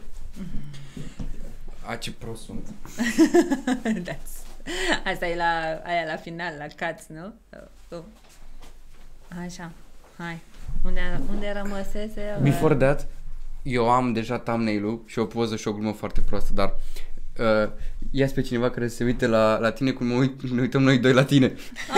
[1.85, 2.67] A, ce prost sunt.
[4.09, 4.45] That's...
[5.05, 7.33] Asta e la, aia la final, la Cats, nu?
[7.49, 8.03] Uh, uh.
[9.45, 9.71] Așa,
[10.17, 10.39] hai.
[10.83, 12.39] Unde, unde rămăsese?
[12.41, 13.07] Before that,
[13.63, 16.73] eu am deja thumbnail-ul și o poză și o glumă foarte proastă, dar
[17.39, 17.69] uh,
[18.11, 20.97] ia pe cineva care se uite la, la tine cum mă uit, ne uităm noi
[20.97, 21.47] doi la tine.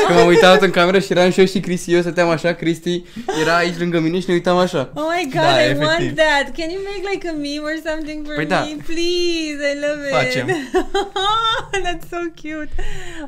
[0.07, 3.03] Că m-am uitat în cameră și eram și eu și Cristi, eu stăteam așa, Cristi
[3.41, 4.91] era aici lângă mine și ne uitam așa.
[4.95, 5.81] Oh my god, Da, I efectiv.
[5.85, 6.55] want that.
[6.57, 8.49] Can you make like a meme or something for Păi me?
[8.49, 8.59] da.
[8.61, 10.13] Please, I love it.
[10.13, 10.47] Facem.
[11.85, 12.69] That's so cute.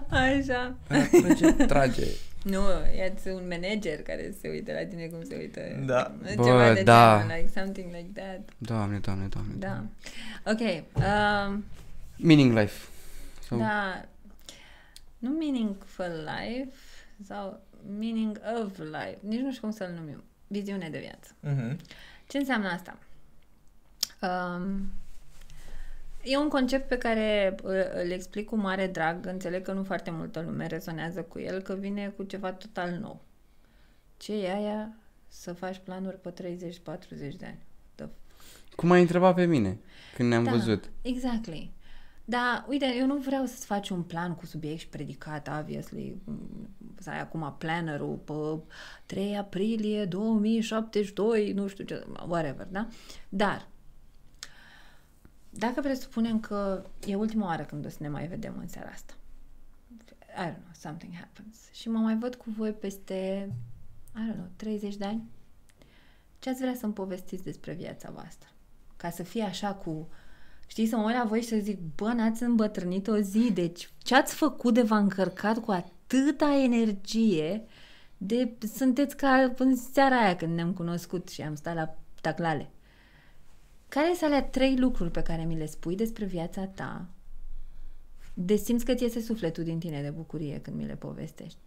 [0.10, 0.76] Așa.
[0.88, 2.04] Trage, trage.
[2.44, 2.60] Nu,
[3.00, 5.60] iați un manager care se uită la tine cum se uită.
[5.86, 6.12] Da.
[6.30, 7.18] Ceva Bă, de da.
[7.22, 8.40] genul, like something like that.
[8.58, 9.54] Doamne, doamne, doamne.
[9.58, 9.84] Da.
[10.52, 10.62] Ok.
[10.96, 11.66] Um,
[12.22, 12.88] Meaning life.
[13.48, 13.58] Sau...
[13.58, 14.06] Da.
[15.18, 16.78] Nu meaningful life
[17.24, 17.62] sau
[18.00, 19.18] meaning of life.
[19.22, 20.24] Nici nu știu cum să-l numim.
[20.48, 21.36] Viziune de viață.
[21.40, 21.80] Mhm.
[22.28, 22.98] Ce înseamnă asta?
[24.22, 24.92] Um,
[26.24, 29.26] e un concept pe care îl, îl explic cu mare drag.
[29.26, 33.22] Înțeleg că nu foarte multă lume rezonează cu el, că vine cu ceva total nou.
[34.18, 34.98] Ce e aia
[35.28, 37.60] să faci planuri pe 30-40 de ani?
[37.96, 38.06] The
[38.76, 39.78] Cum ai întrebat pe mine
[40.16, 40.90] când ne-am da, văzut?
[41.02, 41.72] Exactly.
[42.30, 46.70] Da, uite, eu nu vreau să-ți faci un plan cu subiect și predicat, obviously, mm,
[47.00, 48.74] să ai acum plannerul pe
[49.06, 52.88] 3 aprilie 2072, nu știu ce, whatever, da?
[53.30, 53.68] Dar,
[55.50, 59.14] dacă presupunem că e ultima oară când o să ne mai vedem în seara asta,
[60.38, 63.52] I don't know, something happens, și mă mai văd cu voi peste,
[64.16, 65.30] I don't know, 30 de ani,
[66.40, 68.50] ce ați vrea să-mi povestiți despre viața voastră?
[68.98, 70.10] Ca să fie așa cu
[70.70, 73.90] Știți, să mă uit la voi și să zic, bă, n-ați îmbătrânit o zi, deci
[73.98, 77.64] ce ați făcut de v-a încărcat cu atâta energie
[78.18, 82.70] de sunteți ca în seara aia când ne-am cunoscut și am stat la taclale.
[83.88, 87.10] Care sunt alea trei lucruri pe care mi le spui despre viața ta
[88.34, 91.60] de simți că ți iese sufletul din tine de bucurie când mi le povestești?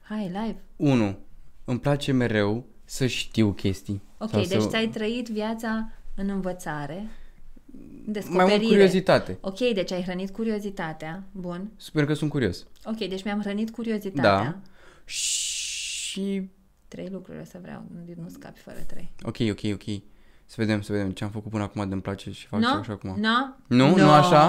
[0.00, 0.62] Hai, live!
[0.76, 1.16] 1.
[1.64, 4.02] Îmi place mereu să știu chestii.
[4.18, 4.68] Ok, Sau deci să...
[4.68, 8.56] ți-ai trăit viața în învățare, Mai descoperire.
[8.56, 9.38] mult curiozitate.
[9.40, 11.22] Ok, deci ai hrănit curiozitatea.
[11.32, 11.70] Bun.
[11.76, 12.66] Sper că sunt curios.
[12.84, 14.44] Ok, deci mi-am hrănit curiozitatea.
[14.44, 14.56] Da.
[15.04, 16.50] Și...
[16.88, 19.12] Trei lucruri o să vreau, nu, nu scapi fără trei.
[19.22, 20.02] Ok, ok, ok.
[20.46, 22.66] Să vedem, să vedem ce am făcut până acum de îmi place și fac No?
[22.68, 23.16] și așa acum.
[23.20, 23.28] No?
[23.66, 23.96] Nu?
[23.96, 24.48] Nu așa?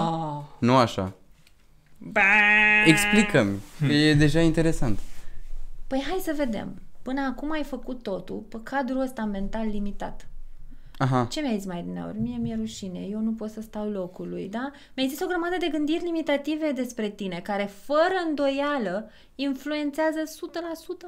[0.60, 1.14] Nu așa.
[1.98, 2.22] Ba!
[2.86, 5.00] Explică-mi, că e deja interesant.
[5.88, 6.82] Păi hai să vedem.
[7.02, 10.28] Până acum ai făcut totul pe cadrul ăsta mental limitat.
[10.98, 11.28] Aha.
[11.32, 12.16] Ce mi-ai zis mai din aur?
[12.20, 14.72] Mie mi-e rușine, eu nu pot să stau locului, da?
[14.96, 20.28] Mi-ai zis o grămadă de gândiri limitative despre tine, care fără îndoială influențează 100%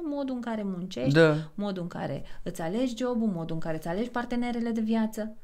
[0.02, 1.36] modul în care muncești, Da.
[1.54, 5.36] modul în care îți alegi jobul, modul în care îți alegi partenerele de viață.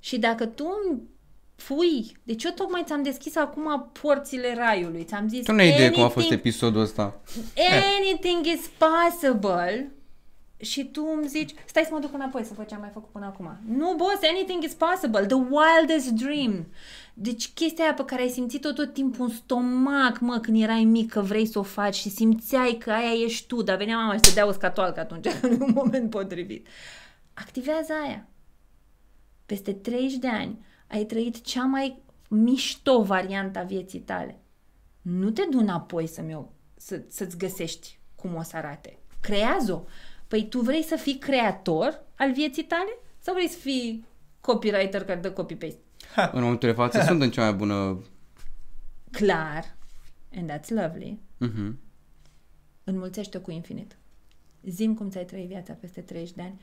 [0.00, 1.00] Și dacă tu îmi
[1.66, 5.90] pui, deci eu tocmai ți-am deschis acum porțile raiului, ți-am zis Tu nu ai idee
[5.90, 7.20] cum a anything- fost episodul ăsta.
[8.00, 9.92] Anything is possible
[10.62, 13.10] și tu îmi zici, stai să mă duc înapoi să văd ce am mai făcut
[13.10, 13.56] până acum.
[13.66, 15.26] Nu, boss, anything is possible.
[15.26, 16.66] The wildest dream.
[17.14, 21.10] Deci chestia aia pe care ai simțit-o tot timpul în stomac, mă, când erai mic,
[21.10, 24.20] că vrei să o faci și simțeai că aia ești tu, dar venea mama și
[24.20, 26.66] te dea o scatoalcă atunci, în un moment potrivit.
[27.34, 28.26] Activează aia.
[29.46, 34.40] Peste 30 de ani ai trăit cea mai mișto variantă a vieții tale.
[35.02, 36.44] Nu te du înapoi să-mi o,
[36.76, 38.98] să, să-ți găsești cum o să arate.
[39.20, 39.82] Creează-o.
[40.32, 42.98] Păi tu vrei să fii creator al vieții tale?
[43.18, 44.04] Sau vrei să fii
[44.40, 45.78] copywriter care dă copy-paste?
[46.32, 48.02] În momentul de față sunt în cea mai bună...
[49.10, 49.76] Clar.
[50.34, 51.18] And that's lovely.
[51.38, 51.78] Mhm.
[52.84, 53.96] Înmulțește-o cu infinit.
[54.62, 56.60] Zim cum ți-ai trăit viața peste 30 de ani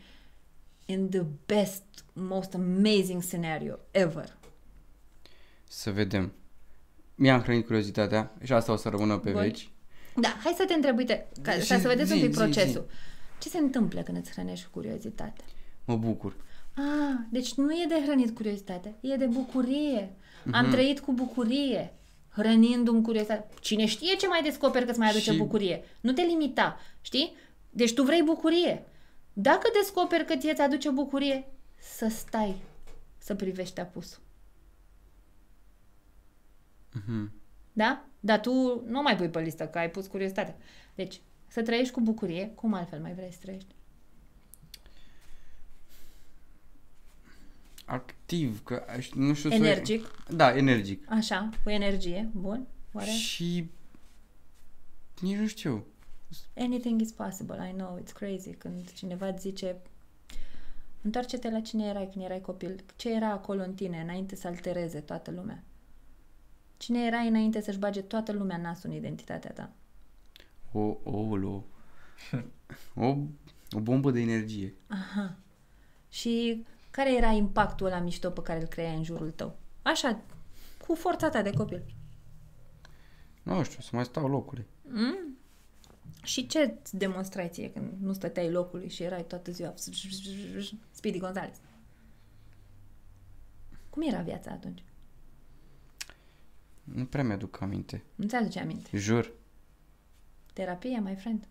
[0.85, 1.83] in the best,
[2.13, 4.37] most amazing scenario ever.
[5.63, 6.33] Să vedem.
[7.15, 9.41] Mi-am hrănit curiozitatea și asta o să rămână pe Bun.
[9.41, 9.69] veci.
[10.15, 12.39] Da, hai să te întreb, uite, ca, Și ca să vedeți un zi, pic zi,
[12.39, 12.87] procesul.
[13.39, 15.45] Ce se întâmplă când îți hrănești curiozitatea?
[15.85, 16.35] Mă bucur.
[16.75, 20.13] Ah, deci nu e de hrănit curiozitatea, e de bucurie.
[20.51, 20.71] Am Mhm.
[20.71, 21.93] trăit cu bucurie,
[22.29, 23.47] hrănindu-mi curiozitatea.
[23.61, 25.83] Cine știe ce mai descoperi că îți mai aduce Și- bucurie?
[26.01, 27.35] Nu te limita, știi?
[27.69, 28.85] Deci tu vrei bucurie.
[29.33, 31.47] Dacă descoperi că ție ți aduce bucurie,
[31.77, 32.55] să stai,
[33.17, 34.21] să privești apusul.
[36.93, 37.31] Mhm.
[37.73, 38.05] Da?
[38.19, 40.55] Dar tu nu mai pui pe listă, că ai pus curiozitatea.
[40.95, 41.21] Deci,
[41.59, 43.75] să trăiești cu bucurie, cum altfel mai vrei să trăiești?
[47.85, 49.55] Activ, că aș- nu știu să...
[49.55, 51.11] Energic, Da, energic.
[51.11, 53.09] așa, cu energie, bun, oare?
[53.09, 53.69] Și...
[55.21, 55.85] Nici nu știu.
[56.55, 58.53] Anything is possible, I know, it's crazy.
[58.53, 59.75] Când cineva îți zice,
[61.01, 62.83] întoarce-te la cine erai când erai copil.
[62.95, 65.63] Ce era acolo în tine înainte să altereze toată lumea?
[66.77, 69.71] Cine erai înainte să-și bage toată lumea nasul în identitatea ta?
[70.71, 71.63] O, o, o,
[72.95, 73.17] o,
[73.71, 74.73] o bombă de energie.
[74.87, 75.37] Aha.
[76.09, 79.57] Și care era impactul ăla mișto pe care îl creai în jurul tău?
[79.81, 80.21] Așa,
[80.87, 81.83] cu forța ta de copil.
[83.43, 84.65] Nu știu, să mai stau locului.
[84.81, 85.37] Mm?
[86.23, 89.73] Și ce îți demonstrai ție când nu stăteai locului și erai toată ziua
[90.91, 91.57] Speedy Gonzales?
[93.89, 94.83] Cum era viața atunci?
[96.83, 98.03] Nu prea mi-aduc aminte.
[98.15, 98.97] Nu ți aduce aminte.
[98.97, 99.31] Jur.
[100.59, 101.43] Terapia, my friend.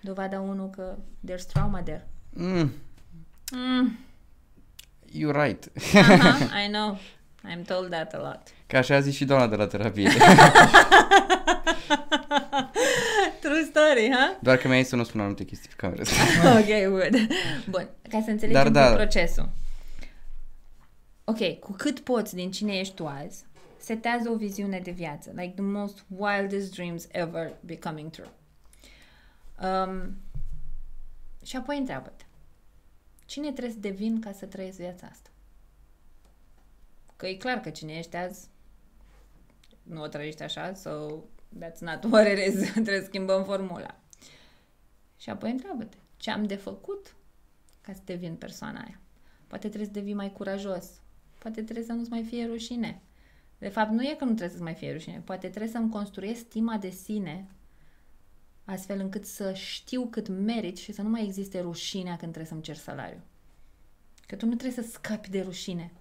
[0.00, 0.96] Dovada 1 că
[1.30, 2.08] there's trauma there.
[2.30, 2.72] Mm,
[3.52, 3.98] Mm,
[5.12, 5.70] you're right.
[5.94, 6.98] aha, I know.
[7.44, 8.40] I'm told that a lot.
[8.66, 10.08] Ca așa a zis și doamna de la terapie.
[13.40, 14.38] True story, ha?
[14.42, 16.02] Doar că mi-a zis să nu spun anumite chestii pe cameră.
[16.60, 17.26] ok, good.
[17.70, 18.94] Bun, ca să înțelegem Dar da.
[18.94, 19.48] procesul.
[21.24, 23.44] Ok, cu cât poți din cine ești tu azi,
[23.86, 25.30] setează o viziune de viață.
[25.30, 28.30] Like the most wildest dreams ever becoming true.
[29.62, 30.16] Um,
[31.44, 32.24] și apoi întreabă-te.
[33.26, 35.30] Cine trebuie să devin ca să trăiesc viața asta?
[37.16, 38.48] Că e clar că cine ești azi
[39.82, 40.90] nu o trăiești așa, so
[41.64, 42.70] that's not what it is.
[42.72, 44.00] trebuie să schimbăm formula.
[45.16, 47.14] Și apoi întreabă-te, ce am de făcut
[47.80, 49.00] ca să devin persoana aia?
[49.46, 50.86] Poate trebuie să devii mai curajos.
[51.38, 53.00] Poate trebuie să nu-ți mai fie rușine.
[53.58, 55.22] De fapt, nu e că nu trebuie să-ți mai fie rușine.
[55.24, 57.46] Poate trebuie să-mi construiesc stima de sine
[58.64, 62.62] astfel încât să știu cât merit și să nu mai existe rușinea când trebuie să-mi
[62.62, 63.20] cer salariu.
[64.26, 65.92] Că tu nu trebuie să scapi de rușine.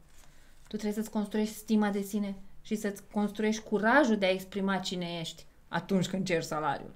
[0.68, 5.20] Tu trebuie să-ți construiești stima de sine și să-ți construiești curajul de a exprima cine
[5.20, 6.94] ești atunci când ceri salariul.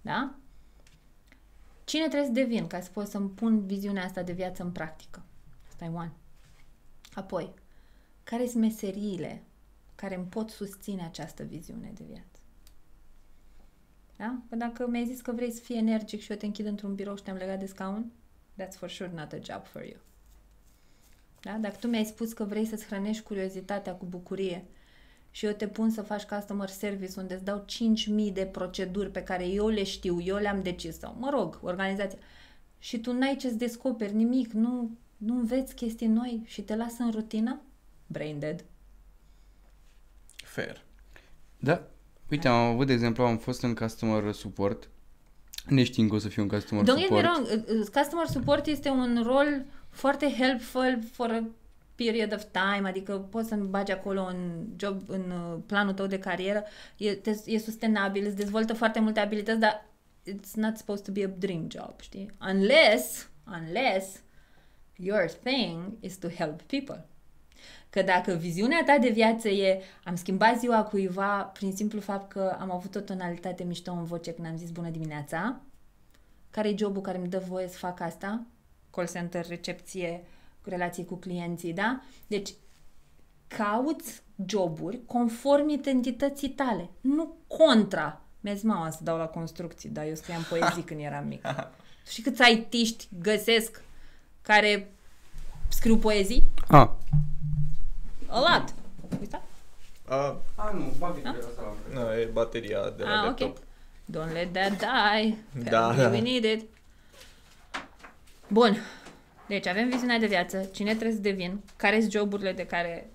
[0.00, 0.34] Da?
[1.84, 5.22] Cine trebuie să devin ca să pot să-mi pun viziunea asta de viață în practică?
[5.68, 6.12] Asta e one.
[7.14, 7.54] Apoi,
[8.24, 9.42] care sunt meseriile
[10.02, 12.40] care îmi pot susține această viziune de viață?
[14.16, 14.38] Da?
[14.48, 17.16] Că dacă mi-ai zis că vrei să fii energic și eu te închid într-un birou
[17.16, 18.12] și te-am legat de scaun,
[18.62, 20.00] that's for sure not a job for you.
[21.40, 21.52] Da?
[21.52, 24.64] Dacă tu mi-ai spus că vrei să-ți hrănești curiozitatea cu bucurie
[25.30, 27.64] și eu te pun să faci customer service unde îți dau
[28.28, 32.18] 5.000 de proceduri pe care eu le știu, eu le-am decis sau, mă rog, organizația,
[32.78, 37.10] și tu n-ai ce-ți descoperi nimic, nu, nu înveți chestii noi și te lasă în
[37.10, 37.60] rutină,
[38.06, 38.64] brain dead.
[40.52, 40.82] Fair.
[41.58, 41.82] Da.
[42.30, 44.88] Uite, am avut, de exemplu, am fost în customer support,
[45.66, 47.24] neștiind că o să fiu în customer Don't get me support.
[47.24, 51.44] wrong, uh, uh, customer support este un rol foarte helpful for a
[51.94, 56.18] period of time, adică poți să-mi bagi acolo în job, în uh, planul tău de
[56.18, 56.64] carieră,
[56.96, 59.86] e, te, e sustenabil, îți dezvoltă foarte multe abilități, dar
[60.30, 62.30] it's not supposed to be a dream job, știi?
[62.40, 64.20] Unless, unless
[64.96, 67.06] your thing is to help people.
[67.92, 72.56] Că dacă viziunea ta de viață e am schimbat ziua cuiva prin simplu fapt că
[72.60, 75.60] am avut o tonalitate mișto în voce când am zis bună dimineața,
[76.50, 78.42] care e jobul care îmi dă voie să fac asta?
[78.90, 80.24] Call center, recepție,
[80.62, 82.00] relații cu clienții, da?
[82.26, 82.54] Deci,
[83.46, 88.20] cauți joburi conform identității tale, nu contra.
[88.40, 91.42] Mi-a zis mama să dau la construcții, dar eu scriam poezii când eram mic.
[92.10, 93.82] Și câți aitiști găsesc
[94.42, 94.92] care
[95.68, 96.42] scriu poezii?
[96.68, 96.78] Ah.
[96.78, 96.96] A
[98.38, 98.74] lot.
[99.20, 99.42] Uita?
[100.08, 103.48] Uh, A, nu, bagă asta la nu, e bateria de la Ah, laptop.
[103.56, 103.62] ok.
[104.16, 105.36] Don't let that die.
[105.70, 106.08] Da, Apparently da.
[106.10, 106.68] We need it.
[108.48, 108.76] Bun.
[109.48, 113.10] Deci avem viziunea de viață, cine trebuie să devin, care sunt joburile de care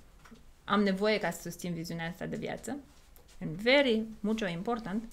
[0.64, 2.77] am nevoie ca să susțin viziunea asta de viață.
[3.41, 5.03] And very, mucho important.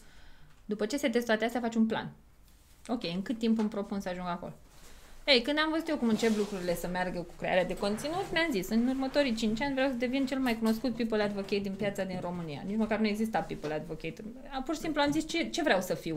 [0.64, 2.12] După ce se toate astea, faci un plan.
[2.88, 4.52] Ok, în cât timp îmi propun să ajung acolo?
[5.24, 8.50] Ei, când am văzut eu cum încep lucrurile să meargă cu crearea de conținut, mi-am
[8.50, 12.04] zis, în următorii 5 ani vreau să devin cel mai cunoscut people advocate din piața
[12.04, 12.62] din România.
[12.66, 14.24] Nici măcar nu exista people advocate.
[14.50, 16.14] A, pur și simplu am zis ce, ce vreau să fiu.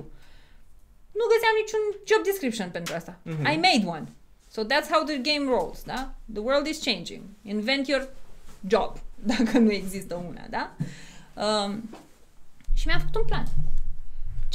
[1.11, 3.19] Nu găseam niciun job description pentru asta.
[3.23, 3.45] Mhm.
[3.45, 4.07] I made one.
[4.51, 6.13] So that's how the game rolls, da?
[6.33, 7.23] The world is changing.
[7.43, 8.09] Invent your
[8.67, 8.97] job,
[9.33, 10.75] dacă nu există una, da?
[11.43, 11.89] Um,
[12.73, 13.45] și mi-am făcut un plan.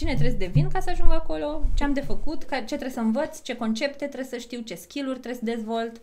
[0.03, 2.91] Cine trebuie să devin ca să ajung acolo, ce am de făcut, ca, ce trebuie
[2.91, 6.01] să învăț, ce concepte trebuie să știu, ce skill-uri trebuie să dezvolt,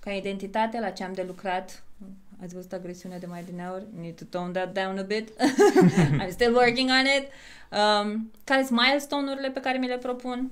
[0.00, 1.82] ca identitate, la ce am de lucrat.
[2.42, 3.82] Ați văzut agresiunea de mai din aur?
[4.00, 5.28] Need to tone that down a bit.
[6.20, 7.26] I'm still working on it.
[7.78, 10.50] Um, care sunt milestone-urile pe care mi le propun?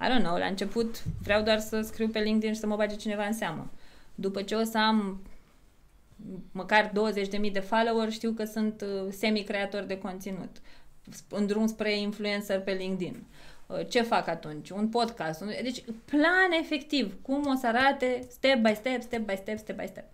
[0.00, 2.96] I don't know, la început vreau doar să scriu pe LinkedIn și să mă bage
[2.96, 3.70] cineva în seamă.
[4.14, 5.22] După ce o să am
[6.52, 6.92] măcar
[7.44, 10.56] 20.000 de follower, știu că sunt uh, semi-creator de conținut.
[11.30, 13.24] În drum spre influencer pe LinkedIn.
[13.66, 14.70] Uh, Ce fac atunci?
[14.70, 15.40] Un podcast.
[15.40, 15.48] Un...
[15.62, 17.12] Deci, plan efectiv.
[17.22, 20.04] Cum o să arate step by step, step by step, step by step.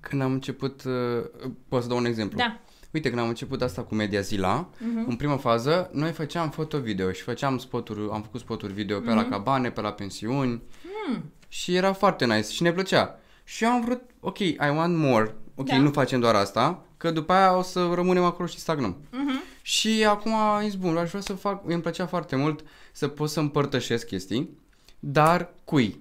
[0.00, 2.38] Când am început, uh, pot să dau un exemplu?
[2.38, 2.58] Da.
[2.92, 5.08] Uite, când am început asta cu Media Zila, Mhm.
[5.08, 9.24] în prima fază, noi făceam foto-video și făceam spoturi, am făcut spoturi video pe la
[9.24, 10.62] cabane, pe la pensiuni
[11.06, 11.22] Hmm.
[11.48, 13.18] și era foarte nice și ne plăcea.
[13.44, 15.76] Și eu am vrut, ok, I want more, ok, Da.
[15.78, 18.96] nu facem doar asta, că după aia o să rămânem acolo și stagnăm.
[19.10, 19.42] Mhm.
[19.66, 23.30] Și acum am zis, bun, aș vrea să fac, îmi plăcea foarte mult să pot
[23.30, 24.58] să împărtășesc chestii,
[24.98, 26.00] dar cui?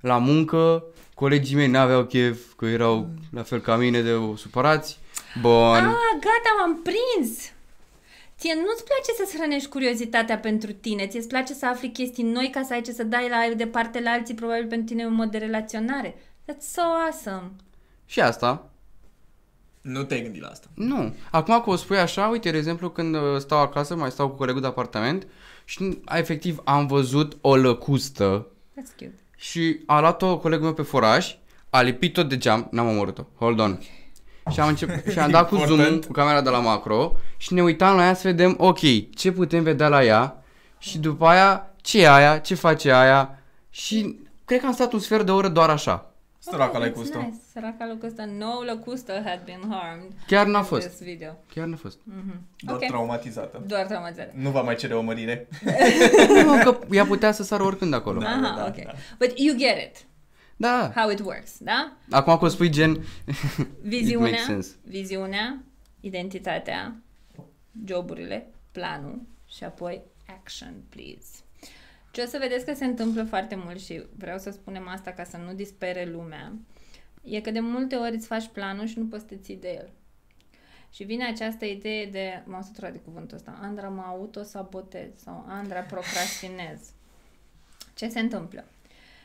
[0.00, 0.84] La muncă,
[1.14, 4.98] colegii mei n-aveau chef, că erau la fel ca mine de supărați.
[5.40, 5.52] Bun.
[5.52, 7.38] Ah, gata, m-am prins!
[8.38, 12.50] Ție nu-ți place să-ți hrănești curiozitatea pentru tine, ție îți place să afli chestii noi
[12.50, 15.14] ca să ai ce să dai la departe la alții, probabil pentru tine e un
[15.14, 16.14] mod de relaționare.
[16.44, 17.50] That's so awesome!
[18.06, 18.71] Și asta,
[19.82, 20.66] Nu te-ai gândit la asta.
[20.74, 21.14] nu.
[21.30, 24.36] Acum că o spui așa, uite, de exemplu, când uh, stau acasă, mai stau cu
[24.36, 25.26] colegul de apartament
[25.64, 29.14] și efectiv am văzut o lăcustă That's cute.
[29.36, 31.36] și a luat-o colegul meu pe foraj,
[31.70, 33.80] a lipit-o de geam, n-am omorât-o, hold on.
[34.52, 35.88] Și am, început, și am dat cu Important.
[35.88, 38.78] zoom cu camera de la macro și ne uitam la ea să vedem, ok,
[39.14, 40.44] ce putem vedea la ea
[40.78, 43.38] și după aia, ce e aia, ce face aia
[43.70, 46.11] și cred că am stat un sfert de oră doar așa.
[46.50, 47.18] Săraca Okay, la that's Custo.
[47.18, 47.36] Nice.
[47.52, 48.24] Săraca lăcustă.
[48.24, 50.12] No lăcustă had been harmed.
[50.26, 50.86] Chiar n-a in fost.
[50.86, 51.38] This video.
[51.54, 51.98] Chiar n-a fost.
[52.04, 52.40] Mhm.
[52.58, 52.86] Doar Ok.
[52.86, 53.62] traumatizată.
[53.66, 54.32] Doar traumatizare.
[54.36, 55.48] Nu va mai cere o mărire.
[56.44, 58.20] nu, că ea putea să sară oricând acolo.
[58.20, 58.38] Da.
[58.42, 58.48] Da.
[58.48, 58.84] Aha, ok.
[58.84, 58.92] da.
[59.18, 60.04] But you get it.
[60.56, 60.92] da.
[60.94, 61.92] How it works, da?
[62.10, 63.04] Acum că o spui gen,
[63.82, 64.70] Viziunea, makes sense.
[64.84, 65.62] viziunea,
[66.00, 66.96] identitatea,
[67.86, 70.02] joburile, planul și apoi
[70.40, 71.28] action, please.
[72.12, 75.24] Ce o să vedeți că se întâmplă foarte mult și vreau să spunem asta ca
[75.24, 76.52] să nu dispere lumea,
[77.22, 79.68] e că de multe ori îți faci planul și nu poți să te ții de
[79.68, 79.90] el.
[80.90, 85.80] Și vine această idee de, m-am săturat de cuvântul ăsta, Andra mă autosabotez sau Andra
[85.80, 86.92] procrastinez.
[87.94, 88.64] Ce se întâmplă?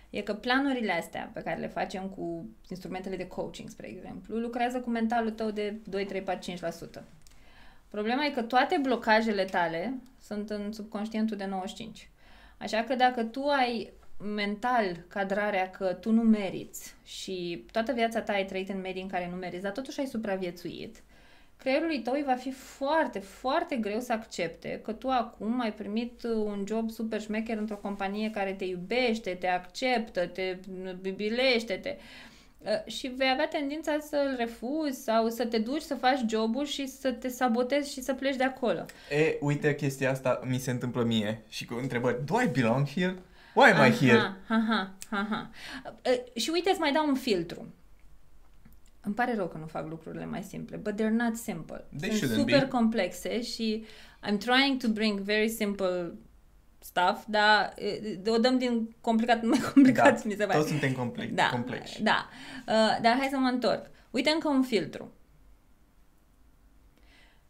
[0.10, 4.80] E că planurile astea pe care le facem cu instrumentele de coaching, spre exemplu, lucrează
[4.80, 6.52] cu mentalul tău de 2, 3, 4,
[7.00, 7.04] 5%.
[7.88, 12.10] Problema e că toate blocajele tale sunt în subconștientul de 95.
[12.58, 13.92] Așa că dacă tu ai
[14.36, 19.08] mental cadrarea că tu nu meriți și toată viața ta ai trăit în medii în
[19.08, 21.04] care nu meriți, dar totuși ai supraviețuit,
[21.58, 26.24] creierului tău îi va fi foarte, foarte greu să accepte că tu acum ai primit
[26.24, 30.58] uh, un job super șmecher într-o companie care te iubește, te acceptă, te
[31.02, 31.96] bibilește, te...
[31.98, 32.36] Uh,
[32.86, 37.12] și vei avea tendința să-l refuzi sau să te duci să faci jobul și să
[37.12, 38.86] te sabotezi și să pleci de acolo.
[39.12, 42.26] E, uite, chestia asta mi se întâmplă mie și cu întrebări.
[42.26, 43.16] Do I belong here?
[43.56, 44.18] Why am I here?
[44.18, 45.50] Aha, aha, aha.
[46.06, 47.66] Uh, Și uite, îți mai dau un filtru.
[49.02, 51.86] Îmi pare rău că nu fac lucrurile mai simple, but they're not simple.
[52.00, 52.68] They Sunt shouldn't super be.
[52.68, 53.86] complexe și
[54.30, 56.14] I'm trying to bring very simple
[56.88, 57.74] stuff, dar
[58.26, 60.58] uh, o dăm din complicat în mai complicat, mi se pare.
[60.58, 62.02] toți suntem complex, Da, complexi.
[62.04, 62.30] da.
[62.68, 63.90] Uh, dar hai să mă întorc.
[64.12, 65.12] Uite încă un filtru.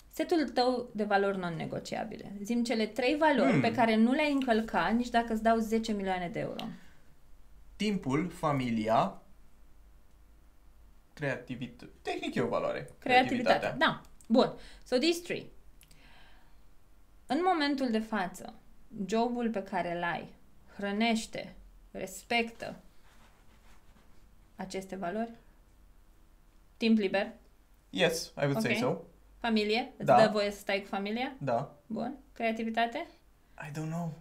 [0.09, 2.31] Setul tău de valori non-negociabile.
[2.43, 3.61] Zim cele trei valori Hmm.
[3.61, 6.65] pe care nu le-ai încălca nici dacă îți dau 10 milioane de euro.
[7.75, 9.21] Timpul, familia,
[11.13, 11.91] creativitate.
[12.01, 12.89] Tehnic e o valoare.
[12.99, 13.75] Creativitatea.
[13.77, 14.01] Da.
[14.27, 14.53] Bun.
[14.83, 15.45] So these three.
[17.25, 18.53] În momentul de față,
[19.05, 20.33] jobul pe care îl ai
[20.75, 21.55] hrănește,
[21.91, 22.75] respectă
[24.55, 25.31] aceste valori?
[26.77, 27.31] Timp liber?
[27.89, 28.77] Yes, I would say Ok.
[28.77, 29.01] so.
[29.39, 29.93] Familie?
[29.97, 30.21] Îți Da.
[30.25, 31.35] dă voie să stai cu familia?
[31.39, 31.75] Da.
[31.87, 32.17] Bun.
[32.33, 33.07] Creativitate?
[33.67, 34.13] I don't know.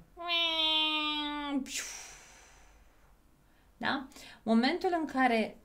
[3.76, 4.06] Da?
[4.42, 5.56] Momentul în care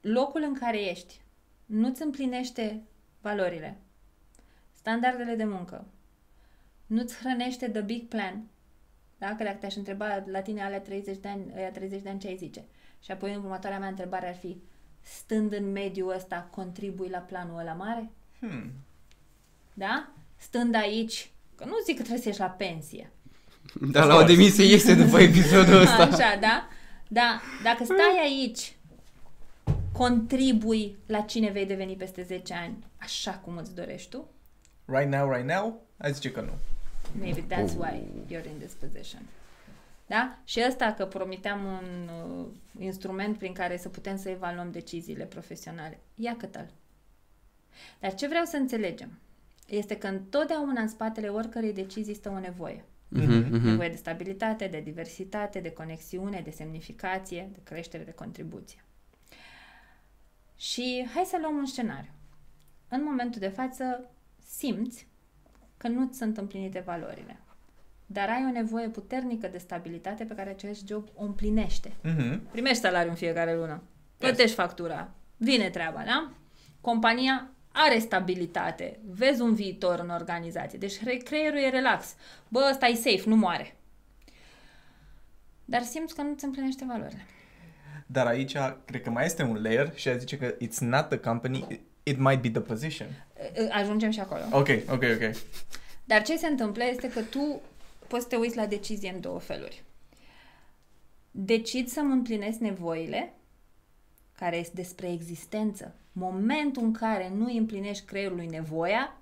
[0.00, 1.20] locul în care ești
[1.66, 2.82] nu-ți împlinește
[3.20, 3.78] valorile,
[4.72, 5.86] standardele de muncă,
[6.94, 8.42] nu-ți hrănește the big plan,
[9.18, 9.34] Da?
[9.36, 12.26] Că dacă te-aș întreba la tine alea 30 de ani, aia 30 de ani ce
[12.26, 12.64] ai zice?
[13.04, 14.56] Și apoi următoarea mea întrebare ar fi,
[15.00, 18.10] stând în mediul ăsta, contribui la planul ăla mare?
[18.38, 18.72] Hmm.
[19.74, 20.08] Da?
[20.36, 23.10] Stând aici, că nu zic că trebuie să ieși la pensie.
[23.90, 26.02] Dar la o demisie iese după episodul ăsta.
[26.12, 26.68] Așa, da?
[27.08, 28.76] Da, dacă stai aici,
[29.92, 34.28] contribui la cine vei deveni peste 10 ani, așa cum îți dorești tu,
[34.86, 36.52] Right now, right now, ai zice că nu.
[37.18, 39.22] Maybe that's why you're in this position.
[40.06, 40.38] Da?
[40.44, 42.46] Și ăsta că promiteam un uh,
[42.78, 45.98] instrument prin care să putem să evaluăm deciziile profesionale.
[46.14, 46.58] Ia cât
[48.00, 49.18] Dar ce vreau să înțelegem
[49.66, 52.84] este că întotdeauna în spatele oricărei decizii stă o nevoie.
[53.08, 53.66] Mhm, mhm.
[53.66, 58.84] Nevoie de stabilitate, de diversitate, de conexiune, de semnificație, de creștere, de contribuție.
[60.56, 62.10] Și hai să luăm un scenariu.
[62.88, 64.10] În momentul de față
[64.46, 65.06] simți
[65.84, 67.36] că nu ți sunt împlinite valorile,
[68.06, 71.92] dar ai o nevoie puternică de stabilitate pe care acest job o împlinește.
[72.02, 72.50] Mhm.
[72.50, 73.82] Primești salariu în fiecare lună,
[74.18, 76.30] plătești factura, vine treaba, da?
[76.80, 82.14] Compania are stabilitate, vezi un viitor în organizație, deci cre- creierul e relax.
[82.48, 83.76] Bă, ăsta e safe, nu moare.
[85.64, 87.26] Dar simți că nu ți împlinește valorile.
[88.06, 91.18] Dar aici, cred că mai este un layer și a zice că it's not the
[91.18, 93.08] company, it might be the position.
[93.70, 94.42] Ajungem și acolo.
[94.50, 95.36] Ok, ok, ok.
[96.04, 97.60] Dar ce se întâmplă este că tu
[98.06, 99.84] poți să te uiți la decizie în două feluri.
[101.30, 103.34] Decid să-mi împlinesc nevoile,
[104.38, 105.94] care este despre existență.
[106.12, 109.16] Momentul în care nu îi împlinești creierului nevoia,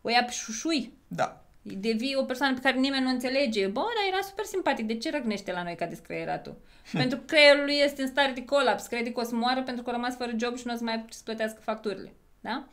[0.00, 0.92] o ia pe șușui.
[1.08, 1.44] Da.
[1.62, 3.66] Devii o persoană pe care nimeni nu înțelege.
[3.66, 4.86] Bă, dar era super simpatic.
[4.86, 6.56] De ce răgnește la noi ca descreieratul?
[6.92, 8.86] pentru că creierul lui este în stare de colaps.
[8.86, 10.84] Crede că o să moară pentru că a rămas fără job și nu o să
[10.84, 12.12] mai să plătească facturile.
[12.40, 12.68] Da?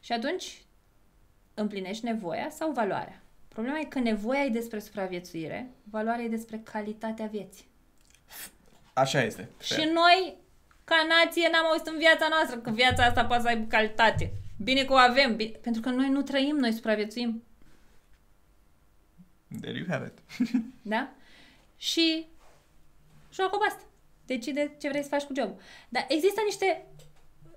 [0.00, 0.62] Și atunci
[1.54, 3.22] împlinești nevoia sau valoarea.
[3.48, 7.68] Problema e că nevoia e despre supraviețuire, valoarea e despre calitatea vieții.
[8.92, 9.48] Așa este.
[9.60, 10.36] Și noi,
[10.84, 14.32] ca nație, n-am auzit în viața noastră că viața asta poate să aibă calitate.
[14.62, 17.44] Bine că o avem, bine, pentru că noi nu trăim, noi supraviețuim.
[19.60, 20.48] There you have it.
[20.82, 21.08] Da?
[21.76, 22.26] Și
[23.32, 23.82] joacă cu asta.
[24.26, 25.60] Decide ce vrei să faci cu job.
[25.88, 26.86] Dar există niște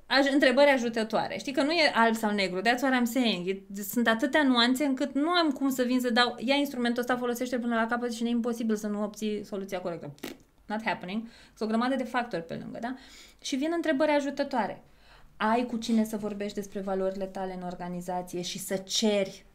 [0.05, 1.37] aj- întrebări ajutătoare.
[1.37, 2.61] Știi că nu e alb sau negru.
[2.61, 3.47] That's what I'm saying.
[3.47, 6.35] E, sunt atâtea nuanțe încât nu am cum să vin să dau...
[6.39, 10.11] Ia instrumentul ăsta, folosește până la capăt și e imposibil să nu obții soluția corectă.
[10.65, 11.21] Not happening.
[11.57, 12.95] Sunt o grămadă de factori pe lângă, da?
[13.41, 14.83] Și vin întrebări ajutătoare.
[15.37, 19.45] Ai cu cine să vorbești despre valorile tale în organizație și să ceri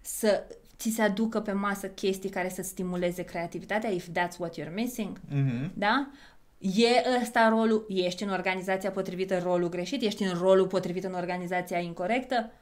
[0.00, 0.44] să
[0.76, 5.20] ți se aducă pe masă chestii care să stimuleze creativitatea, if that's what you're missing.
[5.30, 5.70] Mhm.
[5.74, 6.10] Da?
[6.58, 11.78] E ăsta rolul, ești în organizația potrivită, rolul greșit, ești în rolul potrivit în organizația
[11.78, 12.52] incorrectă.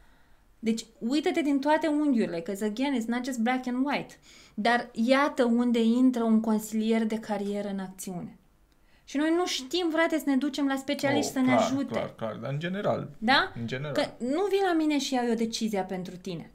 [0.59, 4.15] Deci, uită-te din toate unghiurile, că, again, it's not just black and white.
[4.55, 8.37] Dar iată unde intră un consilier de carieră în acțiune.
[9.05, 11.93] Și noi nu știm, frate, să ne ducem la specialiști Oh, să ne clar, ajute.
[11.93, 13.11] Clar, clar, dar în general.
[13.19, 13.53] Da?
[13.61, 13.93] În general.
[13.93, 16.52] Că nu vii la mine și iau eu decizia pentru tine.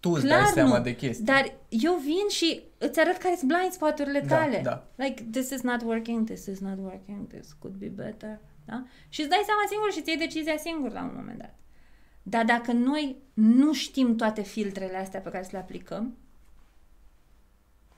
[0.00, 1.24] Tu îți Clar dai seama nu, de chestii.
[1.24, 4.60] dar eu vin și îți arăt care sunt blind spot-urile Da, tale.
[4.64, 4.86] da.
[4.94, 8.38] Like, this is not working, this is not working, this could be better.
[8.64, 8.84] Da?
[9.08, 11.54] Și îți dai seama singur și îți iei decizia singur la un moment dat.
[12.22, 16.16] Dar dacă noi nu știm toate filtrele astea pe care să le aplicăm,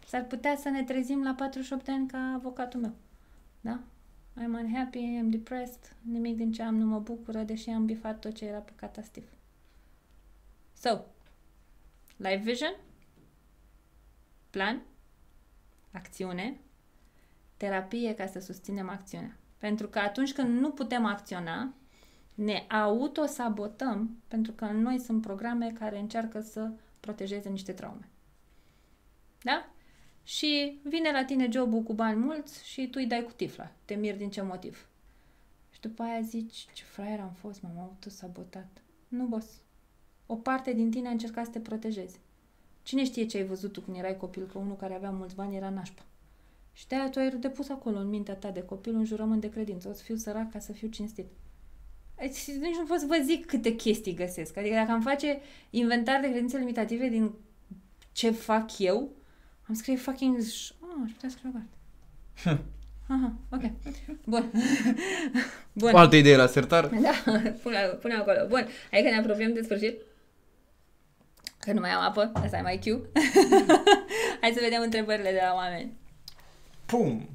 [0.07, 2.93] s-ar putea să ne trezim la 48 de ani ca avocatul meu.
[3.61, 3.81] Da?
[4.41, 8.33] I'm unhappy, I'm depressed, nimic din ce am nu mă bucură, deși am bifat tot
[8.35, 9.25] ce era pe catastif.
[10.81, 10.99] So,
[12.23, 12.77] life vision,
[14.51, 14.83] plan,
[15.93, 16.61] acțiune,
[17.57, 19.37] terapie ca să susținem acțiunea.
[19.59, 21.75] Pentru că atunci când nu putem acționa,
[22.35, 26.71] ne autosabotăm pentru că în noi sunt programe care încearcă să
[27.01, 28.09] protejeze niște traume.
[29.43, 29.69] Da?
[30.23, 33.73] Și vine la tine jobul cu bani mulți și tu îi dai cu tifla.
[33.85, 34.87] Te miri din ce motiv.
[35.71, 38.83] Și după aia zici, ce fraier am fost, m-am autosabotat.
[39.09, 39.63] Nu, boss.
[40.33, 42.19] O parte din tine a încercat să te protejezi.
[42.83, 45.57] Cine știe ce ai văzut tu când erai copil, că unul care avea mulți bani
[45.57, 46.03] era nașpa.
[46.73, 49.89] Și de-aia tu ai depus acolo în mintea ta de copil un jurământ de credință.
[49.89, 51.27] O să fiu sărac ca să fiu cinstit.
[52.19, 54.57] Aici nici nu pot să vă zic câte chestii găsesc.
[54.57, 55.41] Adică dacă am face
[55.71, 57.33] inventar de credințe limitative din
[58.13, 59.11] ce fac eu,
[59.69, 60.37] am scrie fucking...
[60.81, 61.77] Oh, aș putea scrie o carte.
[63.09, 63.63] Aha, ok.
[64.25, 64.51] Bun.
[65.73, 65.93] Bun.
[65.93, 66.87] O altă idee la sertar.
[66.87, 67.11] Da,
[67.63, 68.47] pune, pune acolo.
[68.49, 69.95] Bun, hai că ne apropiem de sfârșit.
[71.65, 72.85] Că nu mai am apă, asta e mai Q.
[74.41, 75.93] hai să vedem întrebările de la oameni.
[76.87, 77.29] Pum!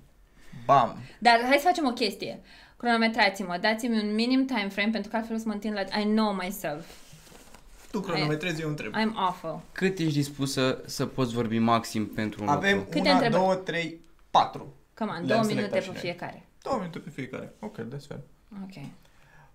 [0.65, 0.97] Bam!
[1.19, 2.39] Dar hai să facem o chestie.
[2.77, 5.99] Cronometrați-mă, dați-mi un minim time frame pentru că altfel o să mă întind la...
[5.99, 6.85] I know myself.
[7.91, 8.93] Tu cronometrezi, eu întreb.
[8.93, 9.61] I'm awful.
[9.71, 12.89] Cât ești dispus să, să poți vorbi maxim pentru un Avem lucru?
[12.91, 13.41] Câte una, întrebări?
[13.41, 13.99] două, trei,
[14.31, 14.73] patru.
[14.93, 16.01] Come on, Le-am două selectat minute și pe noi.
[16.01, 16.45] fiecare.
[16.61, 17.53] Două minute pe fiecare.
[17.59, 18.19] Ok, that's fair.
[18.63, 18.83] Ok.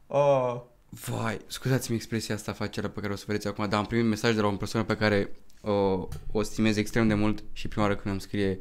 [0.07, 0.61] Uh,
[1.01, 4.35] Vai, scuzați-mi expresia asta, facerea pe care o să vedeți acum, dar am primit mesaj
[4.35, 7.97] de la o persoană pe care o, o stimez extrem de mult și prima oară
[7.97, 8.59] când îmi scrie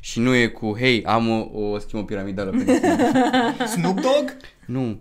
[0.00, 3.66] și nu e cu, hei, am o, o schimă piramidală pentru tine.
[3.66, 4.36] Snoop Dogg?
[4.66, 5.00] Nu.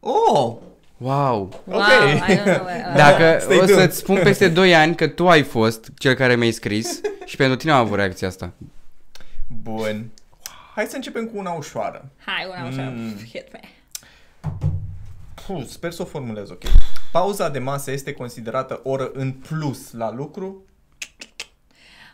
[0.00, 0.12] Oh!
[0.32, 0.62] Wow.
[0.96, 1.82] Wow, Ok.
[2.28, 3.78] I don't know where, uh, Dacă Stay o tuned.
[3.78, 7.56] să-ți spun peste 2 ani că tu ai fost cel care mi-ai scris și pentru
[7.56, 8.52] tine am avut reacția asta.
[9.62, 10.10] Bun.
[10.74, 12.10] Hai să începem cu una ușoară.
[12.24, 13.16] Hai, una așa, Mm.
[13.32, 13.60] hit me.
[15.46, 16.62] Puh, sper să o formulez ok.
[17.12, 20.64] Pauza de masă este considerată oră în plus la lucru.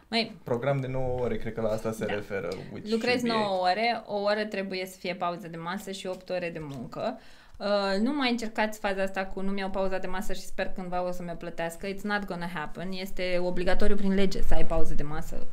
[0.08, 2.14] Măi, Program de 9 ore, cred că la asta se Da.
[2.14, 2.48] referă.
[2.72, 6.06] which lucrezi should be 9 ore, o oră trebuie să fie pauză de masă și
[6.06, 7.18] 8 ore de muncă.
[7.58, 11.06] Uh, nu mai încercați faza asta cu nu-mi iau pauza de masă și sper cândva
[11.06, 11.86] o să mi-o plătească.
[11.86, 12.92] It's not gonna happen.
[12.92, 15.46] Este obligatoriu prin lege să ai pauză de masă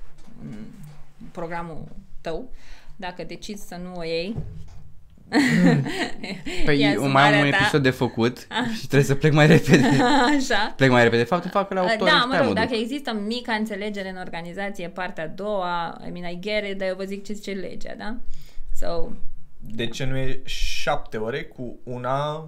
[0.44, 0.56] în
[1.32, 1.84] programul
[2.22, 2.52] tău.
[2.96, 4.36] Dacă decizi să nu o iei,
[6.66, 7.58] Păi Ia eu zi, mai am un marea ta.
[7.62, 8.38] episod de făcut
[8.80, 9.88] și trebuie să plec mai repede.
[10.38, 11.22] așa, Plec mai repede.
[11.22, 12.64] De fapt, îmi fac la 8 ore Da, și mă pe aia rog, mă duc.
[12.70, 16.88] dacă există mica înțelegere în organizație, partea a doua, I mean, I get it, dar
[16.88, 18.18] eu vă zic ce zice legea, da?
[18.76, 19.10] So,
[19.60, 22.48] De ce nu e 7 ore cu una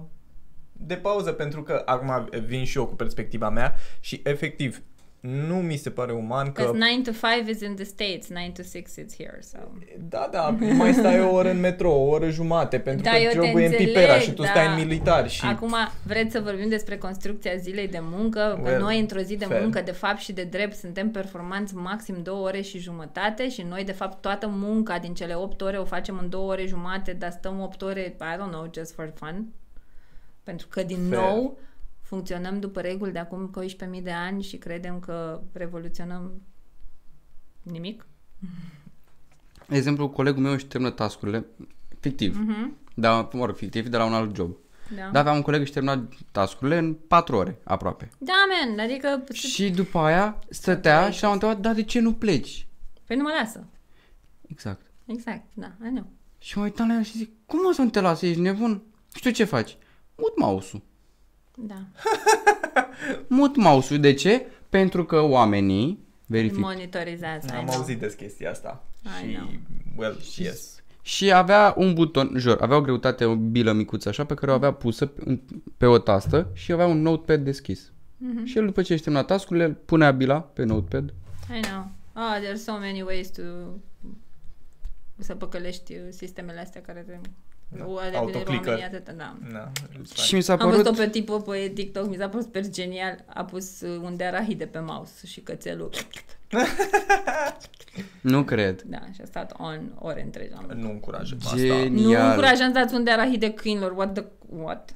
[0.72, 1.32] de pauză?
[1.32, 4.82] Pentru că acum vin și eu cu perspectiva mea și efectiv
[5.26, 6.62] nu mi se pare uman că...
[6.62, 7.10] because 9 to
[7.42, 9.58] 5 is in the States, 9 to 6 it's here, so...
[9.98, 13.28] Da, da, mai stai o oră în metro, o oră jumate, pentru Da, că eu
[13.28, 14.48] te jobul e în înțeleg, Pipera și tu da.
[14.48, 15.44] stai în militar și...
[15.44, 19.44] Acum vreți să vorbim despre construcția zilei de muncă, că Well, noi într-o zi de
[19.44, 19.60] fair.
[19.60, 23.84] muncă, de fapt și de drept, suntem performanți maxim două ore și jumătate și noi,
[23.84, 27.30] de fapt, toată munca din cele 8 ore o facem în două ore jumate, dar
[27.30, 29.46] stăm 8 ore, I don't know, just for fun.
[30.42, 31.20] Pentru că, din Fair.
[31.20, 31.58] nou,
[32.06, 33.50] funcționăm după reguli de acum
[33.96, 36.42] 12.000 de ani și credem că revoluționăm
[37.62, 38.06] nimic.
[39.68, 41.46] De exemplu, colegul meu își termină tascurile,
[42.00, 42.76] fictiv, Mhm.
[42.94, 44.56] dar, mă rog, fictiv, de la un alt job.
[44.96, 45.02] Da.
[45.02, 48.10] Dar aveam un coleg și termina tascurile în 4 ore, aproape.
[48.18, 49.24] Da, man, adică...
[49.32, 52.66] Și după aia stătea și am întrebat, da, de ce nu pleci?
[53.06, 53.66] Păi nu mă lasă.
[54.48, 54.86] Exact.
[55.04, 56.06] Exact, da, I know.
[56.38, 58.82] Și mă uitam la el și zic, cum o să nu te las, ești nebun?
[59.14, 59.76] Și tu ce faci?
[60.16, 60.82] Mut mouse-ul.
[61.58, 61.78] Da.
[63.28, 64.46] Mut mouse-ul, de ce?
[64.68, 66.60] Pentru că oamenii verifică.
[66.60, 67.46] Monitorizează.
[67.52, 67.76] I Am know.
[67.78, 68.84] auzit de chestia asta.
[69.02, 69.48] I și, know.
[69.96, 70.74] well, yes.
[71.02, 74.54] Și avea un buton, jur, avea o greutate, o bilă micuță așa, pe care o
[74.54, 75.40] avea pusă pe-
[75.76, 77.92] pe o tastă și avea un notepad deschis.
[78.16, 78.44] Mhm.
[78.44, 81.14] Și el după ce își termina tascurile, punea bila pe notepad.
[81.56, 81.90] I know.
[82.12, 83.42] Ah, there are so many ways to
[85.18, 87.18] să păcălești uh, sistemele astea care te...
[87.68, 87.84] Da.
[87.86, 88.66] O, ale Autoclicker.
[88.72, 89.36] oamenii atât, da.
[89.52, 90.36] Na, it's Și fine.
[90.38, 91.04] mi s-a Am văzut-o părut...
[91.04, 93.24] pe tipul pe TikTok, mi s-a părut super genial.
[93.26, 95.90] A pus uh, un de arahide pe mouse și cățelul.
[98.20, 98.82] Nu cred.
[98.86, 100.52] Da, și a stat on ore întregi.
[100.56, 100.72] Am...
[100.78, 101.56] Nu încurajăm asta.
[101.56, 101.90] Genial.
[102.22, 103.92] Nu încurajam să dați un de arahide câinilor.
[103.96, 104.24] What the...
[104.62, 104.94] What?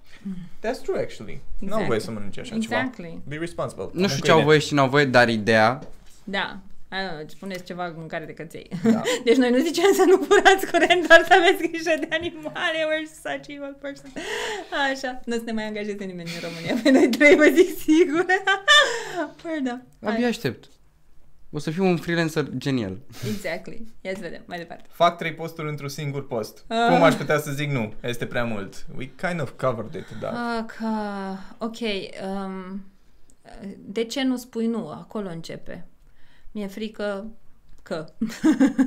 [0.58, 1.40] That's true, actually.
[1.58, 1.80] Nu Exactly.
[1.82, 3.04] au voie să mănânce așa Exactly.
[3.04, 3.20] ceva.
[3.28, 3.88] Be responsible.
[3.92, 5.80] Nu știu ce au voie și n-au voie, dar ideea...
[6.24, 6.58] Da.
[6.92, 8.70] I don't know, spuneți ceva în mâncare de căței.
[8.82, 9.02] Da.
[9.26, 12.78] Deci noi nu zicem să nu furați curent, doar să aveți grijă de animale.
[12.90, 14.12] We're such evil person.
[14.90, 15.20] Așa.
[15.24, 16.82] Nu o să ne mai angajeze nimeni în România.
[16.82, 18.24] Pe noi trei vă zic sigur.
[19.42, 19.80] Păi da.
[20.02, 20.14] Hai.
[20.14, 20.68] Abia aștept.
[21.50, 22.98] O să fiu un freelancer genial.
[23.28, 23.86] Exactly.
[24.00, 24.42] Ia să vedem.
[24.46, 24.88] Mai departe.
[24.90, 26.64] Fac trei posturi într-un singur post.
[26.68, 26.86] Ah.
[26.88, 27.92] Cum aș putea să zic nu?
[28.02, 28.86] Este prea mult.
[28.96, 30.56] We kind of covered it, da.
[30.56, 30.86] Ah, că...
[31.58, 31.78] Ok.
[32.28, 32.84] Um,
[33.78, 34.88] de ce nu spui nu?
[34.88, 35.89] Acolo începe.
[36.50, 37.30] Mi-e frică
[37.82, 38.06] că.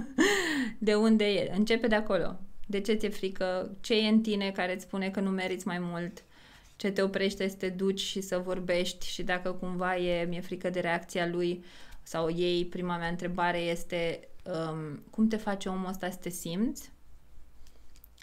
[0.78, 1.54] de unde e?
[1.56, 2.40] Începe de acolo.
[2.68, 3.78] De ce ți-e frică?
[3.82, 6.24] Ce e în tine care îți spune că nu meriți mai mult?
[6.76, 10.70] Ce te oprește să te duci și să vorbești și dacă cumva e, mi-e frică
[10.70, 11.64] de reacția lui
[12.04, 16.92] sau ei, prima mea întrebare este um, cum te face omul ăsta să te simți?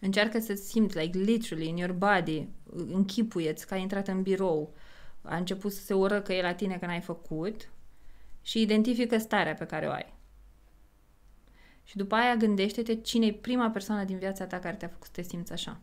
[0.00, 2.48] Încearcă să simți, like literally, in your body,
[2.92, 4.74] închipuieți că ai intrat în birou,
[5.22, 7.70] a început să se ură e la tine că n-ai făcut
[8.42, 10.14] și identifică starea pe care o ai.
[11.84, 15.12] Și după aia gândește-te cine e prima persoană din viața ta care te-a făcut să
[15.12, 15.80] te simți așa.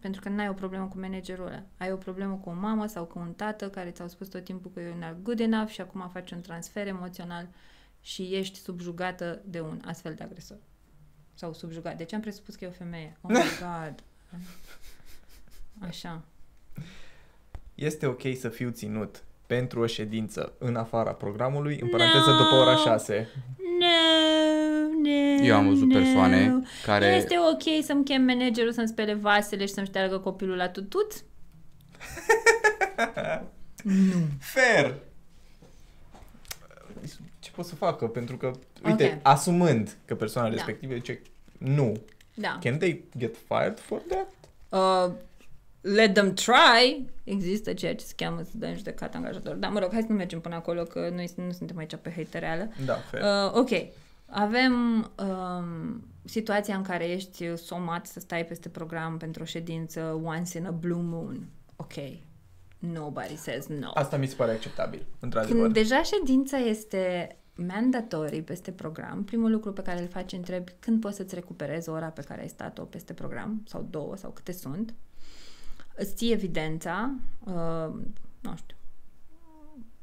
[0.00, 1.62] Pentru că n-ai o problemă cu managerul ăla.
[1.76, 4.70] Ai o problemă cu o mamă sau cu un tată care ți-au spus tot timpul
[4.74, 7.48] că you're not good enough și acum faci un transfer emoțional
[8.00, 10.58] și ești subjugată de un astfel de agresor.
[11.34, 11.96] Sau subjugat.
[11.96, 13.16] De ce am presupus că e o femeie?
[13.20, 14.02] Oh my god.
[15.88, 16.24] Așa.
[17.74, 22.76] Este ok să fiu ținut pentru o ședință în afara programului, în paranteză după ora
[22.76, 23.28] 6.
[23.78, 23.86] No,
[25.02, 25.98] no, Eu am văzut no.
[25.98, 27.06] persoane care...
[27.06, 31.12] Este ok să-mi chem managerul să-mi spele vasele și să-mi șteargă copilul la tutut?
[33.82, 34.26] Nu.
[34.40, 34.94] Fair!
[37.38, 38.06] Ce pot să facă?
[38.06, 38.50] Pentru că,
[38.84, 39.20] uite, Ok.
[39.22, 40.54] asumând că persoana Da.
[40.54, 41.20] respectivă zice
[41.58, 41.96] nu,
[42.34, 42.58] Da.
[42.60, 44.28] can they get fired for that?
[44.68, 45.12] Uh,
[45.82, 47.04] let them try.
[47.24, 49.54] Există ceea ce se cheamă să dai în judecată angajator.
[49.54, 52.12] Dar mă rog, hai să nu mergem până acolo, că noi nu suntem aici pe
[52.16, 52.68] hatereală.
[52.84, 53.22] Da, fair.
[53.22, 53.70] Uh, ok.
[54.26, 54.72] Avem
[55.18, 60.66] um, situația în care ești somat să stai peste program pentru o ședință once in
[60.66, 61.48] a blue moon.
[61.76, 61.92] Ok.
[62.78, 63.90] Nobody says no.
[63.94, 65.62] Asta mi se pare acceptabil, într-adevăr.
[65.62, 71.00] Când deja ședința este mandatory peste program, primul lucru pe care îl faci întrebi când
[71.00, 74.94] poți să-ți recuperezi ora pe care ai stat-o peste program, sau două, sau câte sunt.
[75.96, 77.14] Îți ții evidența,
[77.44, 77.94] uh,
[78.40, 78.76] nu știu,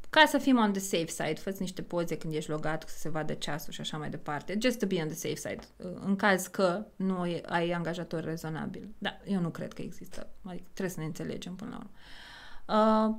[0.09, 3.09] ca să fim on the safe side, fă niște poze când ești logat, să se
[3.09, 4.57] vadă ceasul și așa mai departe.
[4.61, 5.59] Just to be on the safe side.
[5.77, 8.89] Uh, În caz că nu e- ai angajator rezonabil.
[8.97, 10.27] Da, eu nu cred că există.
[10.43, 11.91] Adică trebuie să ne înțelegem până la urmă.
[13.09, 13.15] Uh,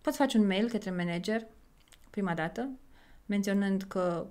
[0.00, 1.46] poți face un mail către manager
[2.10, 2.68] prima dată,
[3.26, 4.26] menționând că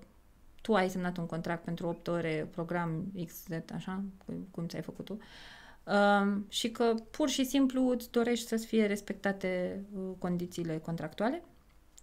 [0.62, 3.45] tu ai semnat un contract pentru 8 ore, program XZ,
[3.76, 5.18] așa, cum- cum ți-ai făcut tu,
[5.86, 11.44] um, și că pur și simplu îți dorești să fie respectate uh, condițiile contractuale.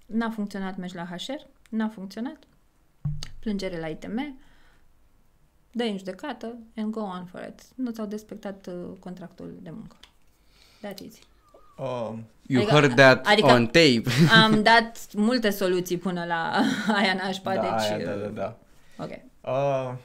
[0.06, 2.38] N-a funcționat, mergi la HR, n-a funcționat,
[3.38, 4.38] plângere la ITM,
[5.72, 7.60] dă în judecată and go on for it.
[7.74, 9.96] Nu ți-au respectat uh, contractul de muncă.
[10.84, 11.22] That's easy.
[11.78, 14.02] Um, You Adică- heard that adică- on tape.
[14.42, 16.50] Am dat multe soluții până la
[16.98, 17.90] aia nașpa, da, deci...
[17.90, 18.56] aia, da, da, da.
[19.04, 19.10] Ok.
[19.10, 19.98] Uh,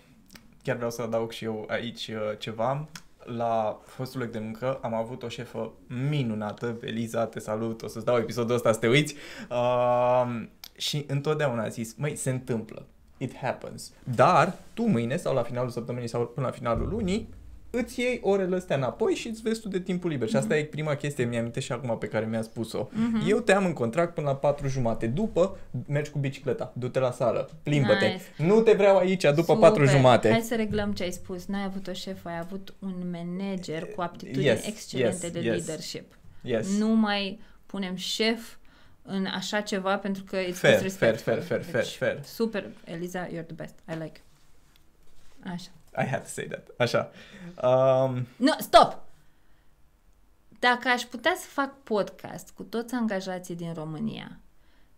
[0.64, 2.88] chiar vreau să adaug și eu aici uh, ceva.
[3.36, 5.72] La fostul loc de muncă am avut o șefă
[6.10, 9.16] minunată, Eliza, te salut, o să-ți dau episodul ăsta să te uiți.
[9.50, 10.48] Uh,
[10.78, 12.86] și întotdeauna a zis, măi, se întâmplă,
[13.18, 13.92] it happens.
[14.16, 17.30] Dar tu mâine sau la finalul săptămânii sau până la finalul lunii
[17.70, 20.30] îți iei orele astea înapoi și îți vezi tu de timpul liber.
[20.30, 22.88] Și asta e prima chestie, mi-am și acum pe care mi-a spus-o.
[22.92, 23.24] Mhm.
[23.28, 25.08] Eu te am în contract până la 4 jumate.
[25.08, 25.58] După,
[25.88, 28.06] mergi cu bicicleta, du-te la sală, plimbă-te.
[28.06, 28.24] Nice.
[28.38, 29.58] Nu te vreau aici după Super.
[29.58, 30.30] 4 jumate.
[30.32, 31.46] Hai să reglăm ce ai spus.
[31.46, 35.66] N-ai avut o șefă, ai avut un manager cu aptitudini Yes, excelente yes, de yes.
[35.66, 36.18] leadership.
[36.42, 36.78] Yes.
[36.78, 38.56] Nu mai punem șef
[39.02, 41.34] în așa ceva pentru că it's Fair, disrespectful.
[41.34, 42.24] fair, fair, fair, Deci, fair.
[42.24, 43.76] Super, Eliza, you're the best.
[43.90, 44.22] I like.
[45.44, 45.70] Așa.
[45.98, 46.68] I had to say that.
[46.78, 47.12] Așa.
[47.68, 48.98] Um, Nu, stop!
[50.60, 54.40] Dacă aș putea să fac podcast cu toți angajații din România,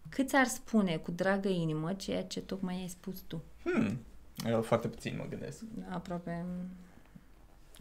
[0.09, 3.43] câți ar spune cu dragă inimă ceea ce tocmai ai spus tu?
[3.63, 3.99] hmm,
[4.45, 5.61] eu foarte puțin mă gândesc.
[5.89, 6.45] Aproape...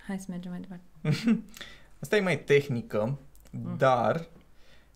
[0.06, 1.42] Hai să mergem mai departe.
[2.02, 3.18] Asta e mai tehnică,
[3.50, 3.76] Mm.
[3.76, 4.26] dar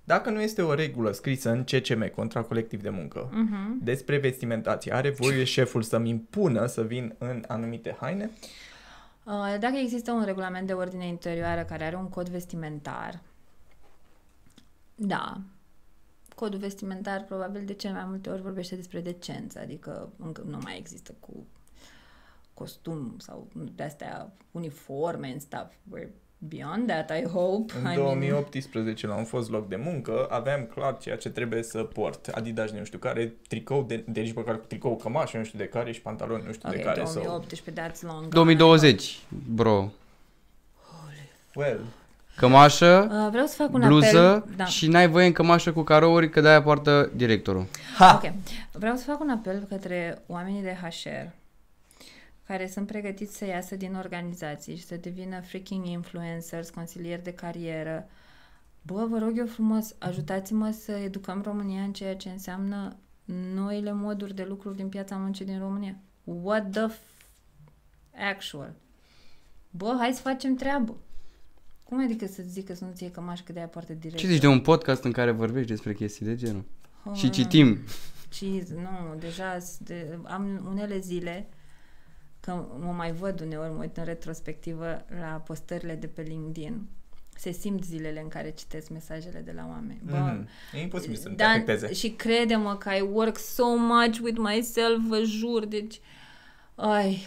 [0.04, 3.84] dacă nu este o regulă scrisă în CCM, contract colectiv de muncă, Uh-huh.
[3.84, 8.30] despre vestimentație, are voie șeful să-mi impună să vin în anumite haine?
[9.24, 13.20] Uh, Dacă există un regulament de ordine interioară care are un cod vestimentar,
[14.94, 15.40] da,
[16.34, 20.78] codul vestimentar probabil de cele mai multe ori vorbește despre decență, adică încă nu mai
[20.78, 21.46] există cu
[22.54, 25.72] costum sau de astea uniforme and stuff.
[26.42, 27.72] We're beyond that, I hope.
[27.84, 31.82] În I 2018, la un fost loc de muncă, aveam clar ceea ce trebuie să
[31.82, 32.28] port.
[32.34, 35.64] Adidas de nu știu care, tricou de, de nici măcar tricou cămașă nu știu de
[35.68, 37.06] care și pantaloni nu știu Mean, de ok, care.
[37.06, 38.18] So, 2018, that's long.
[38.20, 38.28] gone.
[38.28, 39.18] 2020,
[39.54, 39.88] bro.
[41.54, 41.80] well,
[42.36, 44.54] Cămașă, Uh, vreau să fac un bluză apel.
[44.56, 44.64] Da.
[44.64, 47.66] și n-ai voie în cămașă cu carouri, că de-aia poartă directorul.
[47.98, 48.20] ha!
[48.24, 48.32] Ok.
[48.72, 51.08] Vreau să fac un apel către oamenii de HR
[52.46, 58.08] care sunt pregătiți să iasă din organizații și să devină freaking influencers, consilieri de carieră.
[58.82, 62.96] Bă, vă rog eu frumos, ajutați-mă să educăm România în ceea ce înseamnă
[63.54, 65.96] noile moduri de lucruri din piața muncii din România.
[66.24, 67.26] What the f-
[68.30, 68.74] actual?
[69.70, 70.96] Bă, hai să facem treabă.
[71.84, 74.18] Cum adică să zică să nu-ți iei cămașă că de-aia poartă direct?
[74.18, 76.64] Ce zici de un podcast în care vorbești despre chestii de genul?
[77.04, 77.32] Oh, Și nu.
[77.32, 77.78] citim.
[78.32, 81.48] Jeez, nu, deja s- de, am unele zile
[82.44, 86.88] că mă mai văd uneori, mă uit în retrospectivă la postările de pe LinkedIn.
[87.36, 90.00] Se simt zilele în care citesc mesajele de la oameni.
[90.04, 90.48] Bă, Mhm.
[90.74, 91.92] E imposibil să nu te dar- afecteze.
[91.92, 96.00] Și crede-mă că I work so much with myself, vă jur, deci...
[96.74, 97.18] Ai,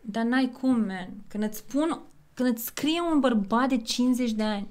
[0.00, 1.10] dar n-ai cum, man.
[1.28, 2.00] Când îți spun,
[2.34, 4.68] când îți scrie un bărbat de 50 de ani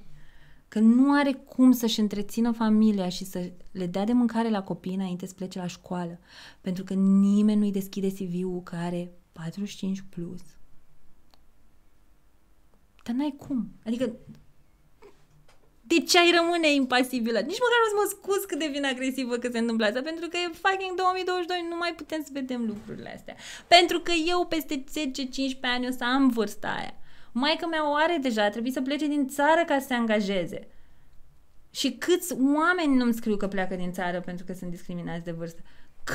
[0.68, 4.94] că nu are cum să-și întrețină familia și să le dea de mâncare la copii
[4.94, 6.20] înainte să plece la școală,
[6.62, 10.42] pentru că nimeni nu-i deschide CV-ul care are 45 plus.
[13.04, 13.72] Dar n-ai cum.
[13.86, 14.16] Adică
[15.82, 17.40] de ce ai rămâne impasibilă?
[17.40, 20.38] Nici măcar nu să mă scuz cât devin agresivă că se întâmplă asta, pentru că
[20.38, 23.36] e fucking 2022, nu mai putem să vedem lucrurile astea.
[23.68, 24.84] Pentru că eu peste 10-15
[25.62, 26.94] ani o să am vârsta aia.
[27.32, 30.68] Maica mea o are deja, trebuie să plece din țară ca să se angajeze.
[31.70, 35.62] Și câți oameni nu-mi scriu că pleacă din țară pentru că sunt discriminați de vârstă.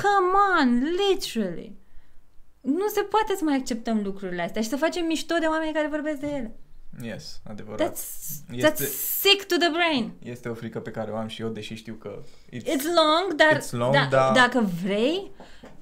[0.01, 1.84] Come on, literally!
[2.65, 5.87] Nu se poate să mai acceptăm lucrurile astea și să facem mișto de oameni care
[5.87, 6.55] vorbesc de ele.
[7.01, 7.89] Yes, adevărat.
[7.91, 8.01] That's,
[8.55, 8.89] Este- that's
[9.19, 10.11] sick to the brain.
[10.23, 12.21] Este o frică pe care o am și eu, deși știu că...
[12.53, 15.31] It's, It's long, dar, It's long, da, dar- dacă vrei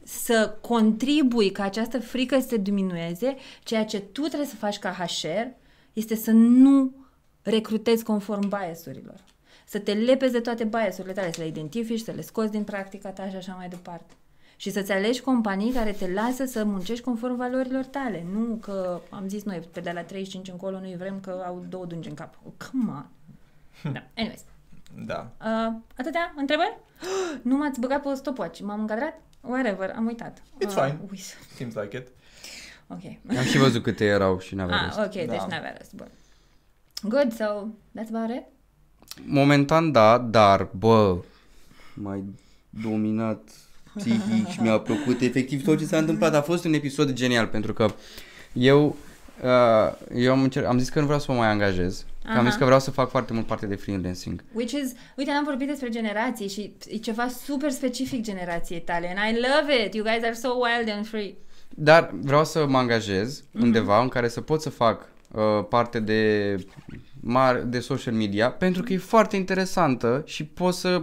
[0.03, 4.91] să contribui ca această frică să se diminueze, ceea ce tu trebuie să faci ca
[4.91, 5.27] HR
[5.93, 6.95] este să nu
[7.41, 9.23] recrutezi conform biasurilor.
[9.65, 13.09] Să te lepezi de toate biasurile tale, să le identifici, să le scoți din practica
[13.09, 14.13] ta și așa mai departe.
[14.63, 18.25] Și să-ți alegi companii care te lasă să muncești conform valorilor tale.
[18.33, 21.85] Nu că am zis noi, pe de la 35 încolo nu-i vrem că au două
[21.85, 22.39] dungi în cap.
[22.45, 23.05] Oh, come on.
[23.93, 24.03] Da.
[24.17, 24.41] Anyways.
[25.05, 25.31] da.
[25.41, 26.77] Uh, atâtea întrebări?
[27.41, 29.21] Nu m-ați băgat pe stopwatch, m-am încadrat?
[29.41, 30.37] Whatever, am uitat.
[30.39, 30.99] It's fine.
[31.11, 31.19] Ui,
[31.55, 32.07] Seems like it.
[32.87, 33.37] ok.
[33.37, 34.97] Am și văzut câte erau și n-aveam Ah, rost.
[35.17, 35.31] ok, Da.
[35.31, 35.93] deci n-avea rost.
[35.93, 36.07] Bun.
[37.03, 37.45] Good, so
[37.99, 38.43] that's about it.
[39.25, 41.17] Momentan da, dar, bă,
[41.93, 42.23] mai
[42.69, 43.39] dominat
[43.95, 46.33] psihic și mi-a plăcut efectiv tot ce s-a întâmplat.
[46.35, 47.93] A fost un episod genial pentru că
[48.53, 48.95] eu,
[49.43, 52.05] uh, eu am, încer- am zis că nu vreau să mă mai angajez.
[52.23, 52.49] Că am Aha.
[52.49, 54.43] zis că vreau să fac foarte mult parte de freelancing.
[54.53, 59.35] Which is, uite, am vorbit despre generații și e ceva super specific generației tale and
[59.35, 59.93] I love it.
[59.93, 61.33] You guys are so wild and free.
[61.69, 66.55] Dar vreau să mă angajez undeva în care să pot să fac uh, parte de,
[67.19, 71.01] mar- de social media pentru că e foarte interesantă și poți să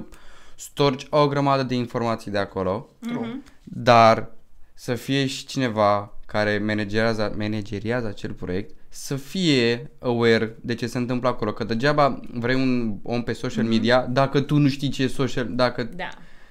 [0.61, 3.41] storci o grămadă de informații de acolo, True.
[3.65, 4.29] dar
[4.75, 10.99] să fie și cineva care manageriază, manageriază acel proiect să fie aware de ce se
[10.99, 15.03] întâmplă acolo, că degeaba vrei un om pe social media dacă tu nu știi ce
[15.03, 16.09] e social, dacă Da.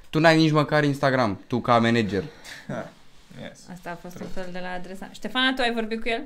[0.09, 2.23] tu n-ai nici măcar Instagram, tu ca manager.
[2.67, 2.89] Ha.
[3.41, 3.67] Yes.
[3.71, 5.09] Asta a fost un fel de la adresa.
[5.11, 6.23] Ștefana, tu ai vorbit cu el?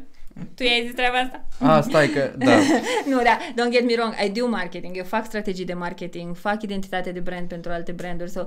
[0.55, 1.45] Tu i-ai zis treaba asta?
[1.59, 2.51] A, stai că, da.
[3.11, 6.61] nu, da, don't get me wrong, I do marketing, eu fac strategii de marketing, fac
[6.61, 8.45] identitate de brand pentru alte branduri, so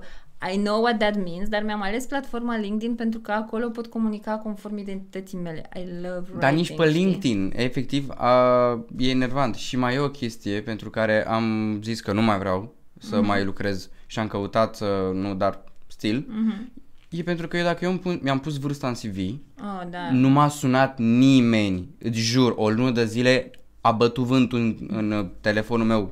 [0.53, 4.39] I know what that means, dar mi-am ales platforma LinkedIn pentru că acolo pot comunica
[4.39, 5.69] conform identității mele.
[5.75, 7.03] I love Dar nici writing, pe știi?
[7.03, 9.55] LinkedIn, efectiv, a, e enervant.
[9.55, 13.45] Și mai e o chestie pentru care am zis că nu mai vreau să mai
[13.45, 16.27] lucrez și am căutat să nu, dar stil.
[16.29, 16.73] Mhm.
[17.17, 19.17] E pentru că eu dacă eu îmi pun- mi-am pus vârsta în CV,
[19.61, 20.11] Oh, da.
[20.11, 21.89] nu m-a sunat nimeni.
[21.99, 26.09] Îți jur, o lună de zile a bătut vântul în, în uh, telefonul meu.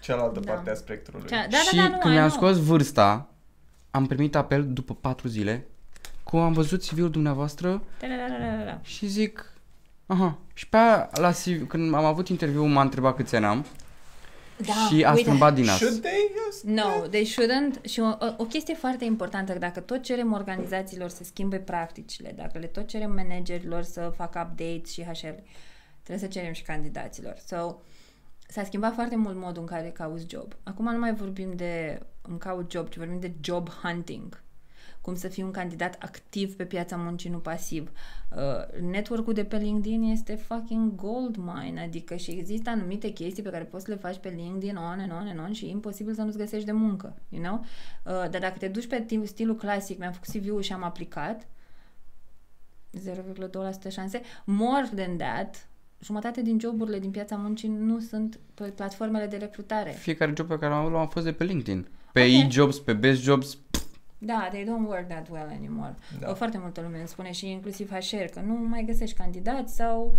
[0.00, 0.52] Cealaltă Da.
[0.52, 1.28] parte a spectrului.
[1.28, 2.42] Cea- Da, și da, da, nu, când I mi-am know.
[2.50, 3.28] scos vârsta,
[3.90, 5.66] am primit apel după patru zile,
[6.22, 7.68] cum am văzut CV-ul dumneavoastră
[8.00, 8.78] Da, da, da, da, da, da.
[8.82, 9.52] Și zic,
[10.06, 10.38] aha.
[10.54, 13.64] Și pe aia, la CV, când am avut interviu, m-a întrebat câți ani am
[14.56, 15.22] Da, și a uite.
[15.22, 15.76] strâmbat din nas.
[15.76, 16.30] Should they?
[16.46, 16.62] Yes.
[16.62, 17.84] No, they shouldn't.
[17.84, 22.32] Și o, o, o chestie foarte importantă, că dacă tot cerem organizațiilor să schimbe practicile,
[22.36, 25.34] dacă le tot cerem managerilor să facă updates și HR,
[26.02, 27.36] trebuie să cerem și candidaților.
[27.46, 27.76] So,
[28.48, 30.52] s-a schimbat foarte mult modul în care cauți job.
[30.62, 34.44] Acum nu mai vorbim de îmi caut job, ci vorbim de job hunting.
[35.06, 37.90] Cum să fii un candidat activ pe piața muncii, nu pasiv.
[38.36, 43.50] Uh, network-ul de pe LinkedIn este fucking gold mine, adică și există anumite chestii pe
[43.50, 46.14] care poți să le faci pe LinkedIn on and on and on și e imposibil
[46.14, 47.64] să nu-ți găsești de muncă, you know?
[48.04, 51.46] Uh, dar dacă te duci pe tim- stilul clasic, mi-am făcut CV-ul și am aplicat,
[52.98, 55.68] 0,2% șanse, more than that,
[56.00, 59.90] jumătate din joburile din piața muncii nu sunt pe platformele de recrutare.
[59.90, 61.86] Fiecare job pe care l-am avut, am fost de pe LinkedIn.
[62.12, 62.26] Pe Ok.
[62.28, 63.58] e-jobs, pe best jobs,
[64.26, 65.94] Da, they don't work that well anymore.
[66.20, 66.26] Da.
[66.26, 66.34] Da.
[66.34, 70.16] Foarte multă lume îmi spune și inclusiv HR că nu mai găsești candidați sau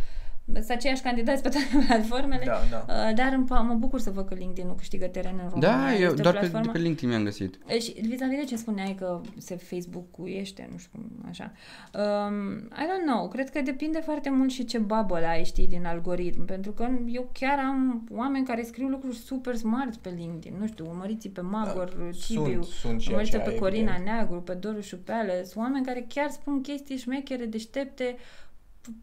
[0.53, 2.45] sunt aceiași candidați pe toate platformele.
[2.45, 2.86] Da, da.
[3.07, 5.69] Uh, Dar îmi, mă bucur să văd că LinkedIn nu câștigă teren în România.
[5.78, 7.60] da, eu Este o doar pe, de platformă- pe LinkedIn mi-am găsit.
[7.68, 11.52] E, Și vis-a-vis de ce spuneai că se Facebook-uiește, nu știu cum, așa.
[11.94, 15.86] Um, I don't know, cred că depinde foarte mult și ce bubble ai, știi, din
[15.86, 20.68] algoritm, pentru că eu chiar am oameni care scriu lucruri super smart pe LinkedIn, nu
[20.68, 24.06] știu, urmăriți pe Magor, Da, Cibiu, sunt- sunt și urmăriți pe aceia, Corina evident.
[24.15, 28.45] Neagru, pe Doru Șupeală, sunt oameni care chiar spun chestii șmechere, deștepte, f-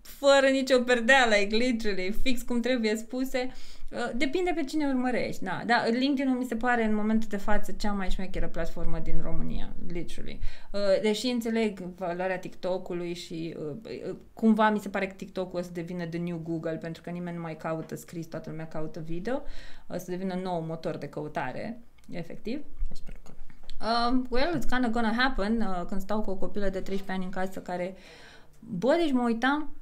[0.02, 3.52] fără nicio perdea, like literally, fix cum trebuie spuse.
[3.94, 5.62] Uh, Depinde pe cine urmărești, da.
[5.66, 9.72] Da, LinkedIn-ul mi se pare în momentul de față cea mai șmecheră platformă din România,
[9.92, 10.40] literally.
[10.72, 15.62] Uh, Deși înțeleg valoarea TikTok-ului și uh, uh, cumva mi se pare că TikTok-ul o
[15.62, 19.00] să devină the new Google pentru că nimeni nu mai caută scris, toată lumea caută
[19.00, 19.42] video.
[19.88, 21.80] O să devină nou motor de căutare,
[22.10, 22.64] efectiv.
[22.92, 23.32] Sper că.
[23.84, 27.12] Um, well, it's kind of gonna happen uh, când stau cu o copilă de 13
[27.12, 27.96] ani în casă care...
[28.68, 29.74] Bă, deci mă uitam,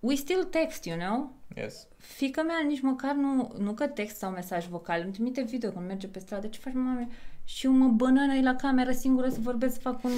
[0.00, 1.32] we still text, you know?
[1.56, 1.86] Yes.
[1.98, 5.86] Fica mea nici măcar nu, nu că text sau mesaj vocal, îmi trimite video când
[5.86, 7.08] merge pe stradă, ce faci mami?
[7.44, 10.10] și eu mă bănână la cameră singură să vorbesc, să fac un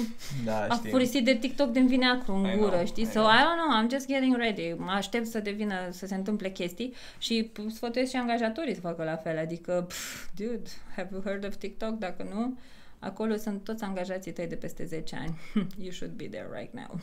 [0.45, 0.75] Da, știu.
[0.75, 3.03] afurisit de TikTok de vine acru în I gură, know, știi?
[3.03, 3.25] I So, know.
[3.29, 4.73] I don't know, I'm just getting ready.
[4.77, 9.03] Mă aștept să devină, să se întâmple chestii și p- sfătuiesc și angajatorii să facă
[9.03, 9.37] la fel.
[9.37, 11.97] Adică, pff, dude, have you heard of TikTok?
[11.97, 12.57] Dacă nu,
[12.99, 15.39] acolo sunt toți angajații tăi de peste 10 ani.
[15.83, 16.99] you should be there right now.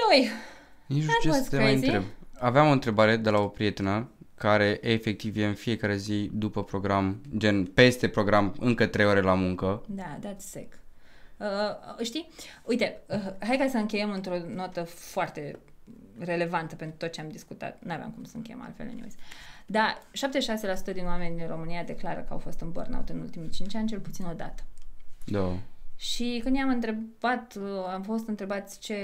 [0.00, 0.28] Ioi,
[0.86, 1.84] Nici nu That știu ce was să te mai crazy.
[1.84, 2.02] întreb.
[2.38, 7.20] Aveam o întrebare de la o prietenă care efectiv e în fiecare zi după program,
[7.36, 9.82] gen peste program, încă 3 ore la muncă.
[9.88, 10.78] Da, that's sick.
[11.36, 12.28] Uh, știi,
[12.64, 15.58] uite, uh, hai ca să încheiem într-o notă foarte
[16.18, 17.78] relevantă pentru tot ce am discutat.
[17.82, 19.14] Nu aveam cum să încheiem altfel, anyways.
[19.66, 20.02] Dar
[20.90, 23.88] 76% din oameni din România declară că au fost în burnout în ultimii 5 ani,
[23.88, 24.62] cel puțin o dată.
[25.24, 25.56] Da.
[25.96, 27.62] Și când i-am întrebat, uh,
[27.92, 28.96] am fost întrebați ce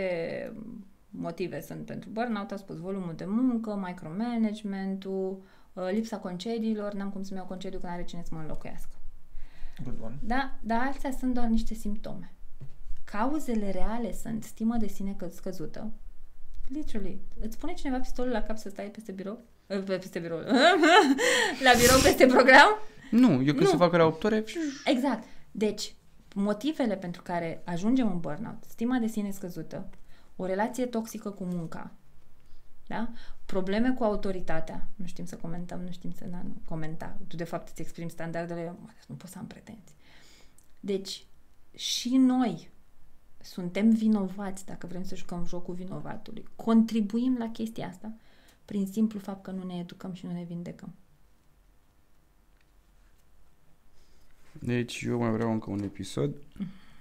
[1.11, 5.43] motive sunt pentru burnout, au spus volumul de muncă, micromanagementul,
[5.73, 8.95] uh, lipsa concediilor, n-am cum să-mi iau concediu când are cine să mă înlocuiască.
[9.85, 10.19] Good one.
[10.23, 12.33] Da, dar alții sunt doar niște simptome.
[13.05, 15.93] Cauzele reale sunt stimă de sine că scăzută.
[16.69, 17.21] Literally.
[17.41, 19.39] Îți pune cineva pistolul la cap să stai peste birou?
[19.67, 20.39] Eh, pe- Peste birou.
[21.67, 22.69] la birou peste program?
[23.11, 23.67] Nu, eu când Nu.
[23.67, 24.45] se fac la 8 ore,
[24.85, 25.25] Exact.
[25.51, 25.95] Deci,
[26.35, 29.89] motivele pentru care ajungem în burnout, stima de sine scăzută,
[30.37, 31.91] o relație toxică cu munca,
[32.87, 33.11] da?
[33.47, 37.45] probleme cu autoritatea, nu știm să comentăm, nu știm să na, nu, comenta, tu de
[37.45, 39.97] fapt îți exprimi standardele, mă, nu pot să am pretenții.
[40.81, 41.27] Deci,
[41.75, 42.71] și noi
[43.41, 46.49] suntem vinovați, dacă vrem să jucăm jocul vinovatului.
[46.57, 48.13] Contribuim la chestia asta
[48.65, 50.95] prin simplu fapt că nu ne educăm și nu ne vindecăm.
[54.65, 56.31] Deci eu mai vreau încă un episod.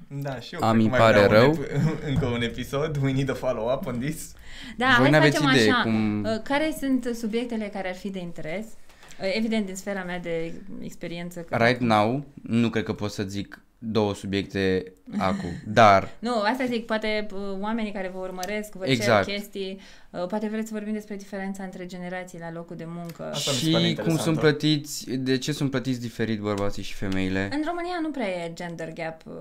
[0.08, 1.52] Da, și eu Am, cred îmi că mai pare vreau rău.
[1.52, 2.98] Un ep- încă un episod.
[3.04, 4.34] We need a follow-up on this.
[4.78, 5.82] Da, Voi hai să n-aveți facem idee așa.
[5.82, 8.66] cum- Uh, Care sunt subiectele care ar fi de interes?
[8.66, 11.40] Uh, Evident, din sfera mea de experiență.
[11.40, 16.66] Că Right now, nu cred că pot să zic două subiecte acum, dar Nu, asta
[16.66, 19.28] zic, poate uh, oamenii care vă urmăresc, vă Exact.
[19.28, 19.80] cer chestii,
[20.10, 23.32] uh, poate vreți să vorbim despre diferența între generații la locul de muncă.
[23.34, 24.22] Asta mi se pare și cum interesantă.
[24.22, 27.50] sunt plătiți, de ce sunt plătiți diferit bărbații și femeile?
[27.52, 29.34] În România nu prea e gender gap uh,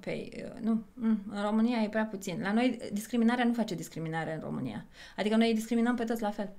[0.00, 0.32] pay.
[0.36, 2.38] Uh, nu, mm, în România e prea puțin.
[2.42, 4.84] La noi discriminarea nu face discriminare în România.
[5.16, 6.50] Adică noi îi discriminăm pe toți la fel.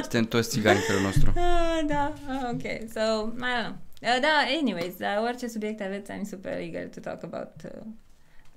[0.00, 1.32] Suntem toți țigani în felul nostru.
[1.36, 2.90] Ah, da, ah, ok.
[2.92, 3.90] So, I don't know.
[4.02, 4.28] Uh, da,
[4.60, 7.50] anyways, uh, orice subiect aveți, I'm super eager to talk about.
[7.64, 7.70] Uh,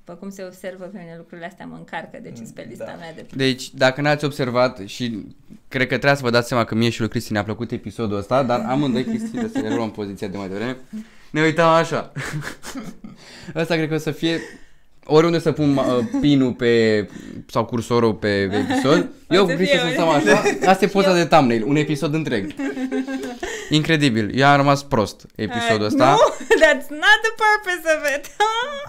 [0.05, 2.93] după cum se observă pe mine, lucrurile astea mă încarcă, deci sunt pe lista Da.
[2.99, 3.25] mea de...
[3.35, 5.25] Deci, dacă n-ați observat și
[5.67, 8.17] cred că trebuie să vă dați seama că mie și lui Cristi ne-a plăcut episodul
[8.17, 10.77] ăsta, dar amândoi Cristi de să ne luăm poziția de mai devreme,
[11.31, 12.11] ne uitam așa.
[13.55, 14.39] Ăsta cred că o să fie
[15.05, 15.83] oriunde să pun uh,
[16.21, 17.07] pinul pe
[17.47, 20.41] sau cursorul pe episod, eu să Cristi fie să un- stăm așa.
[20.69, 22.51] Asta e poza de thumbnail, un episod întreg.
[23.69, 24.31] Incredibil.
[24.39, 26.05] Eu am rămas prost episodul Uh, ăsta.
[26.09, 26.15] No,
[26.65, 28.25] that's not the purpose of it.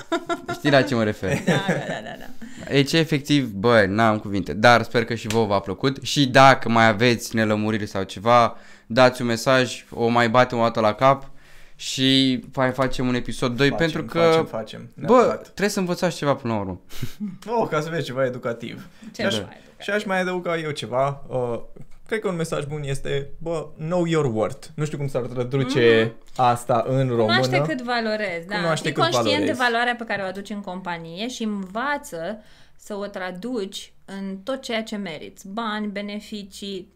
[0.59, 1.43] Știi la ce mă refer?
[1.45, 2.25] da, da, da, da, da.
[2.69, 6.89] Deci, efectiv, bă, n-am cuvinte, dar sper că și vouă v-a plăcut și dacă mai
[6.89, 11.31] aveți nelămuriri sau ceva, dați un mesaj, o mai batem o dată la cap
[11.77, 14.91] și mai facem un episod 2 Facem, pentru că, Facem, facem.
[14.95, 15.43] bă, Neapărat.
[15.43, 16.81] trebuie să învățați ceva până la urmă.
[17.61, 18.87] Oh, ca să vezi ceva educativ.
[19.13, 19.81] Ce Și aș, mai educativ.
[19.81, 21.23] și aș mai adăuga eu ceva.
[21.27, 21.61] Uh,
[22.07, 24.67] cred că un mesaj bun este, bă, know your worth.
[24.75, 27.41] Nu știu cum s-ar traduce asta în română.
[27.41, 28.55] Cunoaște cât valorezi, da.
[28.57, 29.59] Cunoaște Fii cât conștient valorezi.
[29.59, 32.39] de valoarea pe care o aduci în companie și învață
[32.77, 35.49] să o traduci în tot ceea ce meriți.
[35.49, 36.93] Bani, beneficii,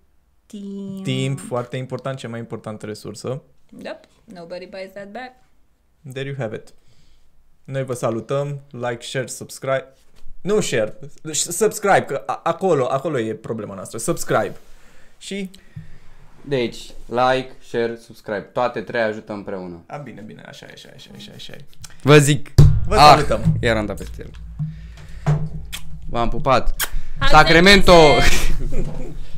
[0.46, 1.04] timp.
[1.04, 3.42] Timp, foarte important, cea mai importantă resursă.
[3.84, 5.32] Yep, nobody buys that back.
[6.12, 6.74] There you have it.
[7.64, 9.86] Noi vă salutăm, like, share, subscribe.
[10.42, 10.98] Nu share,
[11.32, 13.98] subscribe, că a- acolo, acolo e problema noastră.
[13.98, 14.52] Subscribe.
[15.20, 15.50] Și,
[16.44, 19.82] Deci, like, share, subscribe, toate trei ajută împreună.
[19.86, 21.64] a, bine, bine, așa e, așa e, așa e, așa e, așa e.
[22.02, 22.50] Vă zic,
[22.86, 23.56] Vă ah, salutăm.
[23.60, 24.30] iar am dat peste el.
[26.06, 26.74] V-am pupat.
[27.18, 27.92] Hai să Sacramento!
[27.92, 29.16] închidem.